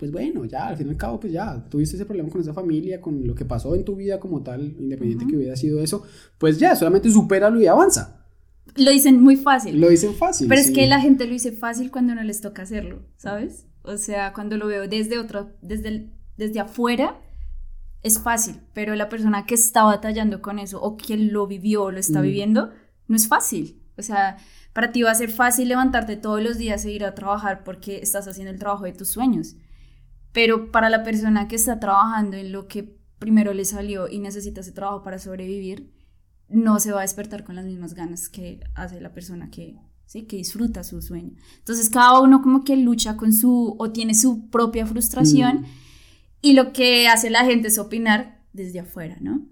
pues 0.03 0.11
bueno, 0.11 0.45
ya, 0.47 0.67
al 0.67 0.77
fin 0.77 0.89
y 0.89 0.91
al 0.91 0.97
cabo, 0.97 1.21
pues 1.21 1.33
ya, 1.33 1.65
tuviste 1.71 1.95
ese 1.95 2.05
problema 2.05 2.29
con 2.29 2.41
esa 2.41 2.53
familia, 2.53 3.01
con 3.01 3.25
lo 3.25 3.37
que 3.37 3.45
pasó 3.45 3.77
en 3.77 3.85
tu 3.85 3.95
vida 3.95 4.19
como 4.19 4.43
tal, 4.43 4.75
independiente 4.81 5.29
que 5.29 5.37
hubiera 5.37 5.55
sido 5.55 5.81
eso, 5.81 6.03
pues 6.39 6.59
ya, 6.59 6.75
solamente 6.75 7.09
supéralo 7.09 7.61
y 7.61 7.69
avanza. 7.69 8.27
Lo 8.75 8.91
dicen 8.91 9.23
muy 9.23 9.37
fácil. 9.37 9.81
Lo 9.81 9.89
dicen 9.89 10.13
fácil. 10.17 10.49
Pero 10.49 10.61
es 10.61 10.73
que 10.73 10.89
la 10.89 11.01
gente 11.01 11.25
lo 11.25 11.33
dice 11.33 11.53
fácil 11.53 11.93
cuando 11.93 12.17
no 12.17 12.23
les 12.25 12.41
toca 12.41 12.63
hacerlo, 12.63 13.05
¿sabes? 13.17 13.69
O 13.83 13.97
sea, 13.97 14.33
cuando 14.33 14.57
lo 14.57 14.67
veo 14.67 14.89
desde 14.89 15.21
otro, 15.21 15.53
desde, 15.63 16.11
desde 16.37 16.59
afuera, 16.59 17.21
es 18.03 18.19
fácil, 18.19 18.57
pero 18.75 18.97
la 18.97 19.09
persona 19.09 19.47
que 19.47 19.55
está 19.55 19.85
batallando 19.85 20.43
con 20.43 20.59
eso 20.59 20.83
o 20.83 20.97
quien 20.97 21.33
lo 21.33 21.47
vivió 21.47 21.85
o 21.85 21.91
lo 21.93 22.01
está 22.01 22.19
mm. 22.19 22.23
viviendo, 22.23 22.71
no 23.07 23.15
es 23.15 23.29
fácil. 23.29 23.81
O 23.97 24.03
sea, 24.03 24.37
para 24.73 24.91
ti 24.91 25.03
va 25.03 25.13
a 25.13 25.15
ser 25.15 25.31
fácil 25.31 25.69
levantarte 25.69 26.17
todos 26.17 26.43
los 26.43 26.59
días 26.59 26.85
e 26.87 26.91
ir 26.91 27.05
a 27.05 27.15
trabajar 27.15 27.63
porque 27.63 28.01
estás 28.03 28.27
haciendo 28.27 28.51
el 28.51 28.59
trabajo 28.59 28.83
de 28.83 28.95
tus 28.95 29.11
sueños. 29.11 29.55
Pero 30.33 30.71
para 30.71 30.91
la 30.91 31.03
persona 31.03 31.49
que 31.49 31.57
está 31.57 31.79
trabajando 31.79 32.37
en 32.37 32.53
lo 32.53 32.69
que 32.69 32.99
primero 33.19 33.53
le 33.55 33.65
salió 33.65 34.09
y 34.09 34.19
necesita 34.19 34.61
ese 34.63 34.73
trabajo 34.73 35.03
para 35.03 35.19
sobrevivir, 35.19 35.93
no 36.49 36.81
se 36.81 36.93
va 36.93 36.99
a 36.99 37.03
despertar 37.03 37.45
con 37.45 37.57
las 37.57 37.65
mismas 37.65 37.95
ganas 37.95 38.29
que 38.29 38.61
hace 38.75 39.01
la 39.01 39.13
persona 39.13 39.51
que, 39.51 39.79
¿sí? 40.07 40.23
que 40.23 40.37
disfruta 40.37 40.85
su 40.85 41.01
sueño. 41.01 41.33
Entonces 41.59 41.89
cada 41.89 42.21
uno 42.21 42.43
como 42.43 42.65
que 42.65 42.77
lucha 42.77 43.17
con 43.17 43.33
su 43.33 43.77
o 43.79 43.93
tiene 43.93 44.15
su 44.15 44.51
propia 44.51 44.87
frustración. 44.87 45.61
Mm. 45.61 45.67
Y 46.43 46.53
lo 46.55 46.73
que 46.73 47.07
hace 47.09 47.31
la 47.31 47.45
gente 47.45 47.69
es 47.69 47.79
opinar 47.79 48.43
desde 48.53 48.81
afuera, 48.81 49.17
¿no? 49.21 49.47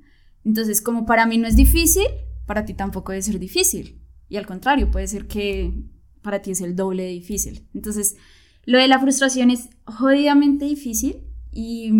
Entonces, 0.44 0.80
como 0.82 1.06
para 1.06 1.24
mí 1.26 1.38
no 1.38 1.46
es 1.46 1.54
difícil, 1.54 2.06
para 2.46 2.64
ti 2.64 2.74
tampoco 2.74 3.12
debe 3.12 3.22
ser 3.22 3.38
difícil. 3.38 4.02
Y 4.28 4.36
al 4.36 4.46
contrario, 4.46 4.90
puede 4.90 5.06
ser 5.06 5.26
que 5.26 5.72
para 6.22 6.42
ti 6.42 6.50
es 6.50 6.60
el 6.60 6.74
doble 6.76 7.04
de 7.04 7.10
difícil. 7.10 7.68
Entonces, 7.74 8.16
lo 8.64 8.78
de 8.78 8.88
la 8.88 8.98
frustración 8.98 9.50
es 9.50 9.68
jodidamente 9.84 10.64
difícil 10.64 11.16
y, 11.52 11.92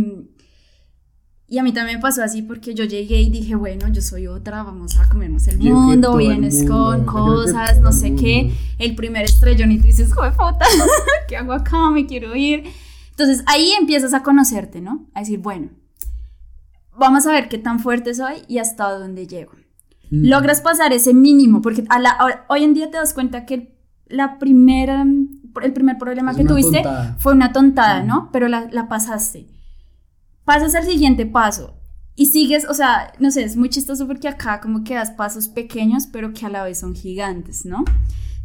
y 1.49 1.59
a 1.59 1.62
mí 1.62 1.73
también 1.73 1.99
me 1.99 2.03
pasó 2.03 2.23
así 2.23 2.42
porque 2.42 2.75
yo 2.75 2.85
llegué 2.85 3.20
y 3.20 3.31
dije, 3.31 3.55
bueno, 3.55 3.88
yo 3.88 4.03
soy 4.03 4.27
otra, 4.27 4.62
vamos 4.62 4.99
a 4.99 5.09
comernos 5.09 5.49
el 5.49 5.59
mundo, 5.59 6.16
vienes 6.16 6.64
con 6.64 7.05
cosas, 7.05 7.81
no 7.81 7.92
sé 7.92 8.14
qué. 8.14 8.53
El 8.79 8.94
primer 8.94 9.25
estrellón 9.25 9.73
y 9.73 9.79
tú 9.79 9.85
dices, 9.85 10.12
joder, 10.12 10.33
puta, 10.33 10.64
¿qué 11.29 11.37
hago 11.37 11.53
acá? 11.53 11.90
Me 11.90 12.07
quiero 12.07 12.37
ir. 12.37 12.64
Entonces 13.11 13.42
ahí 13.46 13.73
empiezas 13.79 14.14
a 14.14 14.23
conocerte, 14.23 14.81
¿no? 14.81 15.09
A 15.14 15.20
decir, 15.20 15.40
bueno, 15.40 15.70
vamos 16.96 17.27
a 17.27 17.33
ver 17.33 17.49
qué 17.49 17.59
tan 17.59 17.81
fuerte 17.81 18.14
soy 18.14 18.42
y 18.46 18.59
hasta 18.59 18.90
dónde 18.90 19.27
llego. 19.27 19.53
Mm. 20.11 20.29
Logras 20.29 20.61
pasar 20.61 20.92
ese 20.92 21.14
mínimo, 21.14 21.62
porque 21.62 21.85
a 21.88 21.99
la, 21.99 22.44
hoy 22.49 22.64
en 22.64 22.75
día 22.75 22.90
te 22.90 22.99
das 22.99 23.14
cuenta 23.14 23.46
que 23.46 23.77
la 24.07 24.38
primera, 24.38 25.07
el 25.62 25.72
primer 25.72 25.98
problema 25.98 26.34
que 26.34 26.44
tuviste 26.44 26.82
fue 27.18 27.32
una 27.32 27.52
tontada, 27.52 28.02
¿no? 28.02 28.22
Mm. 28.22 28.28
Pero 28.32 28.48
la, 28.48 28.68
la 28.70 28.88
pasaste. 28.88 29.46
Pasas 30.44 30.74
al 30.74 30.84
siguiente 30.84 31.26
paso 31.26 31.74
y 32.16 32.26
sigues, 32.26 32.66
o 32.68 32.74
sea, 32.74 33.12
no 33.18 33.30
sé, 33.30 33.44
es 33.44 33.56
muy 33.56 33.70
chistoso 33.70 34.06
porque 34.06 34.28
acá 34.28 34.60
como 34.60 34.84
que 34.84 34.94
das 34.94 35.10
pasos 35.12 35.48
pequeños, 35.48 36.06
pero 36.06 36.32
que 36.32 36.46
a 36.46 36.50
la 36.50 36.64
vez 36.64 36.78
son 36.78 36.94
gigantes, 36.94 37.64
¿no? 37.64 37.84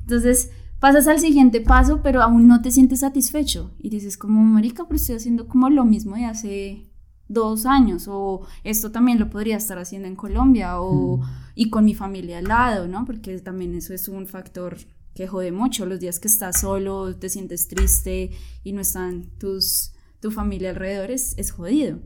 Entonces, 0.02 0.50
pasas 0.80 1.08
al 1.08 1.20
siguiente 1.20 1.62
paso, 1.62 2.02
pero 2.04 2.22
aún 2.22 2.48
no 2.48 2.62
te 2.62 2.72
sientes 2.72 3.02
satisfecho 3.02 3.72
y 3.80 3.90
dices 3.90 4.18
como, 4.18 4.42
marica, 4.44 4.84
pero 4.86 4.98
estoy 4.98 5.16
haciendo 5.16 5.48
como 5.48 5.70
lo 5.70 5.84
mismo 5.84 6.16
de 6.16 6.26
hace 6.26 6.92
dos 7.28 7.66
años 7.66 8.08
o 8.08 8.46
esto 8.64 8.92
también 8.92 9.20
lo 9.20 9.30
podría 9.30 9.58
estar 9.58 9.80
haciendo 9.80 10.08
en 10.08 10.16
Colombia 10.16 10.80
o 10.80 11.22
y 11.56 11.70
con 11.70 11.86
mi 11.86 11.96
familia 11.96 12.38
al 12.38 12.46
lado, 12.46 12.88
¿no? 12.88 13.04
Porque 13.06 13.40
también 13.40 13.76
eso 13.76 13.94
es 13.94 14.08
un 14.08 14.28
factor 14.28 14.78
que 15.16 15.28
jode 15.28 15.54
mucho, 15.54 15.86
los 15.86 16.02
días 16.02 16.20
que 16.20 16.28
estás 16.28 16.60
solo, 16.60 17.16
te 17.16 17.30
sientes 17.30 17.70
triste 17.70 18.32
y 18.64 18.74
no 18.74 18.82
están 18.82 19.32
tus, 19.40 19.94
tu 20.20 20.30
familia 20.30 20.72
alrededor, 20.72 21.10
es, 21.10 21.52
jodido. 21.52 22.00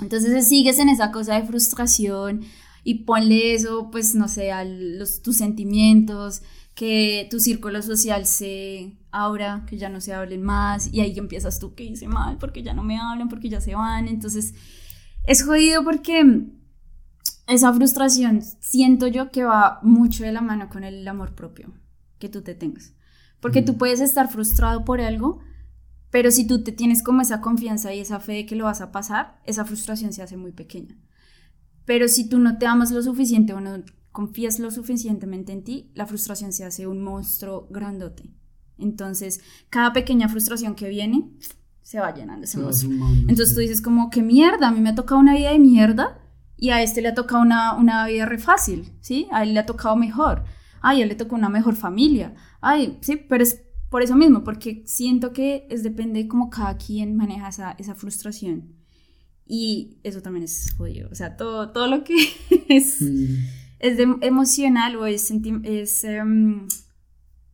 Entonces 0.00 0.48
sigues 0.48 0.78
en 0.78 0.88
esa 0.88 1.12
cosa 1.12 1.34
de 1.34 1.46
frustración 1.46 2.40
y 2.84 3.04
ponle 3.04 3.54
eso, 3.54 3.90
pues 3.90 4.14
no 4.14 4.28
sé, 4.28 4.50
a 4.50 4.64
los, 4.64 5.20
tus 5.20 5.36
sentimientos, 5.36 6.40
que 6.74 7.28
tu 7.30 7.38
círculo 7.38 7.82
social 7.82 8.24
se 8.24 8.96
abra, 9.10 9.66
que 9.68 9.76
ya 9.76 9.90
no 9.90 10.00
se 10.00 10.14
hablen 10.14 10.42
más 10.42 10.92
y 10.92 11.00
ahí 11.00 11.18
empiezas 11.18 11.58
tú 11.58 11.74
que 11.74 11.84
hice 11.84 12.08
mal 12.08 12.38
porque 12.38 12.62
ya 12.62 12.72
no 12.72 12.82
me 12.82 12.98
hablan, 12.98 13.28
porque 13.28 13.50
ya 13.50 13.60
se 13.60 13.74
van. 13.74 14.08
Entonces 14.08 14.54
es 15.24 15.44
jodido 15.44 15.84
porque 15.84 16.46
esa 17.46 17.74
frustración 17.74 18.40
siento 18.60 19.06
yo 19.06 19.30
que 19.32 19.44
va 19.44 19.80
mucho 19.82 20.24
de 20.24 20.32
la 20.32 20.40
mano 20.40 20.70
con 20.70 20.84
el 20.84 21.06
amor 21.06 21.34
propio 21.34 21.74
que 22.18 22.28
tú 22.28 22.42
te 22.42 22.54
tengas. 22.54 22.92
Porque 23.40 23.62
tú 23.62 23.74
mm. 23.74 23.78
puedes 23.78 24.00
estar 24.00 24.30
frustrado 24.30 24.84
por 24.84 25.00
algo, 25.00 25.40
pero 26.10 26.30
si 26.30 26.46
tú 26.46 26.62
te 26.62 26.72
tienes 26.72 27.02
como 27.02 27.20
esa 27.20 27.40
confianza 27.40 27.92
y 27.94 28.00
esa 28.00 28.20
fe 28.20 28.32
de 28.32 28.46
que 28.46 28.56
lo 28.56 28.64
vas 28.64 28.80
a 28.80 28.92
pasar, 28.92 29.40
esa 29.44 29.64
frustración 29.64 30.12
se 30.12 30.22
hace 30.22 30.36
muy 30.36 30.52
pequeña. 30.52 30.96
Pero 31.84 32.08
si 32.08 32.28
tú 32.28 32.38
no 32.38 32.58
te 32.58 32.66
amas 32.66 32.90
lo 32.90 33.02
suficiente 33.02 33.52
o 33.52 33.60
no 33.60 33.82
confías 34.12 34.58
lo 34.58 34.70
suficientemente 34.70 35.52
en 35.52 35.64
ti, 35.64 35.90
la 35.94 36.06
frustración 36.06 36.52
se 36.52 36.64
hace 36.64 36.86
un 36.86 37.02
monstruo 37.02 37.68
grandote. 37.70 38.30
Entonces, 38.78 39.40
cada 39.70 39.92
pequeña 39.92 40.28
frustración 40.28 40.74
que 40.74 40.88
viene, 40.88 41.30
se 41.82 42.00
va 42.00 42.14
llenando 42.14 42.44
ese 42.44 42.58
monstruo. 42.58 42.92
Entonces 43.28 43.54
tú 43.54 43.60
dices 43.60 43.80
como, 43.80 44.10
qué 44.10 44.22
mierda, 44.22 44.68
a 44.68 44.70
mí 44.70 44.80
me 44.80 44.90
ha 44.90 44.94
tocado 44.94 45.20
una 45.20 45.34
vida 45.34 45.52
de 45.52 45.58
mierda 45.58 46.18
y 46.56 46.70
a 46.70 46.82
este 46.82 47.00
le 47.00 47.08
ha 47.08 47.14
tocado 47.14 47.40
una, 47.40 47.74
una 47.74 48.06
vida 48.06 48.26
re 48.26 48.38
fácil, 48.38 48.92
¿sí? 49.00 49.26
A 49.32 49.42
él 49.42 49.54
le 49.54 49.60
ha 49.60 49.66
tocado 49.66 49.96
mejor. 49.96 50.44
Ay, 50.80 51.02
él 51.02 51.08
le 51.08 51.14
tocó 51.14 51.34
una 51.34 51.48
mejor 51.48 51.76
familia. 51.76 52.34
Ay, 52.60 52.98
sí, 53.00 53.16
pero 53.16 53.42
es 53.42 53.62
por 53.90 54.02
eso 54.02 54.16
mismo, 54.16 54.44
porque 54.44 54.82
siento 54.86 55.32
que 55.32 55.66
es 55.70 55.82
depende 55.82 56.28
como 56.28 56.50
cada 56.50 56.76
quien 56.76 57.16
maneja 57.16 57.48
esa, 57.48 57.72
esa 57.72 57.94
frustración. 57.94 58.74
Y 59.46 59.98
eso 60.02 60.20
también 60.20 60.44
es 60.44 60.74
jodido. 60.76 61.08
O 61.10 61.14
sea, 61.14 61.36
todo, 61.36 61.70
todo 61.70 61.86
lo 61.86 62.04
que 62.04 62.14
es... 62.68 63.00
Mm 63.00 63.36
es 63.78 63.96
de, 63.96 64.16
emocional 64.22 64.96
o 64.96 65.06
es, 65.06 65.30
es 65.62 66.04
em, 66.04 66.66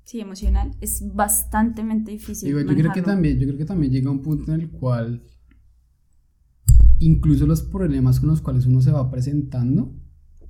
sí, 0.04 0.20
emocional, 0.20 0.72
es 0.80 1.02
bastante 1.14 1.82
difícil. 2.04 2.50
yo 2.50 2.64
creo 2.64 2.92
que 2.92 3.02
también, 3.02 3.38
yo 3.38 3.46
creo 3.46 3.58
que 3.58 3.64
también 3.64 3.92
llega 3.92 4.10
un 4.10 4.22
punto 4.22 4.52
en 4.52 4.60
el 4.60 4.70
cual 4.70 5.22
incluso 6.98 7.46
los 7.46 7.62
problemas 7.62 8.20
con 8.20 8.30
los 8.30 8.40
cuales 8.40 8.66
uno 8.66 8.80
se 8.80 8.90
va 8.90 9.10
presentando 9.10 9.92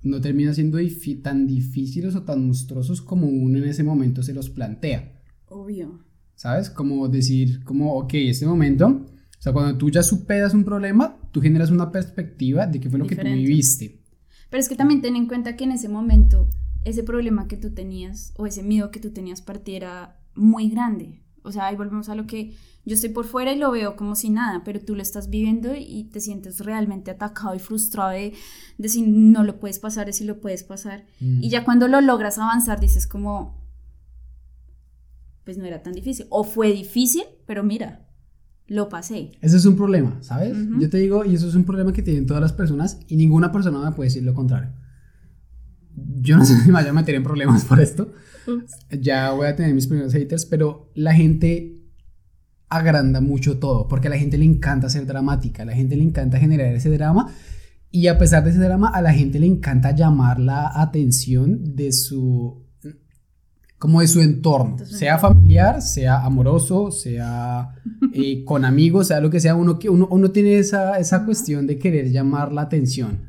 no 0.04 0.20
termina 0.20 0.54
siendo 0.54 0.78
tan 1.22 1.46
difíciles 1.46 2.14
o 2.14 2.22
tan 2.22 2.46
monstruosos 2.46 3.02
como 3.02 3.26
uno 3.26 3.58
en 3.58 3.64
ese 3.64 3.82
momento 3.82 4.22
se 4.22 4.34
los 4.34 4.50
plantea. 4.50 5.20
Obvio. 5.48 6.04
¿Sabes? 6.34 6.70
Como 6.70 7.08
decir, 7.08 7.64
como, 7.64 7.94
ok, 7.94 8.14
este 8.14 8.46
momento, 8.46 8.86
o 8.86 9.42
sea, 9.42 9.52
cuando 9.52 9.76
tú 9.78 9.90
ya 9.90 10.02
superas 10.02 10.52
un 10.52 10.64
problema, 10.64 11.18
tú 11.32 11.40
generas 11.40 11.70
una 11.70 11.90
perspectiva 11.90 12.66
de 12.66 12.80
qué 12.80 12.90
fue 12.90 12.98
lo 12.98 13.06
que 13.06 13.16
tú 13.16 13.26
viviste. 13.26 14.02
Pero 14.50 14.60
es 14.60 14.68
que 14.68 14.76
también 14.76 15.00
ten 15.00 15.16
en 15.16 15.26
cuenta 15.26 15.56
que 15.56 15.64
en 15.64 15.72
ese 15.72 15.88
momento 15.88 16.48
ese 16.84 17.02
problema 17.02 17.48
que 17.48 17.56
tú 17.56 17.70
tenías 17.72 18.32
o 18.36 18.46
ese 18.46 18.62
miedo 18.62 18.90
que 18.90 19.00
tú 19.00 19.10
tenías 19.10 19.40
para 19.40 19.60
ti 19.60 19.74
era 19.74 20.20
muy 20.34 20.68
grande. 20.68 21.23
O 21.44 21.52
sea, 21.52 21.66
ahí 21.66 21.76
volvemos 21.76 22.08
a 22.08 22.14
lo 22.14 22.26
que 22.26 22.56
yo 22.86 22.94
estoy 22.94 23.10
por 23.10 23.26
fuera 23.26 23.52
y 23.52 23.58
lo 23.58 23.70
veo 23.70 23.96
como 23.96 24.14
si 24.14 24.30
nada, 24.30 24.62
pero 24.64 24.80
tú 24.80 24.94
lo 24.94 25.02
estás 25.02 25.28
viviendo 25.28 25.74
y 25.76 26.04
te 26.04 26.20
sientes 26.20 26.60
realmente 26.60 27.10
atacado 27.10 27.54
y 27.54 27.58
frustrado 27.58 28.10
de, 28.10 28.32
si 28.88 29.02
no 29.02 29.44
lo 29.44 29.60
puedes 29.60 29.78
pasar, 29.78 30.06
de 30.06 30.14
si 30.14 30.24
lo 30.24 30.40
puedes 30.40 30.64
pasar. 30.64 31.04
Mm. 31.20 31.42
Y 31.42 31.50
ya 31.50 31.64
cuando 31.64 31.86
lo 31.86 32.00
logras 32.00 32.38
avanzar 32.38 32.80
dices 32.80 33.06
como, 33.06 33.62
pues 35.44 35.58
no 35.58 35.66
era 35.66 35.82
tan 35.82 35.92
difícil. 35.92 36.26
O 36.30 36.44
fue 36.44 36.72
difícil, 36.72 37.24
pero 37.46 37.62
mira, 37.62 38.06
lo 38.66 38.88
pasé. 38.88 39.32
Ese 39.42 39.58
es 39.58 39.66
un 39.66 39.76
problema, 39.76 40.18
¿sabes? 40.22 40.56
Yo 40.78 40.88
te 40.88 40.98
digo, 40.98 41.24
y 41.24 41.34
eso 41.34 41.46
es 41.46 41.54
un 41.54 41.64
problema 41.64 41.92
que 41.92 42.02
tienen 42.02 42.26
todas 42.26 42.40
las 42.40 42.54
personas 42.54 42.98
y 43.06 43.16
ninguna 43.16 43.52
persona 43.52 43.78
me 43.78 43.92
puede 43.92 44.08
decir 44.08 44.22
lo 44.22 44.32
contrario. 44.32 44.72
Yo 45.94 46.38
no 46.38 46.44
sé 46.46 46.58
si 46.58 46.66
me 46.66 46.72
vaya 46.72 46.90
a 46.90 46.94
meter 46.94 47.14
en 47.14 47.22
problemas 47.22 47.64
por 47.66 47.80
esto. 47.80 48.12
Ya 48.90 49.32
voy 49.32 49.46
a 49.46 49.56
tener 49.56 49.74
mis 49.74 49.86
primeros 49.86 50.12
haters, 50.12 50.46
pero 50.46 50.90
la 50.94 51.14
gente 51.14 51.82
agranda 52.68 53.20
mucho 53.20 53.58
todo, 53.58 53.88
porque 53.88 54.08
a 54.08 54.10
la 54.10 54.18
gente 54.18 54.38
le 54.38 54.44
encanta 54.44 54.88
ser 54.88 55.06
dramática, 55.06 55.62
a 55.62 55.66
la 55.66 55.74
gente 55.74 55.96
le 55.96 56.02
encanta 56.02 56.38
generar 56.38 56.74
ese 56.74 56.90
drama 56.90 57.32
y 57.94 58.08
a 58.08 58.18
pesar 58.18 58.42
de 58.42 58.50
ese 58.50 58.58
drama, 58.58 58.88
a 58.88 59.00
la 59.00 59.12
gente 59.12 59.38
le 59.38 59.46
encanta 59.46 59.94
llamar 59.94 60.40
la 60.40 60.80
atención 60.80 61.76
de 61.76 61.92
su 61.92 62.64
como 63.78 64.00
de 64.00 64.08
su 64.08 64.20
entorno, 64.20 64.84
sea 64.84 65.18
familiar, 65.18 65.80
sea 65.80 66.24
amoroso, 66.24 66.90
sea 66.90 67.74
eh, 68.12 68.42
con 68.46 68.64
amigos, 68.64 69.08
sea 69.08 69.20
lo 69.20 69.30
que 69.30 69.38
sea, 69.38 69.54
uno, 69.54 69.78
que 69.78 69.90
uno, 69.90 70.08
uno 70.10 70.32
tiene 70.32 70.58
esa, 70.58 70.98
esa 70.98 71.24
cuestión 71.24 71.68
de 71.68 71.78
querer 71.78 72.10
llamar 72.10 72.50
la 72.50 72.62
atención, 72.62 73.28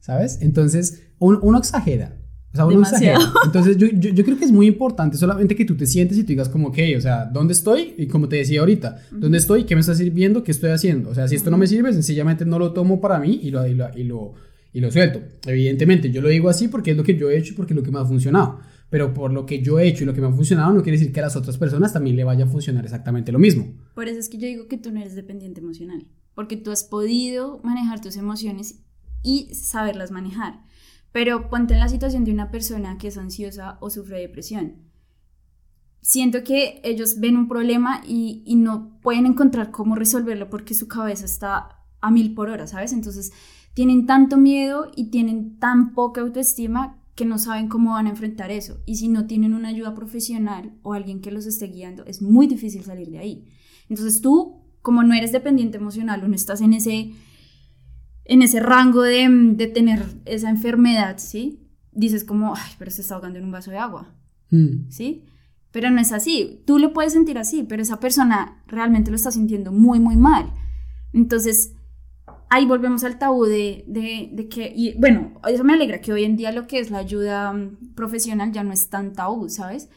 ¿sabes? 0.00 0.38
Entonces, 0.42 1.04
uno, 1.18 1.56
exagera, 1.56 2.18
o 2.52 2.56
sea, 2.56 2.66
uno 2.66 2.80
exagera. 2.80 3.18
Entonces, 3.44 3.76
yo, 3.76 3.86
yo, 3.88 4.24
creo 4.24 4.36
que 4.36 4.44
es 4.44 4.52
muy 4.52 4.66
importante 4.66 5.16
solamente 5.16 5.56
que 5.56 5.64
tú 5.64 5.76
te 5.76 5.86
sientes 5.86 6.18
y 6.18 6.22
tú 6.22 6.28
digas 6.28 6.48
como, 6.48 6.68
ok, 6.68 6.78
o 6.96 7.00
sea, 7.00 7.24
¿dónde 7.24 7.52
estoy? 7.52 7.94
Y 7.96 8.06
como 8.06 8.28
te 8.28 8.36
decía 8.36 8.60
ahorita, 8.60 8.96
¿dónde 9.10 9.38
estoy? 9.38 9.64
¿Qué 9.64 9.74
me 9.74 9.80
está 9.80 9.94
sirviendo? 9.94 10.44
¿Qué 10.44 10.52
estoy 10.52 10.70
haciendo? 10.70 11.10
O 11.10 11.14
sea, 11.14 11.28
si 11.28 11.34
esto 11.34 11.50
no 11.50 11.58
me 11.58 11.66
sirve, 11.66 11.92
sencillamente 11.92 12.44
no 12.44 12.58
lo 12.58 12.72
tomo 12.72 13.00
para 13.00 13.18
mí 13.18 13.40
y 13.42 13.50
lo, 13.50 13.66
y 13.66 13.74
lo, 13.74 13.88
y 13.96 14.04
lo, 14.04 14.34
y 14.72 14.80
lo 14.80 14.90
suelto. 14.90 15.20
Evidentemente, 15.46 16.10
yo 16.10 16.20
lo 16.20 16.28
digo 16.28 16.48
así 16.48 16.68
porque 16.68 16.92
es 16.92 16.96
lo 16.96 17.04
que 17.04 17.16
yo 17.16 17.30
he 17.30 17.38
hecho 17.38 17.52
y 17.52 17.56
porque 17.56 17.72
es 17.72 17.76
lo 17.76 17.82
que 17.82 17.90
me 17.90 17.98
ha 17.98 18.04
funcionado 18.04 18.60
pero 18.92 19.14
por 19.14 19.32
lo 19.32 19.46
que 19.46 19.62
yo 19.62 19.78
he 19.78 19.88
hecho 19.88 20.04
y 20.04 20.06
lo 20.06 20.12
que 20.12 20.20
me 20.20 20.26
ha 20.26 20.32
funcionado 20.32 20.70
no 20.74 20.82
quiere 20.82 20.98
decir 20.98 21.14
que 21.14 21.20
a 21.20 21.22
las 21.22 21.34
otras 21.34 21.56
personas 21.56 21.94
también 21.94 22.14
le 22.14 22.24
vaya 22.24 22.44
a 22.44 22.46
funcionar 22.46 22.84
exactamente 22.84 23.32
lo 23.32 23.38
mismo. 23.38 23.72
Por 23.94 24.06
eso 24.06 24.20
es 24.20 24.28
que 24.28 24.36
yo 24.36 24.46
digo 24.46 24.68
que 24.68 24.76
tú 24.76 24.92
no 24.92 25.00
eres 25.00 25.14
dependiente 25.14 25.60
emocional, 25.60 26.06
porque 26.34 26.58
tú 26.58 26.70
has 26.70 26.84
podido 26.84 27.58
manejar 27.64 28.02
tus 28.02 28.18
emociones 28.18 28.82
y 29.22 29.48
saberlas 29.54 30.10
manejar. 30.10 30.60
Pero 31.12 31.50
ponte 31.50 31.74
en 31.74 31.80
la 31.80 31.88
situación 31.88 32.24
de 32.24 32.32
una 32.32 32.50
persona 32.50 32.98
que 32.98 33.08
es 33.08 33.18
ansiosa 33.18 33.76
o 33.80 33.90
sufre 33.90 34.18
depresión. 34.18 34.90
Siento 36.00 36.42
que 36.42 36.80
ellos 36.82 37.20
ven 37.20 37.36
un 37.36 37.48
problema 37.48 38.02
y, 38.06 38.42
no 38.56 38.98
pueden 39.00 39.26
encontrar 39.26 39.70
cómo 39.70 39.94
resolverlo 39.94 40.50
porque 40.50 40.74
su 40.74 40.88
cabeza 40.88 41.24
está 41.24 41.78
a 42.00 42.10
mil 42.10 42.34
por 42.34 42.48
hora, 42.48 42.66
¿sabes? 42.66 42.92
Entonces 42.92 43.32
tienen 43.74 44.06
tanto 44.06 44.36
miedo 44.36 44.90
y 44.96 45.10
tienen 45.10 45.58
tan 45.58 45.94
poca 45.94 46.20
autoestima 46.20 46.98
que 47.14 47.24
no 47.24 47.38
saben 47.38 47.68
cómo 47.68 47.92
van 47.92 48.06
a 48.06 48.10
enfrentar 48.10 48.50
eso. 48.50 48.78
Y 48.86 48.96
si 48.96 49.08
no 49.08 49.26
tienen 49.26 49.54
una 49.54 49.68
ayuda 49.68 49.94
profesional 49.94 50.72
o 50.82 50.94
alguien 50.94 51.20
que 51.20 51.30
los 51.30 51.46
esté 51.46 51.66
guiando, 51.66 52.04
es 52.06 52.20
muy 52.20 52.46
difícil 52.46 52.82
salir 52.82 53.10
de 53.10 53.18
ahí. 53.18 53.44
Entonces 53.88 54.20
tú, 54.20 54.62
como 54.80 55.04
no 55.04 55.14
eres 55.14 55.30
dependiente 55.30 55.76
emocional 55.76 56.24
o 56.24 56.28
no 56.28 56.34
estás 56.34 56.60
en 56.62 56.72
ese, 56.72 57.12
en 58.24 58.42
ese 58.42 58.60
rango 58.60 59.02
de, 59.02 59.28
de 59.28 59.66
tener 59.66 60.04
esa 60.24 60.50
enfermedad, 60.50 61.18
¿sí? 61.18 61.68
Dices 61.92 62.24
como, 62.24 62.54
ay, 62.54 62.72
pero 62.78 62.90
se 62.90 63.02
está 63.02 63.14
ahogando 63.14 63.38
en 63.38 63.44
un 63.44 63.52
vaso 63.52 63.70
de 63.70 63.78
agua, 63.78 64.14
mm. 64.50 64.90
¿sí? 64.90 65.24
Pero 65.70 65.90
no 65.90 66.00
es 66.00 66.12
así. 66.12 66.62
Tú 66.66 66.78
lo 66.78 66.92
puedes 66.92 67.14
sentir 67.14 67.38
así, 67.38 67.62
pero 67.62 67.82
esa 67.82 67.98
persona 67.98 68.62
realmente 68.66 69.10
lo 69.10 69.16
está 69.16 69.30
sintiendo 69.30 69.72
muy, 69.72 70.00
muy 70.00 70.16
mal. 70.16 70.52
Entonces, 71.12 71.74
ahí 72.50 72.66
volvemos 72.66 73.02
al 73.04 73.18
tabú 73.18 73.46
de, 73.46 73.84
de, 73.86 74.48
que, 74.48 74.72
y 74.74 74.94
bueno, 74.98 75.40
eso 75.48 75.64
me 75.64 75.72
alegra 75.72 76.00
que 76.00 76.12
hoy 76.12 76.24
en 76.24 76.36
día 76.36 76.52
lo 76.52 76.66
que 76.66 76.78
es 76.78 76.90
la 76.90 76.98
ayuda 76.98 77.52
mm, 77.52 77.94
profesional 77.94 78.52
ya 78.52 78.62
no 78.62 78.72
es 78.72 78.90
tan 78.90 79.14
tabú, 79.14 79.48
¿sabes? 79.48 79.88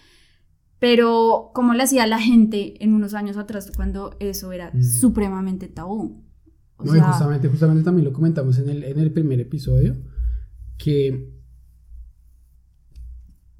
Pero 0.79 1.51
como 1.53 1.73
le 1.73 1.83
hacía 1.83 2.07
la 2.07 2.19
gente 2.19 2.81
en 2.83 2.93
unos 2.93 3.13
años 3.13 3.37
atrás 3.37 3.71
cuando 3.75 4.15
eso 4.19 4.51
era 4.51 4.71
supremamente 4.81 5.67
tabú. 5.67 6.24
No, 6.83 7.07
justamente, 7.07 7.47
justamente 7.47 7.83
también 7.83 8.05
lo 8.05 8.13
comentamos 8.13 8.59
en 8.59 8.69
el, 8.69 8.83
en 8.83 8.99
el 8.99 9.11
primer 9.11 9.39
episodio, 9.39 9.95
que 10.77 11.33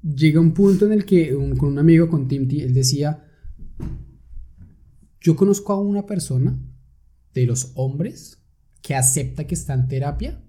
llega 0.02 0.40
un 0.40 0.52
punto 0.52 0.86
en 0.86 0.92
el 0.92 1.04
que 1.04 1.34
con 1.58 1.72
un 1.72 1.78
amigo, 1.78 2.08
con 2.08 2.28
Timty, 2.28 2.60
él 2.60 2.74
decía, 2.74 3.24
yo 5.20 5.34
conozco 5.34 5.72
a 5.72 5.80
una 5.80 6.06
persona 6.06 6.58
de 7.34 7.46
los 7.46 7.72
hombres 7.74 8.40
que 8.82 8.94
acepta 8.94 9.46
que 9.46 9.54
está 9.54 9.74
en 9.74 9.88
terapia 9.88 10.42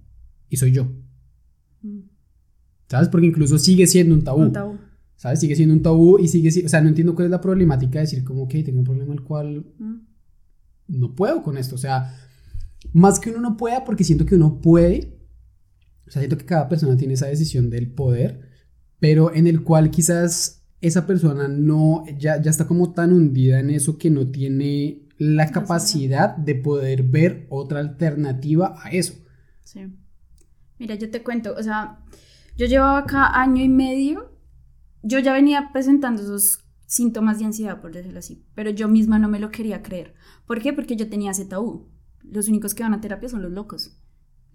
y 0.50 0.58
soy 0.58 0.72
yo. 0.72 0.86
Mm. 1.82 2.02
¿Sabes? 2.88 3.10
Porque 3.10 3.28
incluso 3.28 3.58
sigue 3.58 3.88
siendo 3.88 4.14
un 4.14 4.24
tabú. 4.24 4.78
¿Sabes? 5.16 5.40
Sigue 5.40 5.56
siendo 5.56 5.74
un 5.74 5.82
tabú 5.82 6.20
y 6.20 6.28
sigue 6.28 6.50
O 6.64 6.70
sea, 6.70 6.80
no 6.82 6.90
entiendo 6.90 7.16
cuál 7.16 7.26
es 7.26 7.32
la 7.32 7.42
problemática 7.42 8.00
de 8.00 8.06
decir 8.06 8.24
como, 8.24 8.48
que 8.48 8.64
tengo 8.64 8.80
un 8.80 8.86
problema 8.86 9.14
el 9.14 9.24
cual 9.24 9.66
mm. 9.80 9.96
no 10.90 11.16
puedo 11.16 11.42
con 11.42 11.58
esto. 11.58 11.76
O 11.76 11.80
sea, 11.80 12.16
más 12.94 13.20
que 13.20 13.30
uno 13.30 13.42
no 13.42 13.58
pueda, 13.58 13.84
porque 13.84 14.04
siento 14.04 14.26
que 14.26 14.36
uno 14.36 14.62
puede. 14.62 15.18
O 16.08 16.12
sea, 16.12 16.22
siento 16.22 16.38
que 16.38 16.46
cada 16.46 16.70
persona 16.70 16.96
tiene 16.98 17.16
esa 17.16 17.28
decisión 17.28 17.70
del 17.70 17.92
poder, 17.92 18.50
pero 19.00 19.34
en 19.34 19.48
el 19.48 19.64
cual 19.64 19.92
quizás 19.92 20.66
esa 20.82 21.06
persona 21.06 21.48
no, 21.48 22.06
ya, 22.18 22.42
ya 22.42 22.50
está 22.50 22.68
como 22.68 22.94
tan 22.94 23.14
hundida 23.14 23.60
en 23.60 23.72
eso 23.72 23.98
que 23.98 24.10
no 24.10 24.28
tiene 24.30 25.08
la 25.18 25.52
capacidad 25.52 26.36
de 26.38 26.56
poder 26.56 27.04
ver 27.04 27.48
otra 27.50 27.80
alternativa 27.80 28.76
a 28.82 28.90
eso. 28.90 29.14
Sí. 29.64 29.82
Mira, 30.80 30.96
yo 30.96 31.10
te 31.10 31.24
cuento, 31.24 31.56
o 31.58 31.64
sea, 31.64 32.06
yo 32.56 32.68
llevaba 32.68 33.00
acá 33.00 33.40
año 33.40 33.64
y 33.64 33.70
medio, 33.70 34.32
yo 35.02 35.20
ya 35.20 35.34
venía 35.34 35.70
presentando 35.74 36.22
esos 36.22 36.64
síntomas 36.86 37.40
de 37.40 37.46
ansiedad, 37.46 37.82
por 37.82 37.92
decirlo 37.92 38.20
así, 38.20 38.46
pero 38.54 38.70
yo 38.70 38.88
misma 38.88 39.20
no 39.20 39.28
me 39.28 39.40
lo 39.40 39.50
quería 39.50 39.82
creer. 39.82 40.14
¿Por 40.46 40.62
qué? 40.62 40.74
Porque 40.74 40.96
yo 40.96 41.10
tenía 41.10 41.32
ese 41.32 41.46
tabú. 41.46 41.90
Los 42.32 42.48
únicos 42.48 42.74
que 42.74 42.84
van 42.84 42.94
a 42.94 43.02
terapia 43.02 43.30
son 43.30 43.42
los 43.42 43.52
locos. 43.52 43.98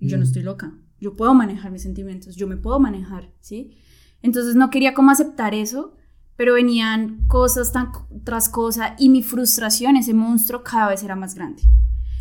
Yo 0.00 0.16
no 0.16 0.22
mm. 0.22 0.26
estoy 0.26 0.42
loca. 0.42 0.72
Yo 1.00 1.16
puedo 1.16 1.34
manejar 1.34 1.70
mis 1.70 1.82
sentimientos, 1.82 2.36
yo 2.36 2.46
me 2.46 2.56
puedo 2.56 2.78
manejar, 2.78 3.32
¿sí? 3.40 3.78
Entonces 4.20 4.54
no 4.54 4.70
quería 4.70 4.94
como 4.94 5.10
aceptar 5.10 5.54
eso 5.54 5.96
pero 6.36 6.54
venían 6.54 7.26
cosas 7.28 7.72
tan, 7.72 7.92
tras 8.24 8.48
cosa 8.48 8.96
y 8.98 9.08
mi 9.08 9.22
frustración, 9.22 9.96
ese 9.96 10.14
monstruo, 10.14 10.62
cada 10.62 10.88
vez 10.88 11.02
era 11.02 11.16
más 11.16 11.34
grande. 11.34 11.62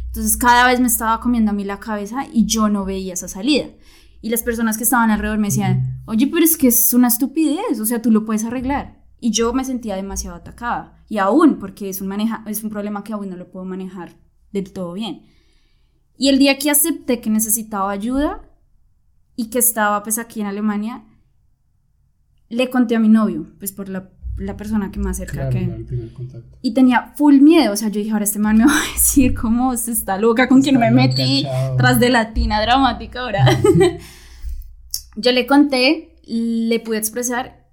Entonces 0.07 0.35
cada 0.37 0.67
vez 0.67 0.79
me 0.79 0.87
estaba 0.87 1.19
comiendo 1.19 1.51
a 1.51 1.53
mí 1.53 1.63
la 1.63 1.79
cabeza 1.79 2.25
y 2.31 2.45
yo 2.45 2.69
no 2.69 2.85
veía 2.85 3.13
esa 3.13 3.27
salida. 3.27 3.67
Y 4.21 4.29
las 4.29 4.43
personas 4.43 4.77
que 4.77 4.83
estaban 4.83 5.09
alrededor 5.09 5.39
me 5.39 5.47
decían, 5.47 6.03
oye, 6.05 6.27
pero 6.27 6.43
es 6.43 6.57
que 6.57 6.67
es 6.67 6.93
una 6.93 7.07
estupidez, 7.07 7.79
o 7.79 7.85
sea, 7.85 8.01
tú 8.01 8.11
lo 8.11 8.25
puedes 8.25 8.43
arreglar. 8.43 9.01
Y 9.19 9.31
yo 9.31 9.53
me 9.53 9.65
sentía 9.65 9.95
demasiado 9.95 10.35
atacada. 10.35 11.03
Y 11.07 11.17
aún, 11.17 11.57
porque 11.57 11.89
es 11.89 12.01
un, 12.01 12.07
maneja, 12.07 12.43
es 12.45 12.63
un 12.63 12.69
problema 12.69 13.03
que 13.03 13.13
aún 13.13 13.29
no 13.29 13.37
lo 13.37 13.49
puedo 13.49 13.65
manejar 13.65 14.17
del 14.51 14.71
todo 14.71 14.93
bien. 14.93 15.23
Y 16.17 16.29
el 16.29 16.39
día 16.39 16.57
que 16.57 16.69
acepté 16.69 17.19
que 17.21 17.29
necesitaba 17.29 17.91
ayuda 17.91 18.41
y 19.35 19.49
que 19.49 19.59
estaba 19.59 20.03
pues 20.03 20.17
aquí 20.17 20.41
en 20.41 20.47
Alemania, 20.47 21.03
le 22.49 22.69
conté 22.69 22.95
a 22.95 22.99
mi 22.99 23.09
novio, 23.09 23.47
pues 23.59 23.71
por 23.71 23.89
la, 23.89 24.09
la 24.37 24.57
persona 24.57 24.91
que 24.91 24.99
más 24.99 25.17
cerca 25.17 25.49
que... 25.49 25.85
Y 26.61 26.73
tenía 26.73 27.13
full 27.15 27.39
miedo, 27.39 27.73
o 27.73 27.75
sea, 27.75 27.89
yo 27.89 27.99
dije, 27.99 28.11
ahora 28.11 28.25
este 28.25 28.39
man 28.39 28.57
me 28.57 28.65
va 28.67 28.77
a 28.77 28.93
decir 28.93 29.33
cómo 29.33 29.75
se 29.77 29.91
está 29.91 30.17
loca, 30.17 30.47
con 30.47 30.61
quien 30.61 30.79
me 30.79 30.91
metí, 30.91 31.45
tras 31.77 31.99
de 31.99 32.09
latina 32.09 32.61
dramática 32.61 33.21
ahora. 33.21 33.45
yo 35.15 35.31
le 35.31 35.47
conté, 35.47 36.15
le 36.23 36.79
pude 36.79 36.97
expresar 36.97 37.67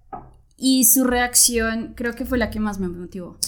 y 0.57 0.85
su 0.85 1.05
reacción 1.05 1.93
creo 1.95 2.15
que 2.15 2.25
fue 2.25 2.37
la 2.37 2.51
que 2.51 2.61
más 2.61 2.81
me 2.81 2.89
motivó. 2.89 3.39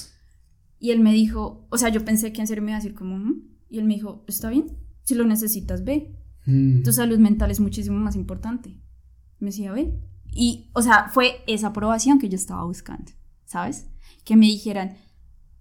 Y 0.79 0.93
él 0.93 1.01
me 1.01 1.13
dijo, 1.13 1.67
o 1.69 1.77
sea, 1.77 1.91
yo 1.91 2.05
pensé 2.05 2.33
que 2.33 2.41
en 2.41 2.47
serio 2.47 2.63
me 2.63 2.71
iba 2.71 2.79
a 2.79 2.81
decir 2.81 2.95
como, 2.95 3.35
y 3.71 3.79
él 3.79 3.85
me 3.85 3.95
dijo, 3.95 4.25
está 4.27 4.51
bien, 4.51 4.77
si 5.03 5.15
lo 5.15 5.25
necesitas, 5.25 5.85
ve. 5.85 6.15
Mm. 6.47 6.83
Tu 6.83 6.93
salud 6.93 7.19
mental 7.19 7.51
es 7.51 7.61
muchísimo 7.61 7.99
más 7.99 8.17
importante. 8.17 8.81
Me 9.39 9.47
decía, 9.47 9.73
ve. 9.73 9.99
Y, 10.33 10.71
o 10.75 10.83
sea, 10.83 11.09
fue 11.13 11.37
esa 11.47 11.69
aprobación 11.69 12.19
que 12.19 12.29
yo 12.29 12.37
estaba 12.37 12.65
buscando, 12.65 13.13
¿sabes? 13.47 13.87
Que 14.25 14.37
me 14.37 14.47
dijeran, 14.47 14.97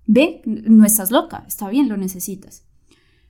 ve, 0.06 0.42
no 0.46 0.86
estás 0.86 1.12
loca, 1.12 1.46
está 1.48 1.70
bien, 1.70 1.88
lo 1.90 1.98
necesitas. 1.98 2.66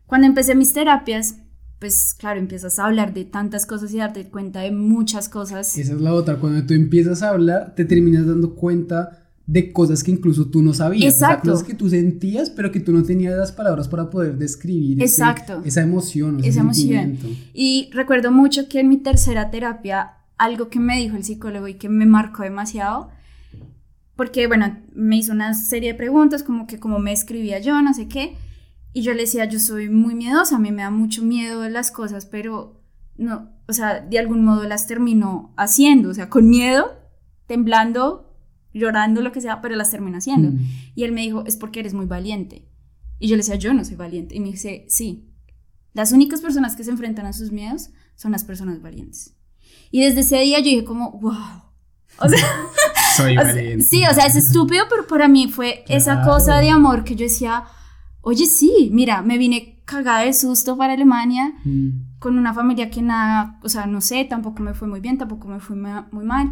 Cuando 0.05 0.27
empecé 0.27 0.55
mis 0.55 0.73
terapias, 0.73 1.37
pues 1.79 2.13
claro, 2.13 2.39
empiezas 2.39 2.77
a 2.79 2.85
hablar 2.85 3.13
de 3.13 3.25
tantas 3.25 3.65
cosas 3.65 3.93
y 3.93 3.97
darte 3.97 4.29
cuenta 4.29 4.61
de 4.61 4.71
muchas 4.71 5.29
cosas. 5.29 5.77
Esa 5.77 5.93
es 5.93 6.01
la 6.01 6.13
otra, 6.13 6.39
cuando 6.39 6.65
tú 6.65 6.73
empiezas 6.73 7.21
a 7.21 7.29
hablar, 7.29 7.75
te 7.75 7.85
terminas 7.85 8.25
dando 8.25 8.55
cuenta 8.55 9.28
de 9.49 9.73
cosas 9.73 10.03
que 10.03 10.11
incluso 10.11 10.45
tú 10.45 10.61
no 10.61 10.75
sabías. 10.75 11.15
Exacto. 11.15 11.49
cosas 11.49 11.65
que 11.65 11.73
tú 11.73 11.89
sentías, 11.89 12.51
pero 12.51 12.71
que 12.71 12.79
tú 12.79 12.93
no 12.93 13.01
tenías 13.01 13.35
las 13.35 13.51
palabras 13.51 13.87
para 13.87 14.11
poder 14.11 14.37
describir 14.37 15.01
Exacto. 15.01 15.63
esa 15.65 15.81
emoción. 15.81 16.39
esa 16.43 16.59
emoción. 16.59 17.17
Y 17.51 17.89
recuerdo 17.91 18.31
mucho 18.31 18.69
que 18.69 18.81
en 18.81 18.89
mi 18.89 18.97
tercera 18.97 19.49
terapia 19.49 20.11
algo 20.37 20.69
que 20.69 20.79
me 20.79 20.99
dijo 20.99 21.15
el 21.15 21.23
psicólogo 21.23 21.67
y 21.67 21.73
que 21.73 21.89
me 21.89 22.05
marcó 22.05 22.43
demasiado, 22.43 23.09
porque, 24.15 24.45
bueno, 24.45 24.77
me 24.93 25.17
hizo 25.17 25.33
una 25.33 25.55
serie 25.55 25.93
de 25.93 25.97
preguntas, 25.97 26.43
como 26.43 26.67
que 26.67 26.79
cómo 26.79 26.99
me 26.99 27.11
escribía 27.11 27.57
yo, 27.57 27.81
no 27.81 27.95
sé 27.95 28.07
qué, 28.07 28.37
y 28.93 29.01
yo 29.01 29.13
le 29.13 29.21
decía, 29.21 29.45
yo 29.45 29.59
soy 29.59 29.89
muy 29.89 30.13
miedosa, 30.13 30.57
a 30.57 30.59
mí 30.59 30.71
me 30.71 30.83
da 30.83 30.91
mucho 30.91 31.23
miedo 31.23 31.67
las 31.69 31.89
cosas, 31.89 32.27
pero 32.27 32.83
no, 33.17 33.49
o 33.67 33.73
sea, 33.73 33.99
de 33.99 34.19
algún 34.19 34.45
modo 34.45 34.65
las 34.65 34.85
termino 34.85 35.55
haciendo, 35.57 36.09
o 36.09 36.13
sea, 36.13 36.29
con 36.29 36.47
miedo, 36.47 36.99
temblando, 37.47 38.28
llorando, 38.73 39.21
lo 39.21 39.31
que 39.31 39.41
sea, 39.41 39.61
pero 39.61 39.75
las 39.75 39.91
termino 39.91 40.17
haciendo. 40.17 40.51
Mm. 40.51 40.59
Y 40.95 41.03
él 41.03 41.11
me 41.11 41.21
dijo, 41.21 41.43
es 41.45 41.55
porque 41.55 41.79
eres 41.79 41.93
muy 41.93 42.05
valiente. 42.05 42.67
Y 43.19 43.27
yo 43.27 43.35
le 43.35 43.41
decía, 43.41 43.55
yo 43.55 43.73
no 43.73 43.83
soy 43.83 43.95
valiente. 43.95 44.35
Y 44.35 44.39
me 44.39 44.51
dice, 44.51 44.85
sí, 44.87 45.29
las 45.93 46.11
únicas 46.11 46.41
personas 46.41 46.75
que 46.75 46.83
se 46.83 46.91
enfrentan 46.91 47.25
a 47.25 47.33
sus 47.33 47.51
miedos 47.51 47.89
son 48.15 48.31
las 48.31 48.43
personas 48.43 48.81
valientes. 48.81 49.35
Y 49.91 50.01
desde 50.01 50.21
ese 50.21 50.39
día 50.41 50.59
yo 50.59 50.65
dije 50.65 50.83
como, 50.83 51.11
wow. 51.19 51.63
O 52.21 52.29
sea, 52.29 52.39
Soy 53.15 53.37
sí, 53.81 54.03
o 54.09 54.13
sea, 54.13 54.25
es 54.25 54.35
estúpido, 54.35 54.85
pero 54.89 55.07
para 55.07 55.27
mí 55.27 55.49
fue 55.49 55.83
esa 55.87 56.21
cosa 56.21 56.59
de 56.59 56.69
amor 56.69 57.03
que 57.03 57.15
yo 57.15 57.25
decía, 57.25 57.63
oye, 58.21 58.45
sí, 58.45 58.89
mira, 58.91 59.21
me 59.21 59.37
vine 59.37 59.81
cagada 59.85 60.21
de 60.21 60.33
susto 60.33 60.77
para 60.77 60.93
Alemania 60.93 61.53
mm. 61.63 62.19
con 62.19 62.37
una 62.37 62.53
familia 62.53 62.89
que 62.89 63.01
nada, 63.01 63.59
o 63.63 63.69
sea, 63.69 63.87
no 63.87 64.01
sé, 64.01 64.25
tampoco 64.25 64.61
me 64.61 64.73
fue 64.73 64.87
muy 64.87 64.99
bien, 64.99 65.17
tampoco 65.17 65.47
me 65.47 65.59
fue 65.59 65.75
muy 65.75 66.25
mal. 66.25 66.51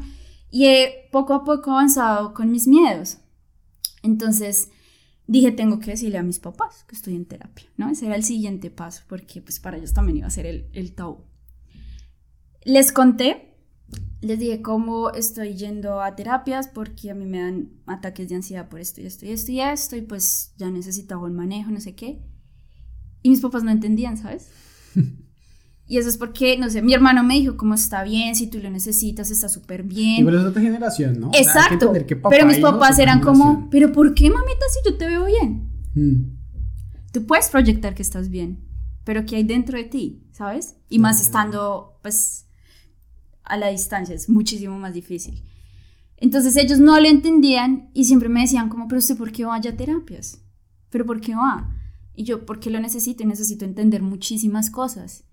Y 0.57 0.65
he 0.65 1.07
poco 1.11 1.35
a 1.35 1.43
poco 1.43 1.69
avanzado 1.69 2.33
con 2.33 2.49
mis 2.49 2.67
miedos. 2.67 3.19
Entonces 4.01 4.69
dije, 5.27 5.51
tengo 5.51 5.77
que 5.77 5.91
decirle 5.91 6.17
a 6.17 6.23
mis 6.23 6.39
papás 6.39 6.83
que 6.87 6.95
estoy 6.95 7.15
en 7.15 7.25
terapia, 7.25 7.67
¿no? 7.77 7.91
Ese 7.91 8.07
era 8.07 8.15
el 8.15 8.23
siguiente 8.23 8.71
paso, 8.71 9.03
porque 9.07 9.39
pues 9.39 9.59
para 9.59 9.77
ellos 9.77 9.93
también 9.93 10.17
iba 10.17 10.25
a 10.25 10.31
ser 10.31 10.47
el, 10.47 10.67
el 10.73 10.95
tabú. 10.95 11.19
Les 12.63 12.91
conté, 12.91 13.53
les 14.21 14.39
dije 14.39 14.63
cómo 14.63 15.11
estoy 15.11 15.53
yendo 15.53 16.01
a 16.01 16.15
terapias 16.15 16.67
porque 16.67 17.11
a 17.11 17.13
mí 17.13 17.27
me 17.27 17.39
dan 17.39 17.69
ataques 17.85 18.27
de 18.27 18.37
ansiedad 18.37 18.67
por 18.67 18.79
esto 18.79 18.99
y 18.99 19.05
esto 19.05 19.27
y 19.27 19.33
esto 19.33 19.51
y 19.51 19.61
esto 19.61 19.95
y 19.95 20.01
pues 20.01 20.55
ya 20.57 20.71
necesitaba 20.71 21.21
un 21.21 21.35
manejo, 21.35 21.69
no 21.69 21.79
sé 21.79 21.93
qué. 21.93 22.19
Y 23.21 23.29
mis 23.29 23.41
papás 23.41 23.63
no 23.63 23.69
entendían, 23.69 24.17
¿sabes? 24.17 24.49
Y 25.89 25.97
eso 25.97 26.09
es 26.09 26.17
porque, 26.17 26.57
no 26.57 26.69
sé, 26.69 26.81
mi 26.81 26.93
hermano 26.93 27.23
me 27.23 27.35
dijo, 27.35 27.55
como 27.55 27.73
está 27.73 28.03
bien, 28.03 28.35
si 28.35 28.47
tú 28.47 28.59
lo 28.59 28.69
necesitas, 28.69 29.31
está 29.31 29.47
súper 29.47 29.83
bien. 29.83 30.25
Pero 30.25 30.39
es 30.39 30.45
otra 30.45 30.61
generación, 30.61 31.17
¿no? 31.19 31.31
Exacto. 31.33 31.93
pero 32.29 32.45
mis 32.45 32.59
papás 32.59 32.99
eran 32.99 33.21
como, 33.21 33.69
pero 33.71 33.93
¿por 33.93 34.13
qué, 34.13 34.29
mamita, 34.29 34.65
si 34.69 34.89
yo 34.89 34.97
te 34.97 35.07
veo 35.07 35.25
bien? 35.25 35.69
Hmm. 35.95 36.37
Tú 37.13 37.25
puedes 37.25 37.47
proyectar 37.47 37.95
que 37.95 38.01
estás 38.01 38.29
bien, 38.29 38.59
pero 39.05 39.25
¿qué 39.25 39.37
hay 39.37 39.43
dentro 39.43 39.77
de 39.77 39.85
ti? 39.85 40.23
¿Sabes? 40.33 40.75
Y 40.89 40.99
más 40.99 41.21
estando, 41.21 41.97
pues, 42.01 42.47
a 43.43 43.55
la 43.55 43.69
distancia, 43.69 44.13
es 44.13 44.27
muchísimo 44.27 44.77
más 44.77 44.93
difícil. 44.93 45.41
Entonces 46.17 46.57
ellos 46.57 46.79
no 46.79 46.99
lo 46.99 47.07
entendían 47.07 47.91
y 47.93 48.05
siempre 48.05 48.27
me 48.27 48.41
decían 48.41 48.67
como, 48.67 48.89
pero 48.89 48.99
usted, 48.99 49.17
¿por 49.17 49.31
qué 49.31 49.45
vaya 49.45 49.71
a 49.71 49.77
terapias? 49.77 50.41
¿Pero 50.89 51.05
por 51.05 51.21
qué 51.21 51.33
va? 51.33 51.73
Y 52.13 52.23
yo, 52.23 52.45
porque 52.45 52.71
lo 52.71 52.79
necesito 52.79 53.23
y 53.23 53.27
necesito 53.27 53.63
entender 53.63 54.01
muchísimas 54.01 54.69
cosas. 54.69 55.23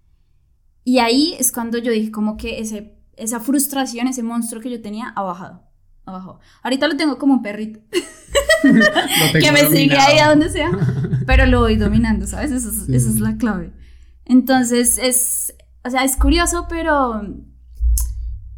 Y 0.84 0.98
ahí 0.98 1.34
es 1.38 1.50
cuando 1.50 1.78
yo 1.78 1.90
dije 1.90 2.10
como 2.10 2.36
que 2.36 2.60
ese, 2.60 2.94
esa 3.16 3.40
frustración, 3.40 4.06
ese 4.06 4.22
monstruo 4.22 4.60
que 4.60 4.70
yo 4.70 4.82
tenía 4.82 5.08
ha 5.08 5.22
bajado. 5.22 5.62
Ha 6.04 6.12
bajado. 6.12 6.40
Ahorita 6.62 6.86
lo 6.86 6.96
tengo 6.96 7.18
como 7.18 7.34
un 7.34 7.42
perrito. 7.42 7.80
que 8.62 9.52
me 9.52 9.66
sigue 9.70 9.96
ahí 9.96 10.18
a 10.18 10.28
donde 10.28 10.50
sea. 10.50 10.70
Pero 11.26 11.46
lo 11.46 11.60
voy 11.60 11.76
dominando, 11.76 12.26
¿sabes? 12.26 12.52
Esa 12.52 12.68
es, 12.68 12.88
esa 12.88 13.10
es 13.10 13.20
la 13.20 13.38
clave. 13.38 13.72
Entonces 14.26 14.98
es, 14.98 15.54
o 15.84 15.90
sea, 15.90 16.04
es 16.04 16.16
curioso, 16.16 16.66
pero 16.68 17.22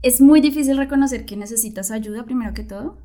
es 0.03 0.21
muy 0.21 0.41
difícil 0.41 0.77
reconocer 0.77 1.25
que 1.25 1.37
necesitas 1.37 1.91
ayuda 1.91 2.25
primero 2.25 2.55
que 2.55 2.65
todo. 2.65 2.99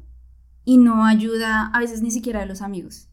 Y 0.63 0.77
no 0.77 1.05
ayuda 1.05 1.67
a 1.67 1.79
veces 1.79 2.01
ni 2.01 2.11
siquiera 2.11 2.39
de 2.39 2.45
los 2.45 2.61
amigos. 2.61 3.10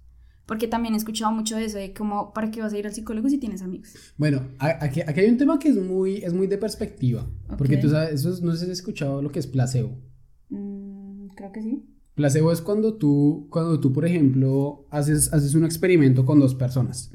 Porque 0.48 0.66
también 0.66 0.94
he 0.94 0.96
escuchado 0.96 1.30
mucho 1.30 1.56
de 1.56 1.66
eso, 1.66 1.76
de 1.76 1.92
como, 1.92 2.32
¿para 2.32 2.50
qué 2.50 2.62
vas 2.62 2.72
a 2.72 2.78
ir 2.78 2.86
al 2.86 2.94
psicólogo 2.94 3.28
si 3.28 3.36
tienes 3.36 3.60
amigos? 3.60 3.90
Bueno, 4.16 4.40
aquí, 4.58 5.02
aquí 5.02 5.20
hay 5.20 5.28
un 5.28 5.36
tema 5.36 5.58
que 5.58 5.68
es 5.68 5.76
muy, 5.76 6.16
es 6.24 6.32
muy 6.32 6.46
de 6.46 6.56
perspectiva. 6.56 7.28
Porque 7.58 7.76
tú 7.76 7.90
sabes, 7.90 8.14
eso 8.14 8.30
no 8.42 8.52
sé 8.52 8.64
si 8.64 8.64
has 8.64 8.78
escuchado 8.78 9.20
lo 9.20 9.30
que 9.30 9.40
es 9.40 9.46
placebo. 9.46 10.00
Mm, 10.48 11.26
creo 11.36 11.52
que 11.52 11.62
sí. 11.62 11.84
Placebo 12.14 12.50
es 12.50 12.62
cuando 12.62 12.94
tú, 12.94 13.46
cuando 13.50 13.78
tú, 13.78 13.92
por 13.92 14.06
ejemplo, 14.06 14.86
haces, 14.90 15.30
haces 15.34 15.54
un 15.54 15.66
experimento 15.66 16.24
con 16.24 16.40
dos 16.40 16.54
personas. 16.54 17.12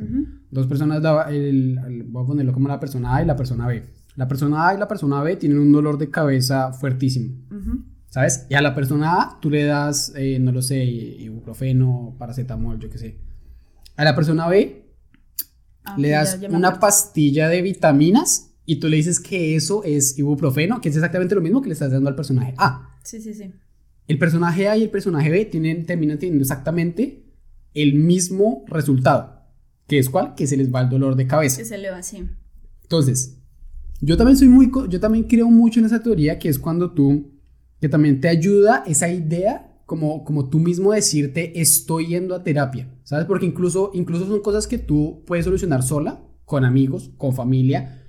Dos 0.51 0.67
personas, 0.67 1.01
el, 1.31 2.05
voy 2.09 2.23
a 2.23 2.27
ponerlo 2.27 2.53
como 2.53 2.67
la 2.67 2.79
persona 2.79 3.15
A 3.15 3.23
y 3.23 3.25
la 3.25 3.36
persona 3.36 3.65
B. 3.65 3.84
La 4.15 4.27
persona 4.27 4.69
A 4.69 4.75
y 4.75 4.77
la 4.77 4.88
persona 4.88 5.23
B 5.23 5.38
tienen 5.38 5.57
un 5.57 5.71
dolor 5.71 5.97
de 5.97 6.11
cabeza 6.11 6.71
fuertísimo. 6.71 7.34
¿Sabes? 8.14 8.45
Y 8.47 8.53
a 8.53 8.61
la 8.61 8.76
persona 8.76 9.24
A 9.24 9.39
tú 9.41 9.49
le 9.49 9.64
das, 9.64 10.14
eh, 10.16 10.38
no 10.38 10.51
lo 10.51 10.61
sé, 10.61 10.84
ibuprofeno, 10.86 12.16
paracetamol, 12.20 12.78
yo 12.80 12.88
qué 12.88 12.99
sé. 12.99 13.18
A 13.95 14.03
la 14.03 14.14
persona 14.14 14.47
B 14.47 14.86
ah, 15.84 15.95
le 15.97 16.09
das 16.09 16.39
una 16.47 16.80
pastilla 16.80 17.49
de 17.49 17.64
vitaminas 17.64 18.51
y 18.68 18.76
tú 18.76 18.88
le 18.88 18.97
dices 18.97 19.20
que 19.20 19.55
eso 19.55 19.84
es 19.84 20.16
ibuprofeno, 20.20 20.80
que 20.80 20.89
es 20.89 20.95
exactamente 20.95 21.34
lo 21.34 21.41
mismo 21.41 21.64
que 21.64 21.70
le 21.70 21.74
estás 21.74 21.91
dando 21.91 22.07
al 22.07 22.16
personaje 22.16 22.53
A. 22.59 22.88
Sí, 23.01 23.20
sí, 23.20 23.34
sí. 23.34 23.51
El 24.07 24.20
personaje 24.20 24.70
A 24.70 24.78
y 24.78 24.84
el 24.84 24.91
personaje 24.91 25.32
B 25.32 25.45
tienen, 25.45 25.88
terminan 25.88 26.20
teniendo 26.20 26.43
exactamente 26.43 27.26
el 27.74 27.95
mismo 27.95 28.64
resultado. 28.68 29.41
¿Que 29.88 29.97
es 29.97 30.07
cuál? 30.07 30.36
Que 30.36 30.45
se 30.45 30.55
les 30.55 30.72
va 30.72 30.82
el 30.82 30.89
dolor 30.89 31.16
de 31.16 31.26
cabeza. 31.26 31.57
Que 31.57 31.66
se 31.66 31.80
le 31.80 31.89
va 31.89 31.97
así. 31.97 32.24
Entonces, 32.84 33.39
yo 34.01 34.18
también 34.18 34.38
soy 34.38 34.49
muy, 34.49 34.70
yo 34.88 34.99
también 34.99 35.24
creo 35.24 35.49
mucho 35.49 35.80
en 35.80 35.88
esa 35.88 36.03
teoría 36.03 36.38
que 36.38 36.49
es 36.49 36.59
cuando 36.59 36.91
tú 36.91 37.32
que 37.84 37.89
también 37.89 38.21
te 38.21 38.29
ayuda 38.29 38.86
esa 38.88 39.09
idea 39.09 39.81
como, 39.86 40.23
como 40.23 40.47
tú 40.47 40.57
mismo 40.57 40.93
decirte 40.93 41.59
estoy 41.59 42.07
yendo 42.07 42.34
a 42.34 42.41
terapia, 42.41 42.88
¿sabes? 43.03 43.25
Porque 43.25 43.45
incluso, 43.45 43.91
incluso 43.93 44.25
son 44.25 44.39
cosas 44.39 44.67
que 44.67 44.77
tú 44.77 45.21
puedes 45.27 45.43
solucionar 45.43 45.84
sola, 45.84 46.21
con 46.45 46.63
amigos, 46.63 47.11
con 47.17 47.34
familia, 47.34 48.03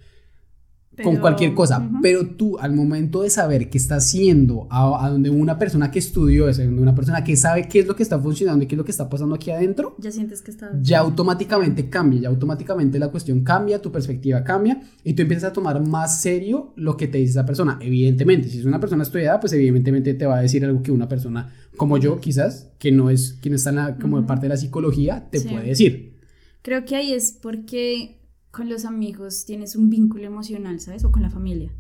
con 1.03 1.17
cualquier 1.17 1.55
cosa, 1.55 1.89
pero 2.03 2.27
tú 2.27 2.59
al 2.59 2.75
momento 2.75 3.23
de 3.23 3.31
saber 3.31 3.69
qué 3.71 3.79
está 3.79 3.97
haciendo, 3.97 4.69
a, 4.71 5.09
donde 5.11 5.31
una 5.31 5.59
persona 5.59 5.91
que 5.91 5.99
estudió 5.99 6.49
eso, 6.49 6.63
donde 6.63 6.83
una 6.83 6.95
persona 6.95 7.25
que 7.25 7.37
sabe 7.37 7.69
qué 7.69 7.81
es 7.81 7.87
lo 7.87 7.97
que 7.97 8.03
está 8.03 8.19
funcionando 8.19 8.65
y 8.65 8.67
qué 8.69 8.75
es 8.75 8.79
lo 8.79 8.85
que 8.85 8.91
está 8.91 9.09
pasando 9.09 9.35
aquí 9.35 9.51
adentro, 9.51 9.97
ya 9.99 10.11
sientes 10.11 10.43
que 10.43 10.51
está... 10.51 10.71
Ya 10.81 11.01
automáticamente 11.01 11.89
cambia, 11.89 12.21
ya 12.21 12.29
automáticamente 12.29 12.99
la 12.99 13.09
cuestión 13.09 13.43
cambia, 13.43 13.81
tu 13.81 13.91
perspectiva 13.91 14.45
cambia 14.45 14.81
y 15.03 15.15
tú 15.15 15.23
empiezas 15.23 15.51
a 15.51 15.53
tomar 15.53 15.85
más 15.87 16.21
serio 16.21 16.73
lo 16.77 16.97
que 16.97 17.09
te 17.09 17.19
dice 17.19 17.33
esa 17.33 17.47
persona. 17.47 17.79
Evidentemente, 17.81 18.49
si 18.49 18.61
es 18.61 18.65
una 18.65 18.81
persona 18.81 19.03
estudiada, 19.03 19.41
pues 19.41 19.53
evidentemente 19.53 20.15
te 20.15 20.27
va 20.27 20.39
a 20.39 20.43
decir 20.43 20.65
algo 20.65 20.83
que 20.83 20.93
una 20.93 21.09
persona 21.09 21.53
como 21.77 21.99
yo, 21.99 22.21
quizás, 22.21 22.71
que 22.79 22.93
no 22.93 23.11
es 23.11 23.37
quien 23.41 23.55
está 23.55 23.71
en 23.71 23.77
la, 23.77 23.97
como 23.99 24.25
parte 24.27 24.43
de 24.43 24.51
la 24.51 24.57
psicología, 24.57 25.29
te 25.31 25.41
puede 25.41 25.67
decir. 25.67 26.15
Creo 26.63 26.85
que 26.85 26.97
ahí 26.97 27.13
es 27.13 27.33
porque 27.33 28.24
con 28.55 28.69
los 28.69 28.85
amigos 28.85 29.45
tienes 29.45 29.75
un 29.75 29.91
vínculo 29.91 30.25
emocional, 30.25 30.79
¿sabes? 30.81 31.05
O 31.05 31.11
con 31.11 31.23
la 31.23 31.31
familia. 31.31 31.75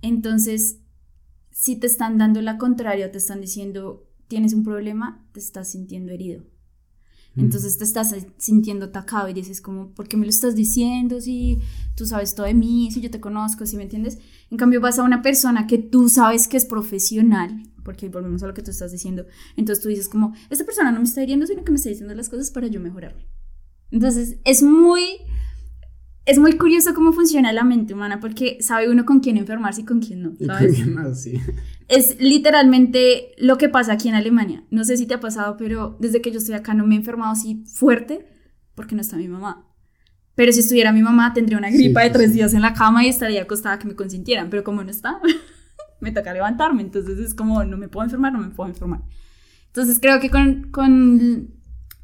Entonces, 0.00 0.78
si 1.50 1.76
te 1.76 1.86
están 1.86 2.16
dando 2.16 2.40
la 2.40 2.56
contraria, 2.56 3.12
te 3.12 3.18
están 3.18 3.42
diciendo, 3.42 4.08
tienes 4.26 4.54
un 4.54 4.64
problema, 4.64 5.24
te 5.32 5.40
estás 5.40 5.70
sintiendo 5.70 6.10
herido. 6.10 6.44
Mm. 7.34 7.40
Entonces 7.40 7.76
te 7.76 7.84
estás 7.84 8.14
sintiendo 8.38 8.86
atacado 8.86 9.28
y 9.28 9.34
dices 9.34 9.60
como, 9.60 9.92
¿por 9.92 10.08
qué 10.08 10.16
me 10.16 10.24
lo 10.24 10.30
estás 10.30 10.54
diciendo? 10.54 11.20
Si 11.20 11.60
tú 11.94 12.06
sabes 12.06 12.34
todo 12.34 12.46
de 12.46 12.54
mí, 12.54 12.90
si 12.90 13.02
yo 13.02 13.10
te 13.10 13.20
conozco, 13.20 13.66
si 13.66 13.76
me 13.76 13.82
entiendes. 13.82 14.18
En 14.50 14.56
cambio 14.56 14.80
vas 14.80 14.98
a 14.98 15.02
una 15.02 15.20
persona 15.20 15.66
que 15.66 15.76
tú 15.76 16.08
sabes 16.08 16.48
que 16.48 16.56
es 16.56 16.64
profesional, 16.64 17.70
porque 17.84 18.08
volvemos 18.08 18.42
a 18.42 18.46
lo 18.46 18.54
que 18.54 18.62
tú 18.62 18.70
estás 18.70 18.92
diciendo. 18.92 19.26
Entonces 19.56 19.82
tú 19.82 19.90
dices 19.90 20.08
como, 20.08 20.32
esta 20.48 20.64
persona 20.64 20.90
no 20.90 21.00
me 21.00 21.04
está 21.04 21.22
hiriendo, 21.22 21.46
sino 21.46 21.64
que 21.64 21.70
me 21.70 21.76
está 21.76 21.90
diciendo 21.90 22.14
las 22.14 22.30
cosas 22.30 22.50
para 22.50 22.66
yo 22.68 22.80
mejorarme. 22.80 23.26
Entonces 23.90 24.38
es 24.44 24.62
muy 24.62 25.04
es 26.24 26.38
muy 26.38 26.56
curioso 26.56 26.94
cómo 26.94 27.12
funciona 27.12 27.52
la 27.52 27.64
mente 27.64 27.94
humana 27.94 28.20
porque 28.20 28.58
sabe 28.60 28.90
uno 28.90 29.04
con 29.04 29.20
quién 29.20 29.36
enfermarse 29.36 29.80
y 29.80 29.84
con 29.84 30.00
quién 30.00 30.22
no. 30.22 30.32
¿sabes? 30.44 30.78
Es 31.88 32.20
literalmente 32.20 33.32
lo 33.38 33.58
que 33.58 33.68
pasa 33.68 33.92
aquí 33.92 34.08
en 34.08 34.14
Alemania. 34.14 34.64
No 34.70 34.84
sé 34.84 34.96
si 34.96 35.06
te 35.06 35.14
ha 35.14 35.20
pasado, 35.20 35.56
pero 35.56 35.96
desde 36.00 36.22
que 36.22 36.30
yo 36.30 36.38
estoy 36.38 36.54
acá 36.54 36.74
no 36.74 36.86
me 36.86 36.94
he 36.94 36.98
enfermado 36.98 37.32
así 37.32 37.64
fuerte 37.66 38.26
porque 38.74 38.94
no 38.94 39.00
está 39.00 39.16
mi 39.16 39.28
mamá. 39.28 39.68
Pero 40.34 40.52
si 40.52 40.60
estuviera 40.60 40.92
mi 40.92 41.02
mamá, 41.02 41.34
tendría 41.34 41.58
una 41.58 41.70
gripa 41.70 42.02
de 42.02 42.10
tres 42.10 42.32
días 42.32 42.54
en 42.54 42.62
la 42.62 42.72
cama 42.72 43.04
y 43.04 43.08
estaría 43.08 43.42
acostada 43.42 43.78
que 43.78 43.86
me 43.86 43.94
consintieran. 43.94 44.48
Pero 44.48 44.64
como 44.64 44.82
no 44.82 44.90
está, 44.90 45.20
me 46.00 46.12
toca 46.12 46.32
levantarme. 46.32 46.82
Entonces 46.82 47.18
es 47.18 47.34
como, 47.34 47.64
no 47.64 47.76
me 47.76 47.88
puedo 47.88 48.04
enfermar, 48.04 48.32
no 48.32 48.38
me 48.38 48.48
puedo 48.48 48.70
enfermar. 48.70 49.02
Entonces 49.66 49.98
creo 50.00 50.20
que 50.20 50.30
con, 50.30 50.70
con, 50.70 51.54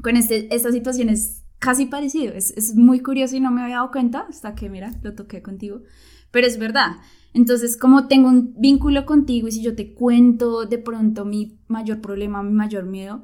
con 0.02 0.16
este, 0.16 0.54
estas 0.54 0.74
situaciones 0.74 1.38
casi 1.59 1.86
parecido. 1.86 2.34
Es, 2.34 2.52
es, 2.56 2.74
muy 2.74 3.00
curioso 3.00 3.36
y 3.36 3.40
no 3.40 3.50
me 3.50 3.62
había 3.62 3.76
dado 3.76 3.90
cuenta 3.90 4.26
hasta 4.28 4.54
que, 4.54 4.68
mira, 4.68 4.92
lo 5.02 5.14
toqué 5.14 5.42
contigo. 5.42 5.82
Pero 6.30 6.46
es 6.46 6.59
verdad. 6.59 6.96
Entonces, 7.34 7.76
como 7.76 8.09
tengo 8.09 8.28
un 8.28 8.54
vínculo 8.59 9.06
contigo 9.06 9.48
y 9.48 9.52
si 9.52 9.62
yo 9.62 9.74
te 9.74 9.94
cuento 9.94 10.66
de 10.66 10.78
pronto 10.78 11.24
mi 11.24 11.59
mayor 11.68 12.00
problema, 12.00 12.42
mi 12.42 12.52
mayor 12.52 12.84
miedo, 12.84 13.22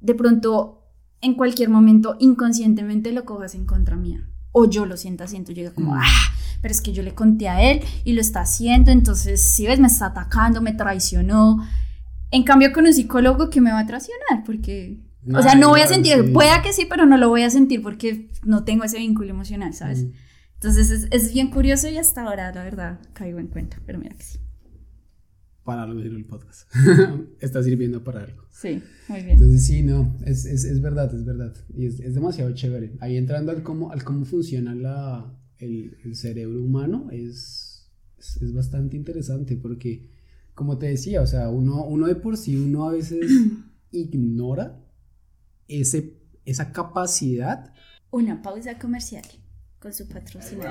de 0.00 0.14
pronto 0.14 0.82
en 1.20 1.34
cualquier 1.34 1.70
momento 1.70 2.16
inconscientemente 2.18 3.12
lo 3.12 3.24
cojas 3.24 3.54
en 3.54 3.64
contra 3.64 3.96
mía. 3.96 4.28
O 4.50 4.68
yo 4.68 4.84
lo 4.84 4.96
sienta, 4.96 5.26
siento, 5.26 5.52
llega 5.52 5.72
como, 5.72 5.94
mm. 5.94 5.98
ah, 6.02 6.34
pero 6.60 6.72
es 6.72 6.82
que 6.82 6.92
yo 6.92 7.02
le 7.02 7.14
conté 7.14 7.48
a 7.48 7.62
él 7.62 7.80
y 8.04 8.12
lo 8.12 8.20
está 8.20 8.40
haciendo, 8.40 8.90
entonces, 8.90 9.40
si 9.40 9.66
ves, 9.66 9.80
me 9.80 9.86
está 9.86 10.06
atacando, 10.06 10.60
me 10.60 10.74
traicionó. 10.74 11.66
En 12.30 12.42
cambio, 12.42 12.72
con 12.72 12.84
un 12.84 12.92
psicólogo 12.92 13.48
que 13.48 13.60
me 13.60 13.72
va 13.72 13.78
a 13.78 13.86
traicionar, 13.86 14.44
porque 14.44 15.00
o 15.32 15.42
sea, 15.42 15.54
no 15.54 15.68
voy 15.68 15.80
a 15.80 15.86
sentir, 15.86 16.32
pueda 16.32 16.62
que 16.62 16.72
sí, 16.72 16.86
pero 16.88 17.06
no 17.06 17.16
lo 17.16 17.28
voy 17.28 17.42
a 17.42 17.50
sentir 17.50 17.82
porque 17.82 18.30
no 18.44 18.64
tengo 18.64 18.84
ese 18.84 18.98
vínculo 18.98 19.30
emocional, 19.30 19.72
¿sabes? 19.74 20.04
Mm. 20.04 20.12
Entonces 20.54 20.90
es, 20.90 21.08
es, 21.10 21.32
bien 21.32 21.50
curioso 21.50 21.88
y 21.88 21.96
hasta 21.96 22.22
ahora, 22.22 22.52
la 22.52 22.62
verdad, 22.62 23.00
caigo 23.12 23.38
en 23.38 23.48
cuenta, 23.48 23.78
pero 23.84 23.98
mira 23.98 24.14
que 24.16 24.22
sí. 24.22 24.38
Para 25.64 25.84
algo 25.84 26.00
el 26.00 26.24
podcast. 26.24 26.68
Está 27.40 27.62
sirviendo 27.62 28.02
para 28.02 28.24
algo. 28.24 28.42
Sí, 28.50 28.82
muy 29.08 29.22
bien. 29.22 29.30
Entonces 29.30 29.64
sí, 29.64 29.82
no, 29.82 30.16
es, 30.24 30.44
es, 30.44 30.64
es 30.64 30.80
verdad, 30.80 31.14
es 31.14 31.24
verdad. 31.24 31.54
Y 31.74 31.86
es, 31.86 32.00
es, 32.00 32.14
demasiado 32.14 32.52
chévere. 32.52 32.96
Ahí 33.00 33.16
entrando 33.16 33.52
al 33.52 33.62
cómo, 33.62 33.92
al 33.92 34.02
cómo 34.02 34.24
funciona 34.24 34.74
la, 34.74 35.36
el, 35.58 35.96
el 36.04 36.16
cerebro 36.16 36.62
humano, 36.62 37.08
es, 37.12 37.88
es, 38.18 38.52
bastante 38.52 38.96
interesante 38.96 39.56
porque, 39.56 40.10
como 40.54 40.78
te 40.78 40.86
decía, 40.86 41.22
o 41.22 41.26
sea, 41.26 41.48
uno, 41.48 41.84
uno 41.86 42.06
de 42.08 42.16
por 42.16 42.36
sí, 42.36 42.56
uno 42.56 42.88
a 42.88 42.92
veces 42.92 43.26
ignora 43.92 44.81
ese, 45.68 46.18
esa 46.44 46.72
capacidad. 46.72 47.72
Una 48.10 48.42
pausa 48.42 48.78
comercial 48.78 49.24
con 49.82 49.92
su 49.92 50.06
patrocinio. 50.06 50.64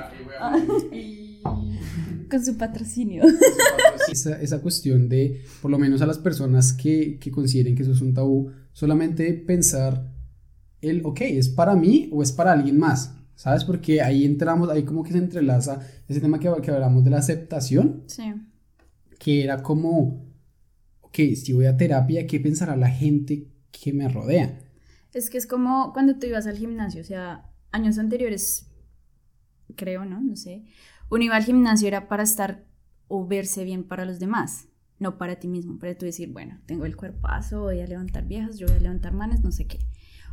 con 2.29 2.45
su 2.45 2.57
patrocinio. 2.57 3.23
esa, 4.09 4.41
esa, 4.41 4.61
cuestión 4.61 5.09
de, 5.09 5.43
por 5.61 5.69
lo 5.69 5.77
menos 5.77 6.01
a 6.01 6.05
las 6.05 6.17
personas 6.17 6.71
que, 6.71 7.19
que 7.19 7.29
consideren 7.29 7.75
que 7.75 7.83
eso 7.83 7.91
es 7.91 8.01
un 8.01 8.13
tabú, 8.13 8.51
solamente 8.71 9.33
pensar 9.33 10.13
el, 10.79 11.05
ok, 11.05 11.21
¿es 11.21 11.49
para 11.49 11.75
mí 11.75 12.09
o 12.13 12.23
es 12.23 12.31
para 12.31 12.53
alguien 12.53 12.79
más? 12.79 13.13
¿Sabes? 13.35 13.65
Porque 13.65 14.01
ahí 14.01 14.23
entramos, 14.23 14.69
ahí 14.69 14.83
como 14.83 15.03
que 15.03 15.11
se 15.11 15.17
entrelaza 15.17 15.79
ese 16.07 16.21
tema 16.21 16.39
que, 16.39 16.49
que 16.61 16.71
hablamos 16.71 17.03
de 17.03 17.09
la 17.09 17.17
aceptación. 17.17 18.03
Sí. 18.07 18.33
Que 19.19 19.43
era 19.43 19.61
como, 19.61 20.25
ok, 21.01 21.17
si 21.35 21.51
voy 21.51 21.65
a 21.65 21.75
terapia, 21.75 22.25
¿qué 22.27 22.39
pensará 22.39 22.75
la 22.77 22.89
gente 22.89 23.47
que 23.71 23.93
me 23.93 24.07
rodea? 24.07 24.59
Es 25.13 25.29
que 25.29 25.37
es 25.37 25.47
como 25.47 25.93
cuando 25.93 26.17
tú 26.17 26.27
ibas 26.27 26.47
al 26.47 26.57
gimnasio, 26.57 27.01
o 27.01 27.05
sea, 27.05 27.49
años 27.71 27.97
anteriores, 27.97 28.71
creo, 29.75 30.05
¿no? 30.05 30.21
No 30.21 30.35
sé. 30.35 30.63
Uno 31.09 31.23
iba 31.23 31.35
al 31.35 31.43
gimnasio 31.43 31.87
era 31.87 32.07
para 32.07 32.23
estar 32.23 32.65
o 33.07 33.27
verse 33.27 33.65
bien 33.65 33.83
para 33.83 34.05
los 34.05 34.19
demás, 34.19 34.69
no 34.99 35.17
para 35.17 35.35
ti 35.35 35.47
mismo, 35.47 35.77
para 35.79 35.97
tú 35.97 36.05
decir, 36.05 36.31
bueno, 36.31 36.59
tengo 36.65 36.85
el 36.85 36.95
cuerpazo, 36.95 37.61
voy 37.61 37.81
a 37.81 37.87
levantar 37.87 38.25
viejas, 38.25 38.57
yo 38.57 38.67
voy 38.67 38.77
a 38.77 38.79
levantar 38.79 39.13
manos, 39.13 39.41
no 39.41 39.51
sé 39.51 39.67
qué. 39.67 39.79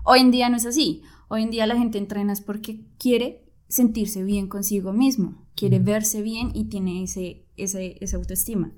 Hoy 0.05 0.21
en 0.21 0.31
día 0.31 0.49
no 0.49 0.57
es 0.57 0.65
así. 0.65 1.03
Hoy 1.29 1.43
en 1.43 1.51
día 1.51 1.67
la 1.67 1.77
gente 1.77 1.99
entrena 1.99 2.33
es 2.33 2.41
porque 2.41 2.87
quiere 2.99 3.45
sentirse 3.69 4.23
bien 4.23 4.49
consigo 4.49 4.93
mismo, 4.93 5.47
quiere 5.55 5.81
verse 5.81 6.23
bien 6.23 6.51
y 6.55 6.65
tiene 6.65 7.03
ese, 7.03 7.47
ese, 7.57 7.97
esa 8.01 8.17
autoestima. 8.17 8.73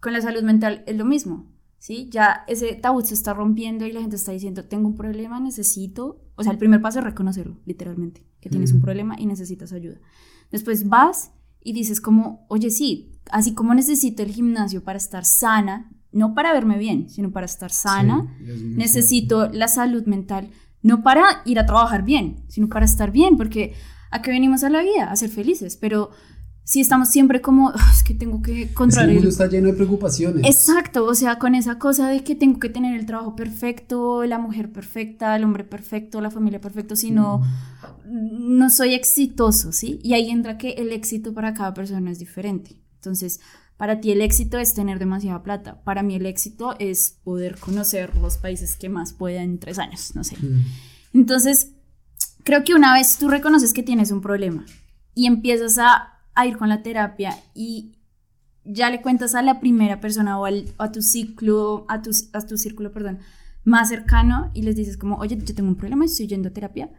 Con 0.00 0.12
la 0.12 0.20
salud 0.20 0.42
mental 0.42 0.84
es 0.86 0.96
lo 0.96 1.04
mismo. 1.04 1.52
¿Sí? 1.82 2.08
Ya 2.12 2.44
ese 2.46 2.74
tabú 2.74 3.00
se 3.00 3.14
está 3.14 3.34
rompiendo 3.34 3.84
y 3.84 3.92
la 3.92 4.00
gente 4.00 4.14
está 4.14 4.30
diciendo, 4.30 4.64
tengo 4.66 4.86
un 4.86 4.94
problema, 4.94 5.40
necesito, 5.40 6.22
o 6.36 6.44
sea, 6.44 6.52
el 6.52 6.58
primer 6.58 6.80
paso 6.80 7.00
es 7.00 7.04
reconocerlo, 7.04 7.58
literalmente, 7.66 8.24
que 8.40 8.48
tienes 8.48 8.72
un 8.72 8.80
problema 8.80 9.16
y 9.18 9.26
necesitas 9.26 9.72
ayuda. 9.72 9.96
Después 10.52 10.88
vas 10.88 11.32
y 11.60 11.72
dices 11.72 12.00
como, 12.00 12.46
oye, 12.48 12.70
sí, 12.70 13.18
así 13.32 13.52
como 13.54 13.74
necesito 13.74 14.22
el 14.22 14.30
gimnasio 14.30 14.84
para 14.84 14.96
estar 14.96 15.24
sana, 15.24 15.90
no 16.12 16.34
para 16.34 16.52
verme 16.52 16.78
bien, 16.78 17.10
sino 17.10 17.32
para 17.32 17.46
estar 17.46 17.72
sana, 17.72 18.32
necesito 18.40 19.48
la 19.48 19.66
salud 19.66 20.06
mental, 20.06 20.50
no 20.82 21.02
para 21.02 21.42
ir 21.46 21.58
a 21.58 21.66
trabajar 21.66 22.04
bien, 22.04 22.44
sino 22.46 22.68
para 22.68 22.84
estar 22.84 23.10
bien, 23.10 23.36
porque 23.36 23.74
a 24.12 24.22
qué 24.22 24.30
venimos 24.30 24.62
a 24.62 24.70
la 24.70 24.82
vida, 24.82 25.10
a 25.10 25.16
ser 25.16 25.30
felices, 25.30 25.76
pero 25.76 26.10
si 26.64 26.80
estamos 26.80 27.08
siempre 27.08 27.40
como, 27.40 27.72
es 27.92 28.02
que 28.02 28.14
tengo 28.14 28.42
que 28.42 28.72
controlar. 28.72 29.08
el 29.08 29.14
mundo 29.16 29.28
está 29.28 29.46
lleno 29.48 29.68
de 29.68 29.74
preocupaciones. 29.74 30.44
Exacto, 30.44 31.04
o 31.04 31.14
sea, 31.14 31.38
con 31.38 31.54
esa 31.54 31.78
cosa 31.78 32.08
de 32.08 32.22
que 32.22 32.34
tengo 32.34 32.60
que 32.60 32.68
tener 32.68 32.98
el 32.98 33.06
trabajo 33.06 33.34
perfecto, 33.34 34.24
la 34.24 34.38
mujer 34.38 34.70
perfecta, 34.72 35.34
el 35.36 35.44
hombre 35.44 35.64
perfecto, 35.64 36.20
la 36.20 36.30
familia 36.30 36.60
perfecta, 36.60 36.96
si 36.96 37.10
no, 37.10 37.38
mm. 37.38 38.56
no 38.58 38.70
soy 38.70 38.94
exitoso, 38.94 39.72
¿sí? 39.72 39.98
Y 40.02 40.14
ahí 40.14 40.30
entra 40.30 40.58
que 40.58 40.70
el 40.72 40.92
éxito 40.92 41.34
para 41.34 41.54
cada 41.54 41.74
persona 41.74 42.10
es 42.10 42.18
diferente. 42.18 42.80
Entonces, 42.96 43.40
para 43.76 44.00
ti 44.00 44.12
el 44.12 44.22
éxito 44.22 44.58
es 44.58 44.74
tener 44.74 45.00
demasiada 45.00 45.42
plata. 45.42 45.82
Para 45.82 46.04
mí 46.04 46.14
el 46.14 46.26
éxito 46.26 46.76
es 46.78 47.18
poder 47.24 47.58
conocer 47.58 48.16
los 48.16 48.38
países 48.38 48.76
que 48.76 48.88
más 48.88 49.12
pueda 49.12 49.42
en 49.42 49.58
tres 49.58 49.80
años, 49.80 50.12
no 50.14 50.22
sé. 50.22 50.36
Mm. 50.36 50.64
Entonces, 51.14 51.72
creo 52.44 52.62
que 52.62 52.74
una 52.74 52.94
vez 52.94 53.18
tú 53.18 53.28
reconoces 53.28 53.72
que 53.72 53.82
tienes 53.82 54.12
un 54.12 54.20
problema 54.20 54.64
y 55.14 55.26
empiezas 55.26 55.78
a 55.78 56.11
a 56.34 56.46
ir 56.46 56.56
con 56.56 56.68
la 56.68 56.82
terapia 56.82 57.36
y 57.54 57.92
ya 58.64 58.90
le 58.90 59.02
cuentas 59.02 59.34
a 59.34 59.42
la 59.42 59.60
primera 59.60 60.00
persona 60.00 60.38
o 60.38 60.44
al, 60.44 60.66
a 60.78 60.92
tu 60.92 61.02
ciclo, 61.02 61.84
a 61.88 62.02
tu, 62.02 62.10
a 62.32 62.40
tu 62.46 62.56
círculo, 62.56 62.92
perdón, 62.92 63.18
más 63.64 63.88
cercano 63.88 64.50
y 64.54 64.62
les 64.62 64.76
dices 64.76 64.96
como, 64.96 65.16
oye, 65.16 65.36
yo 65.36 65.54
tengo 65.54 65.68
un 65.68 65.76
problema, 65.76 66.04
estoy 66.04 66.26
yendo 66.26 66.48
a 66.48 66.52
terapia, 66.52 66.90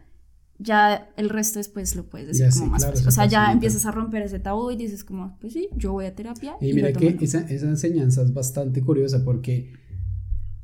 ya 0.58 1.10
el 1.16 1.30
resto 1.30 1.58
después 1.58 1.96
lo 1.96 2.08
puedes 2.08 2.28
decir 2.38 2.48
como 2.58 2.72
más 2.72 2.84
O 3.06 3.10
sea, 3.10 3.26
ya 3.26 3.50
empiezas 3.50 3.86
a 3.86 3.90
romper 3.90 4.22
ese 4.22 4.38
tabú 4.38 4.70
y 4.70 4.76
dices 4.76 5.04
como, 5.04 5.36
pues 5.40 5.52
sí, 5.52 5.68
yo 5.76 5.92
voy 5.92 6.06
a 6.06 6.14
terapia. 6.14 6.56
Y, 6.60 6.72
mira 6.72 6.92
que 6.92 7.16
esa, 7.20 7.40
esa 7.40 7.66
enseñanza 7.66 8.22
es 8.22 8.32
bastante 8.32 8.80
curiosa 8.80 9.24
porque, 9.24 9.72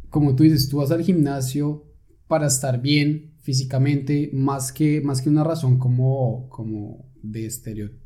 como 0.08 0.36
tú 0.36 0.44
dices, 0.44 0.68
tú 0.68 0.78
vas 0.78 0.90
al 0.90 1.02
gimnasio 1.02 1.86
para 2.28 2.46
estar 2.46 2.80
bien 2.80 3.34
físicamente, 3.40 4.30
más 4.32 4.72
que, 4.72 5.00
más 5.00 5.20
que 5.20 5.28
una 5.28 5.42
razón 5.42 5.78
como, 5.78 6.48
como 6.48 7.10
de 7.22 7.46
estereotipo 7.46 7.99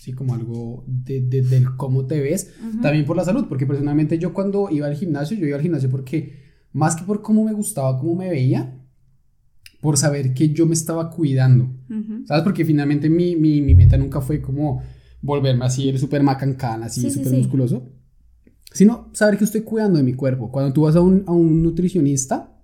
sí, 0.00 0.14
como 0.14 0.32
algo 0.32 0.82
de, 0.86 1.20
del 1.20 1.76
cómo 1.76 2.06
te 2.06 2.20
ves, 2.20 2.54
también 2.80 3.04
por 3.04 3.18
la 3.18 3.24
salud, 3.24 3.44
porque 3.50 3.66
personalmente 3.66 4.18
yo 4.18 4.32
cuando 4.32 4.70
iba 4.70 4.86
al 4.86 4.96
gimnasio, 4.96 5.36
yo 5.36 5.46
iba 5.46 5.58
al 5.58 5.62
gimnasio 5.62 5.90
porque 5.90 6.38
más 6.72 6.96
que 6.96 7.04
por 7.04 7.20
cómo 7.20 7.44
me 7.44 7.52
gustaba, 7.52 7.98
cómo 7.98 8.16
me 8.16 8.30
veía, 8.30 8.82
por 9.82 9.98
saber 9.98 10.32
que 10.32 10.48
yo 10.54 10.64
me 10.64 10.72
estaba 10.72 11.10
cuidando, 11.10 11.68
¿sabes? 12.24 12.42
Porque 12.44 12.64
finalmente 12.64 13.10
mi, 13.10 13.36
mi, 13.36 13.60
mi, 13.60 13.74
meta 13.74 13.98
nunca 13.98 14.22
fue 14.22 14.40
como 14.40 14.82
volverme 15.20 15.66
así 15.66 15.90
el 15.90 15.98
súper 15.98 16.22
macancán, 16.22 16.82
así 16.82 17.10
súper 17.10 17.34
musculoso, 17.34 17.92
sino 18.72 19.10
saber 19.12 19.36
que 19.36 19.44
estoy 19.44 19.60
cuidando 19.60 19.98
de 19.98 20.02
mi 20.02 20.14
cuerpo. 20.14 20.50
Cuando 20.50 20.72
tú 20.72 20.82
vas 20.82 20.96
a 20.96 21.02
un, 21.02 21.24
a 21.26 21.32
un 21.32 21.62
nutricionista, 21.62 22.58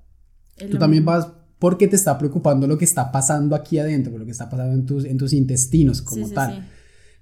tú 0.71 0.79
también 0.79 1.05
vas 1.05 1.29
porque 1.59 1.87
te 1.87 1.97
está 1.97 2.17
preocupando 2.17 2.67
lo 2.67 2.79
que 2.79 2.87
está 2.87 3.13
pasando 3.13 3.55
aquí 3.55 3.79
adentro, 3.79 4.17
lo 4.17 4.25
que 4.25 4.31
está 4.31 4.49
pasando 4.49 4.75
en 4.75 4.87
tus, 4.87 5.05
en 5.05 5.19
tus 5.19 5.35
intestinos 5.35 6.01
como 6.01 6.31
tal. 6.31 6.67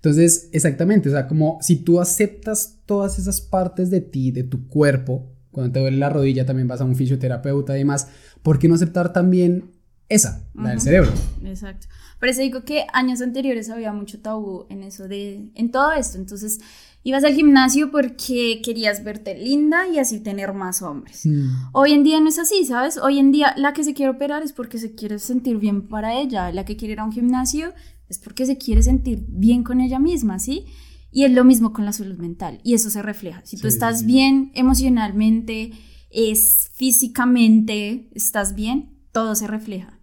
Entonces, 0.04 0.50
exactamente, 0.52 1.08
o 1.08 1.12
sea, 1.12 1.26
como 1.26 1.56
si 1.62 1.76
tú 1.76 1.98
aceptas 1.98 2.76
todas 2.84 3.18
esas 3.18 3.40
partes 3.40 3.88
de 3.88 4.02
ti, 4.02 4.32
de 4.32 4.44
tu 4.44 4.68
cuerpo, 4.68 5.32
cuando 5.50 5.72
te 5.72 5.80
duele 5.80 5.96
la 5.96 6.10
rodilla 6.10 6.44
también 6.44 6.68
vas 6.68 6.82
a 6.82 6.84
un 6.84 6.94
fisioterapeuta 6.94 7.74
y 7.74 7.78
demás, 7.78 8.08
¿por 8.42 8.58
qué 8.58 8.68
no 8.68 8.74
aceptar 8.74 9.14
también 9.14 9.70
esa, 10.10 10.44
la 10.52 10.68
del 10.68 10.82
cerebro? 10.82 11.10
Exacto. 11.42 11.86
Por 12.20 12.28
eso 12.28 12.42
digo 12.42 12.64
que 12.64 12.84
años 12.92 13.22
anteriores 13.22 13.70
había 13.70 13.94
mucho 13.94 14.20
tabú 14.20 14.66
en 14.68 14.82
eso 14.82 15.08
de, 15.08 15.50
en 15.54 15.70
todo 15.70 15.92
esto, 15.92 16.18
entonces 16.18 16.60
ibas 17.02 17.24
al 17.24 17.32
gimnasio 17.32 17.90
porque 17.90 18.60
querías 18.62 19.04
verte 19.04 19.38
linda 19.38 19.88
y 19.88 19.98
así 19.98 20.20
tener 20.20 20.52
más 20.52 20.82
hombres. 20.82 21.24
Mm. 21.24 21.48
Hoy 21.72 21.92
en 21.92 22.04
día 22.04 22.20
no 22.20 22.28
es 22.28 22.38
así, 22.38 22.66
¿sabes? 22.66 22.98
Hoy 22.98 23.18
en 23.18 23.32
día 23.32 23.54
la 23.56 23.72
que 23.72 23.84
se 23.84 23.94
quiere 23.94 24.10
operar 24.10 24.42
es 24.42 24.52
porque 24.52 24.76
se 24.76 24.94
quiere 24.94 25.18
sentir 25.18 25.56
bien 25.56 25.88
para 25.88 26.14
ella, 26.14 26.52
la 26.52 26.66
que 26.66 26.76
quiere 26.76 26.92
ir 26.92 27.00
a 27.00 27.04
un 27.04 27.12
gimnasio 27.12 27.72
es 28.08 28.18
porque 28.18 28.46
se 28.46 28.58
quiere 28.58 28.82
sentir 28.82 29.24
bien 29.28 29.62
con 29.62 29.80
ella 29.80 29.98
misma, 29.98 30.38
¿sí? 30.38 30.66
Y 31.10 31.24
es 31.24 31.32
lo 31.32 31.44
mismo 31.44 31.72
con 31.72 31.84
la 31.84 31.92
salud 31.92 32.18
mental, 32.18 32.60
y 32.64 32.74
eso 32.74 32.90
se 32.90 33.02
refleja. 33.02 33.42
Si 33.44 33.56
tú 33.56 33.68
estás 33.68 34.04
bien 34.04 34.50
emocionalmente, 34.54 35.72
es 36.10 36.70
físicamente, 36.74 38.08
estás 38.14 38.54
bien, 38.54 38.98
todo 39.12 39.34
se 39.34 39.46
refleja. 39.46 40.00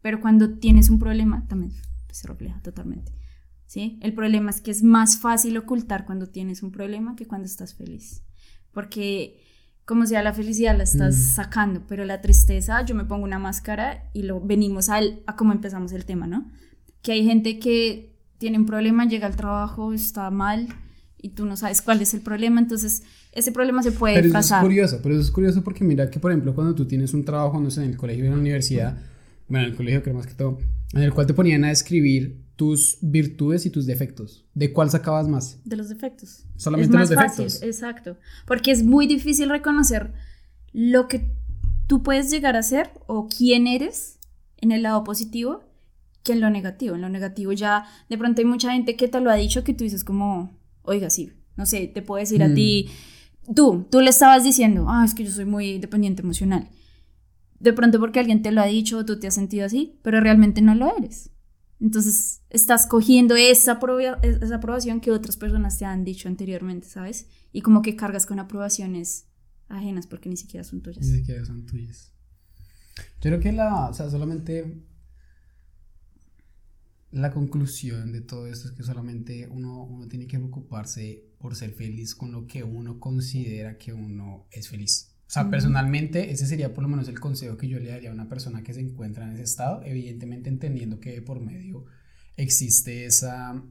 Pero 0.00 0.20
cuando 0.20 0.58
tienes 0.58 0.90
un 0.90 0.98
problema, 0.98 1.46
también 1.48 1.72
se 2.10 2.28
refleja 2.28 2.60
totalmente. 2.62 3.12
¿Sí? 3.66 3.98
El 4.02 4.12
problema 4.12 4.50
es 4.50 4.60
que 4.60 4.70
es 4.70 4.82
más 4.82 5.18
fácil 5.18 5.56
ocultar 5.56 6.04
cuando 6.04 6.28
tienes 6.28 6.62
un 6.62 6.72
problema 6.72 7.16
que 7.16 7.26
cuando 7.26 7.46
estás 7.46 7.74
feliz. 7.74 8.22
Porque 8.70 9.40
como 9.84 10.06
sea 10.06 10.22
la 10.22 10.34
felicidad 10.34 10.76
la 10.76 10.84
estás 10.84 11.16
mm. 11.16 11.34
sacando, 11.34 11.86
pero 11.86 12.04
la 12.04 12.20
tristeza, 12.20 12.84
yo 12.84 12.94
me 12.94 13.04
pongo 13.04 13.24
una 13.24 13.38
máscara 13.38 14.10
y 14.12 14.22
lo 14.22 14.40
venimos 14.40 14.88
al, 14.88 15.22
a 15.26 15.36
cómo 15.36 15.52
empezamos 15.52 15.92
el 15.92 16.04
tema, 16.04 16.26
¿no? 16.26 16.50
Que 17.02 17.12
hay 17.12 17.24
gente 17.24 17.58
que 17.58 18.12
tiene 18.38 18.58
un 18.58 18.66
problema, 18.66 19.06
llega 19.06 19.26
al 19.26 19.36
trabajo, 19.36 19.92
está 19.92 20.30
mal 20.30 20.68
y 21.20 21.30
tú 21.30 21.44
no 21.44 21.56
sabes 21.56 21.82
cuál 21.82 22.00
es 22.02 22.14
el 22.14 22.20
problema, 22.20 22.60
entonces 22.60 23.02
ese 23.32 23.52
problema 23.52 23.82
se 23.82 23.92
puede 23.92 24.14
pero 24.16 24.38
Eso 24.38 24.56
es 24.56 24.60
curioso, 24.60 25.00
pero 25.02 25.14
eso 25.14 25.22
es 25.22 25.30
curioso 25.30 25.62
porque 25.62 25.84
mira 25.84 26.10
que, 26.10 26.18
por 26.18 26.32
ejemplo, 26.32 26.54
cuando 26.54 26.74
tú 26.74 26.86
tienes 26.86 27.14
un 27.14 27.24
trabajo, 27.24 27.60
no 27.60 27.70
sé, 27.70 27.84
en 27.84 27.90
el 27.90 27.96
colegio 27.96 28.24
o 28.24 28.26
en 28.26 28.32
la 28.32 28.40
universidad, 28.40 28.98
bueno, 29.48 29.66
en 29.66 29.70
el 29.72 29.76
colegio 29.76 30.02
creo 30.02 30.16
más 30.16 30.26
que 30.26 30.34
todo, 30.34 30.58
en 30.92 31.02
el 31.02 31.12
cual 31.12 31.26
te 31.26 31.34
ponían 31.34 31.64
a 31.64 31.70
escribir 31.70 32.42
tus 32.56 32.98
virtudes 33.00 33.66
y 33.66 33.70
tus 33.70 33.86
defectos. 33.86 34.44
¿De 34.54 34.72
cuál 34.72 34.90
sacabas 34.90 35.28
más? 35.28 35.58
De 35.64 35.76
los 35.76 35.88
defectos. 35.88 36.44
Solamente 36.56 36.96
los 36.96 37.08
defectos. 37.08 37.54
Fácil, 37.54 37.68
exacto. 37.68 38.16
Porque 38.46 38.70
es 38.70 38.82
muy 38.82 39.06
difícil 39.06 39.48
reconocer 39.48 40.12
lo 40.72 41.08
que 41.08 41.30
tú 41.86 42.02
puedes 42.02 42.30
llegar 42.30 42.56
a 42.56 42.62
ser 42.62 42.90
o 43.06 43.28
quién 43.28 43.66
eres 43.66 44.18
en 44.58 44.72
el 44.72 44.82
lado 44.82 45.04
positivo 45.04 45.62
que 46.22 46.32
en 46.32 46.40
lo 46.40 46.50
negativo. 46.50 46.94
En 46.94 47.02
lo 47.02 47.08
negativo 47.08 47.52
ya 47.52 47.86
de 48.08 48.18
pronto 48.18 48.40
hay 48.40 48.46
mucha 48.46 48.72
gente 48.72 48.96
que 48.96 49.08
te 49.08 49.20
lo 49.20 49.30
ha 49.30 49.34
dicho 49.34 49.64
que 49.64 49.74
tú 49.74 49.84
dices 49.84 50.04
como, 50.04 50.58
oiga, 50.82 51.10
sí, 51.10 51.32
no 51.56 51.66
sé, 51.66 51.88
te 51.88 52.02
puedo 52.02 52.20
decir 52.20 52.42
a 52.42 52.48
mm. 52.48 52.54
ti, 52.54 52.88
tú, 53.54 53.86
tú 53.90 54.00
le 54.00 54.10
estabas 54.10 54.44
diciendo, 54.44 54.86
ah, 54.88 55.04
es 55.04 55.14
que 55.14 55.24
yo 55.24 55.30
soy 55.30 55.44
muy 55.44 55.78
dependiente 55.78 56.22
emocional. 56.22 56.68
De 57.58 57.72
pronto 57.72 58.00
porque 58.00 58.20
alguien 58.20 58.42
te 58.42 58.50
lo 58.50 58.60
ha 58.60 58.66
dicho, 58.66 59.04
tú 59.04 59.18
te 59.20 59.26
has 59.28 59.34
sentido 59.34 59.66
así, 59.66 59.98
pero 60.02 60.20
realmente 60.20 60.62
no 60.62 60.74
lo 60.74 60.96
eres. 60.96 61.30
Entonces 61.80 62.42
estás 62.50 62.86
cogiendo 62.86 63.34
esa, 63.34 63.78
esa 64.22 64.54
aprobación 64.54 65.00
que 65.00 65.10
otras 65.10 65.36
personas 65.36 65.78
te 65.78 65.84
han 65.84 66.04
dicho 66.04 66.28
anteriormente, 66.28 66.86
¿sabes? 66.86 67.26
Y 67.52 67.60
como 67.60 67.82
que 67.82 67.96
cargas 67.96 68.24
con 68.24 68.38
aprobaciones 68.38 69.26
ajenas 69.68 70.06
porque 70.06 70.28
ni 70.28 70.36
siquiera 70.36 70.62
son 70.62 70.80
tuyas. 70.80 71.04
Ni 71.04 71.18
siquiera 71.18 71.44
son 71.44 71.66
tuyas. 71.66 72.12
Yo 73.20 73.30
creo 73.30 73.40
que 73.40 73.52
la, 73.52 73.88
o 73.88 73.94
sea, 73.94 74.10
solamente 74.10 74.84
la 77.12 77.30
conclusión 77.30 78.10
de 78.10 78.22
todo 78.22 78.46
esto 78.46 78.68
es 78.68 78.74
que 78.74 78.82
solamente 78.82 79.46
uno, 79.48 79.84
uno 79.84 80.08
tiene 80.08 80.26
que 80.26 80.38
preocuparse 80.38 81.30
por 81.38 81.54
ser 81.54 81.72
feliz 81.72 82.14
con 82.14 82.32
lo 82.32 82.46
que 82.46 82.64
uno 82.64 82.98
considera 82.98 83.76
que 83.76 83.92
uno 83.92 84.48
es 84.50 84.68
feliz. 84.68 85.14
O 85.26 85.30
sea, 85.32 85.48
personalmente 85.48 86.30
ese 86.30 86.46
sería 86.46 86.74
por 86.74 86.82
lo 86.82 86.88
menos 86.88 87.08
el 87.08 87.20
consejo 87.20 87.56
que 87.56 87.68
yo 87.68 87.78
le 87.78 87.90
daría 87.90 88.10
a 88.10 88.14
una 88.14 88.28
persona 88.28 88.62
que 88.62 88.74
se 88.74 88.80
encuentra 88.80 89.24
en 89.24 89.32
ese 89.32 89.44
estado, 89.44 89.82
evidentemente 89.84 90.50
entendiendo 90.50 91.00
que 91.00 91.22
por 91.22 91.40
medio 91.40 91.84
existe 92.36 93.06
esa, 93.06 93.62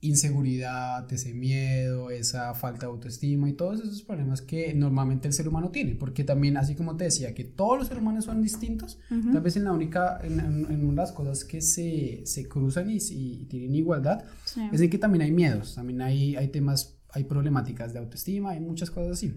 inseguridad, 0.00 1.12
ese 1.12 1.34
miedo, 1.34 2.10
esa 2.10 2.54
falta 2.54 2.82
de 2.82 2.92
autoestima 2.92 3.48
y 3.48 3.54
todos 3.54 3.80
esos 3.80 4.02
problemas 4.02 4.42
que 4.42 4.72
normalmente 4.72 5.26
el 5.26 5.34
ser 5.34 5.48
humano 5.48 5.70
tiene, 5.70 5.96
porque 5.96 6.22
también, 6.22 6.56
así 6.56 6.76
como 6.76 6.96
te 6.96 7.04
decía, 7.04 7.34
que 7.34 7.42
todos 7.42 7.78
los 7.78 7.88
seres 7.88 8.02
humanos 8.02 8.24
son 8.26 8.40
distintos, 8.40 8.98
tal 9.08 9.40
vez 9.40 9.56
en 9.56 9.64
la 9.64 9.72
única, 9.72 10.20
en, 10.22 10.38
en, 10.38 10.84
una 10.84 11.02
de 11.02 11.08
las 11.08 11.12
cosas 11.12 11.44
que 11.44 11.60
se, 11.60 12.22
se 12.24 12.48
cruzan 12.48 12.90
y, 12.90 12.98
y, 13.10 13.46
tienen 13.46 13.74
igualdad, 13.74 14.24
es 14.72 14.80
en 14.80 14.88
que 14.88 14.98
también 14.98 15.22
hay 15.22 15.32
miedos, 15.32 15.74
también 15.74 16.00
hay, 16.00 16.36
hay 16.36 16.48
temas, 16.48 17.00
hay 17.10 17.24
problemáticas 17.24 17.92
de 17.92 17.98
autoestima, 17.98 18.50
hay 18.50 18.60
muchas 18.60 18.90
cosas 18.90 19.12
así. 19.12 19.34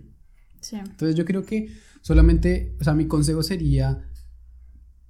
Entonces 0.72 1.16
yo 1.16 1.26
creo 1.26 1.44
que 1.44 1.70
solamente, 2.02 2.76
o 2.80 2.84
sea, 2.84 2.94
mi 2.94 3.08
consejo 3.08 3.42
sería 3.42 4.08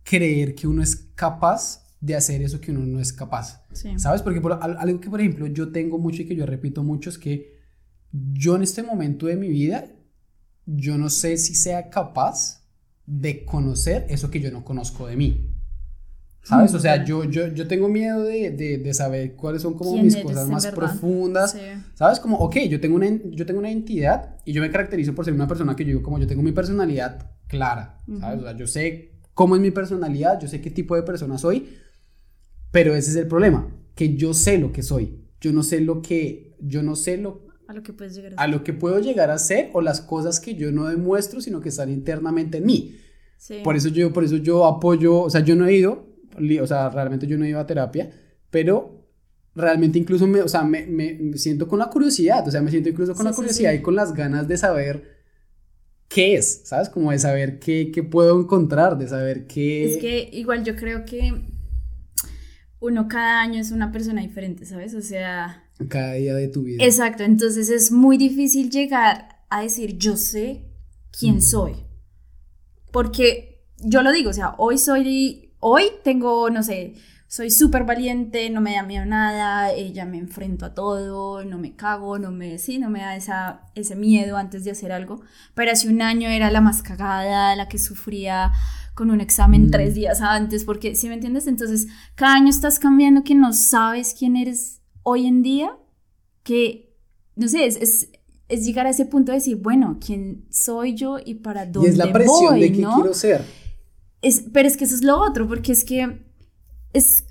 creer 0.04 0.56
que 0.56 0.66
uno 0.68 0.82
es 0.82 0.95
capaz 0.95 1.82
de 2.02 2.16
hacer 2.16 2.41
eso 2.41 2.60
que 2.60 2.72
uno 2.72 2.82
no 2.82 2.99
es 2.99 3.14
capaz. 3.14 3.64
¿Sabes? 3.97 4.24
Porque 4.24 4.41
por, 4.41 4.60
algo 4.62 4.99
que, 4.99 5.10
por 5.10 5.22
ejemplo, 5.22 5.47
yo 5.47 5.72
tengo 5.72 5.99
mucho 5.99 6.24
y 6.24 6.26
que 6.26 6.36
yo 6.36 6.45
repito 6.45 6.84
mucho 6.84 7.10
es 7.10 7.18
que 7.18 7.62
yo 8.12 8.56
en 8.56 8.64
este 8.64 8.84
momento 8.84 9.28
de 9.28 9.38
mi 9.38 9.47
vida, 9.47 9.86
yo 10.66 10.97
no 10.97 11.10
sé 11.10 11.38
si 11.38 11.56
sea 11.56 11.89
capaz 11.89 12.66
de 13.06 13.45
conocer 13.45 14.06
eso 14.10 14.32
que 14.32 14.41
yo 14.41 14.52
no 14.52 14.66
conozco 14.66 15.08
de 15.08 15.16
mí. 15.16 15.47
¿Sabes? 16.43 16.74
O 16.74 16.80
sea, 16.80 17.06
yo, 17.06 17.24
yo, 17.26 17.49
yo 17.49 17.68
tengo 17.68 17.88
miedo 17.88 18.24
de, 18.24 18.49
de, 18.49 18.80
de 18.80 18.93
saber 18.95 19.36
cuáles 19.36 19.62
son 19.62 19.76
como 19.76 19.95
mis 20.02 20.18
cosas 20.18 20.49
más 20.49 20.66
profundas. 20.68 21.56
¿Sabes? 21.93 22.20
Como, 22.20 22.38
ok, 22.38 22.58
yo 22.68 22.82
tengo, 22.82 22.95
una, 22.95 23.08
yo 23.26 23.45
tengo 23.45 23.60
una 23.60 23.70
identidad 23.70 24.38
y 24.43 24.54
yo 24.54 24.62
me 24.62 24.72
caracterizo 24.72 25.14
por 25.14 25.24
ser 25.24 25.36
una 25.36 25.47
persona 25.47 25.76
que 25.76 25.84
yo 25.84 25.89
digo 25.89 26.02
como 26.02 26.18
yo 26.18 26.26
tengo 26.26 26.41
mi 26.41 26.52
personalidad 26.52 27.30
clara. 27.47 27.99
¿Sabes? 28.20 28.39
O 28.39 28.43
sea, 28.43 28.58
yo 28.58 28.66
sé 28.66 29.12
cómo 29.36 29.56
es 29.56 29.62
mi 29.62 29.70
personalidad, 29.70 30.39
yo 30.39 30.47
sé 30.47 30.62
qué 30.62 30.72
tipo 30.72 30.95
de 30.95 31.04
persona 31.04 31.38
soy, 31.38 31.78
pero 32.72 32.95
ese 32.95 33.11
es 33.11 33.17
el 33.17 33.28
problema, 33.28 33.67
que 33.95 34.15
yo 34.15 34.34
sé 34.34 34.57
lo 34.57 34.72
que 34.72 34.84
soy. 34.84 35.19
Yo 35.39 35.51
no 35.51 35.63
sé 35.63 35.82
lo 35.82 36.01
que, 36.01 36.55
yo 36.59 36.84
no 36.84 36.95
sé 36.95 37.17
lo, 37.17 37.47
a 37.67 37.74
lo 37.74 37.84
que 37.84 37.93
puedes 37.93 38.15
llegar 38.15 38.34
a, 38.34 38.36
ser. 38.36 38.43
a 38.43 38.47
lo 38.47 38.63
que 38.63 38.74
puedo 38.74 38.99
llegar 38.99 39.32
a 39.32 39.38
ser 39.38 39.69
o 39.74 39.82
las 39.82 40.01
cosas 40.01 40.39
que 40.39 40.55
yo 40.55 40.72
no 40.72 40.88
demuestro, 40.88 41.41
sino 41.41 41.61
que 41.61 41.69
están 41.69 41.89
internamente 41.89 42.57
en 42.57 42.65
mí. 42.65 42.97
Por 43.63 43.76
eso 43.76 43.89
yo, 43.89 44.13
por 44.13 44.24
eso 44.24 44.38
yo 44.38 44.65
apoyo, 44.65 45.22
o 45.22 45.30
sea, 45.30 45.41
yo 45.41 45.55
no 45.55 45.65
he 45.65 45.74
ido, 45.74 46.05
o 46.61 46.67
sea, 46.67 46.89
realmente 46.89 47.26
yo 47.26 47.38
no 47.38 47.45
he 47.45 47.49
ido 47.49 47.59
a 47.59 47.65
terapia, 47.65 48.11
pero 48.51 49.07
realmente 49.55 49.97
incluso 49.97 50.28
me, 50.28 50.41
o 50.41 50.47
sea, 50.47 50.63
me, 50.63 50.86
me 50.86 51.38
siento 51.38 51.67
con 51.67 51.80
la 51.80 51.89
curiosidad, 51.89 52.47
o 52.47 52.51
sea, 52.51 52.61
me 52.61 52.69
siento 52.69 52.89
incluso 52.89 53.15
con 53.15 53.26
la 53.26 53.34
curiosidad 53.34 53.74
y 53.74 53.82
con 53.82 53.95
las 53.95 54.13
ganas 54.13 54.47
de 54.47 54.57
saber 54.57 55.22
qué 56.07 56.36
es, 56.36 56.61
¿sabes? 56.65 56.89
Como 56.89 57.11
de 57.11 57.19
saber 57.19 57.59
qué, 57.59 57.89
qué 57.91 58.03
puedo 58.03 58.39
encontrar, 58.39 58.97
de 58.97 59.07
saber 59.07 59.47
qué... 59.47 59.93
Es 59.93 59.97
que 59.97 60.30
igual 60.34 60.63
yo 60.63 60.76
creo 60.76 61.05
que 61.05 61.34
uno 62.82 63.08
cada 63.08 63.42
año 63.42 63.62
es 63.62 63.72
una 63.72 63.92
persona 63.92 64.22
diferente, 64.22 64.66
¿sabes? 64.66 64.94
O 64.96 65.02
sea... 65.02 65.64
Cada 65.88 66.14
día 66.14 66.34
de 66.34 66.48
tu 66.48 66.64
vida. 66.64 66.84
Exacto, 66.84 67.24
entonces 67.24 67.70
es 67.70 67.92
muy 67.92 68.18
difícil 68.18 68.70
llegar 68.70 69.44
a 69.50 69.62
decir 69.62 69.98
yo 69.98 70.18
sé 70.18 70.66
quién 71.18 71.42
soy. 71.42 71.76
Porque 72.92 73.64
yo 73.78 74.02
lo 74.02 74.12
digo, 74.12 74.32
o 74.32 74.34
sea, 74.34 74.56
hoy 74.58 74.78
soy, 74.80 75.54
hoy 75.60 75.84
tengo, 76.04 76.50
no 76.50 76.64
sé, 76.64 76.96
soy 77.32 77.50
súper 77.50 77.86
valiente, 77.86 78.50
no 78.50 78.60
me 78.60 78.76
da 78.76 78.84
miedo 78.84 79.06
nada, 79.06 79.72
ella 79.72 80.04
me 80.04 80.18
enfrento 80.18 80.66
a 80.66 80.74
todo, 80.74 81.46
no 81.46 81.58
me 81.58 81.78
cago, 81.78 82.20
no 82.20 82.30
me, 82.30 82.58
sí, 82.58 82.78
no 82.78 82.90
me 82.90 83.00
da 83.00 83.16
esa, 83.16 83.62
ese 83.74 83.96
miedo 83.96 84.36
antes 84.36 84.66
de 84.66 84.72
hacer 84.72 84.92
algo. 84.92 85.22
Pero 85.54 85.72
hace 85.72 85.88
un 85.88 86.02
año 86.02 86.28
era 86.28 86.52
la 86.52 86.60
más 86.60 86.84
cagada, 86.84 87.56
la 87.56 87.70
que 87.70 87.78
sufría 87.78 88.52
con 88.96 89.12
un 89.12 89.22
examen 89.22 89.68
mm. 89.68 89.72
tres 89.72 89.96
días 89.96 90.20
antes, 90.20 90.66
porque, 90.66 90.94
si 90.94 91.08
me 91.08 91.14
entiendes? 91.14 91.48
Entonces, 91.48 91.88
cada 92.16 92.34
año 92.34 92.50
estás 92.50 92.80
cambiando 92.80 93.24
que 93.24 93.34
no 93.34 93.54
sabes 93.54 94.14
quién 94.14 94.36
eres 94.36 94.82
hoy 95.04 95.26
en 95.26 95.42
día, 95.42 95.72
que, 96.44 96.98
no 97.38 97.48
sé, 97.48 97.66
es, 97.66 98.10
es, 98.50 98.66
llegar 98.66 98.88
a 98.88 98.90
ese 98.90 99.06
punto 99.06 99.32
de 99.32 99.38
decir, 99.38 99.56
bueno, 99.56 100.00
¿quién 100.06 100.48
soy 100.50 100.96
yo 100.96 101.18
y 101.26 101.36
para 101.36 101.66
dónde 101.66 101.80
voy? 101.80 101.88
Y 101.88 101.92
es 101.92 101.98
la 101.98 102.12
presión 102.12 102.60
de 102.60 102.72
que 102.74 102.84
quiero 102.84 103.14
ser. 103.14 103.46
Es, 104.22 104.44
pero 104.52 104.68
es 104.68 104.76
que 104.76 104.84
eso 104.84 104.96
es 104.96 105.02
lo 105.02 105.18
otro, 105.18 105.48
porque 105.48 105.72
es 105.72 105.86
que 105.86 106.30
es 106.94 107.26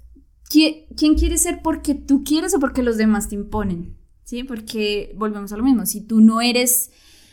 quién 0.49 1.15
quiere 1.15 1.39
ser 1.39 1.63
porque 1.63 1.95
tú 1.95 2.25
quieres 2.25 2.55
o 2.55 2.61
porque 2.61 2.83
los 2.83 2.97
demás 2.97 3.29
te 3.29 3.37
imponen, 3.37 3.97
¿sí? 4.25 4.43
Porque 4.45 5.15
volvemos 5.17 5.53
a 5.53 5.57
lo 5.57 5.65
mismo, 5.65 5.87
si 5.87 6.01
tú 6.01 6.21
no 6.21 6.41
eres... 6.41 6.91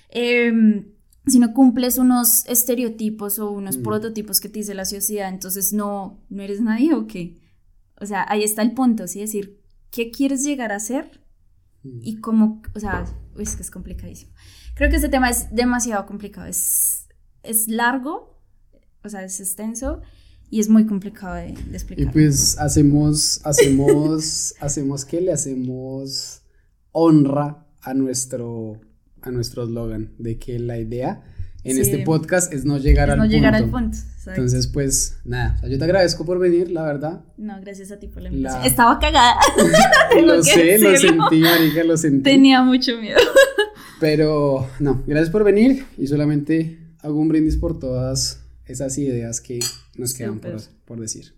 Em, 0.09 0.93
si 1.25 1.39
no 1.39 1.53
cumples 1.53 1.97
unos 1.97 2.45
estereotipos 2.45 3.37
o 3.39 3.51
unos 3.51 3.77
mm. 3.77 3.83
prototipos 3.83 4.39
que 4.39 4.47
te 4.47 4.59
dice 4.59 4.73
la 4.73 4.85
sociedad, 4.85 5.27
entonces 5.27 5.73
no, 5.73 6.23
no 6.29 6.41
eres 6.41 6.61
nadie 6.61 6.93
o 6.93 7.05
qué. 7.05 7.37
O 7.99 8.05
sea, 8.05 8.25
ahí 8.29 8.43
está 8.43 8.61
el 8.61 8.73
punto, 8.73 9.07
¿sí? 9.07 9.19
Decir, 9.19 9.61
¿qué 9.91 10.09
quieres 10.09 10.43
llegar 10.45 10.71
a 10.71 10.79
ser? 10.79 11.21
Mm. 11.83 11.99
Y 12.01 12.17
cómo, 12.21 12.61
o 12.73 12.79
sea, 12.79 13.03
es 13.37 13.57
que 13.57 13.61
es 13.61 13.71
complicadísimo. 13.71 14.31
Creo 14.73 14.89
que 14.89 14.95
este 14.95 15.09
tema 15.09 15.29
es 15.29 15.53
demasiado 15.53 16.05
complicado, 16.05 16.47
es, 16.47 17.07
es 17.43 17.67
largo, 17.67 18.41
o 19.03 19.09
sea, 19.09 19.23
es 19.23 19.39
extenso 19.39 20.01
y 20.49 20.59
es 20.59 20.69
muy 20.69 20.85
complicado 20.85 21.35
de, 21.35 21.49
explicar. 21.73 22.05
Y 22.05 22.09
pues 22.09 22.57
hacemos, 22.59 23.41
hacemos, 23.43 24.55
hacemos 24.59 25.05
que 25.05 25.21
le 25.21 25.31
hacemos 25.31 26.41
honra 26.91 27.65
a 27.81 27.93
nuestro 27.93 28.81
a 29.21 29.31
nuestro 29.31 29.63
eslogan 29.63 30.13
de 30.17 30.37
que 30.37 30.59
la 30.59 30.77
idea 30.77 31.23
en 31.63 31.77
este 31.79 31.99
podcast 31.99 32.53
es 32.53 32.63
no 32.63 32.77
llegar, 32.77 33.11
al, 33.11 33.17
no 33.17 33.25
llegar 33.25 33.53
al 33.53 33.69
punto. 33.69 33.97
Entonces, 34.25 34.67
pues 34.67 35.17
nada, 35.25 35.59
yo 35.67 35.77
te 35.77 35.83
agradezco 35.83 36.25
por 36.25 36.39
venir, 36.39 36.71
la 36.71 36.83
verdad. 36.83 37.25
No, 37.37 37.59
gracias 37.61 37.91
a 37.91 37.99
ti 37.99 38.07
por 38.07 38.23
la 38.23 38.29
invitación. 38.29 38.63
Estaba 38.63 38.99
cagada. 38.99 39.35
lo 40.23 40.43
sé, 40.43 40.77
lo 40.79 40.95
sentí, 40.95 41.39
marica, 41.39 41.83
lo 41.83 41.97
sentí. 41.97 42.23
Tenía 42.23 42.61
mucho 42.61 42.97
miedo. 42.97 43.19
Pero 43.99 44.67
no, 44.79 45.03
gracias 45.07 45.29
por 45.29 45.43
venir 45.43 45.85
y 45.97 46.07
solamente 46.07 46.79
hago 47.01 47.19
un 47.19 47.27
brindis 47.27 47.57
por 47.57 47.79
todas 47.79 48.41
esas 48.65 48.97
ideas 48.97 49.41
que 49.41 49.59
nos 49.97 50.13
quedan 50.13 50.39
por, 50.39 50.61
por 50.85 50.99
decir. 50.99 51.33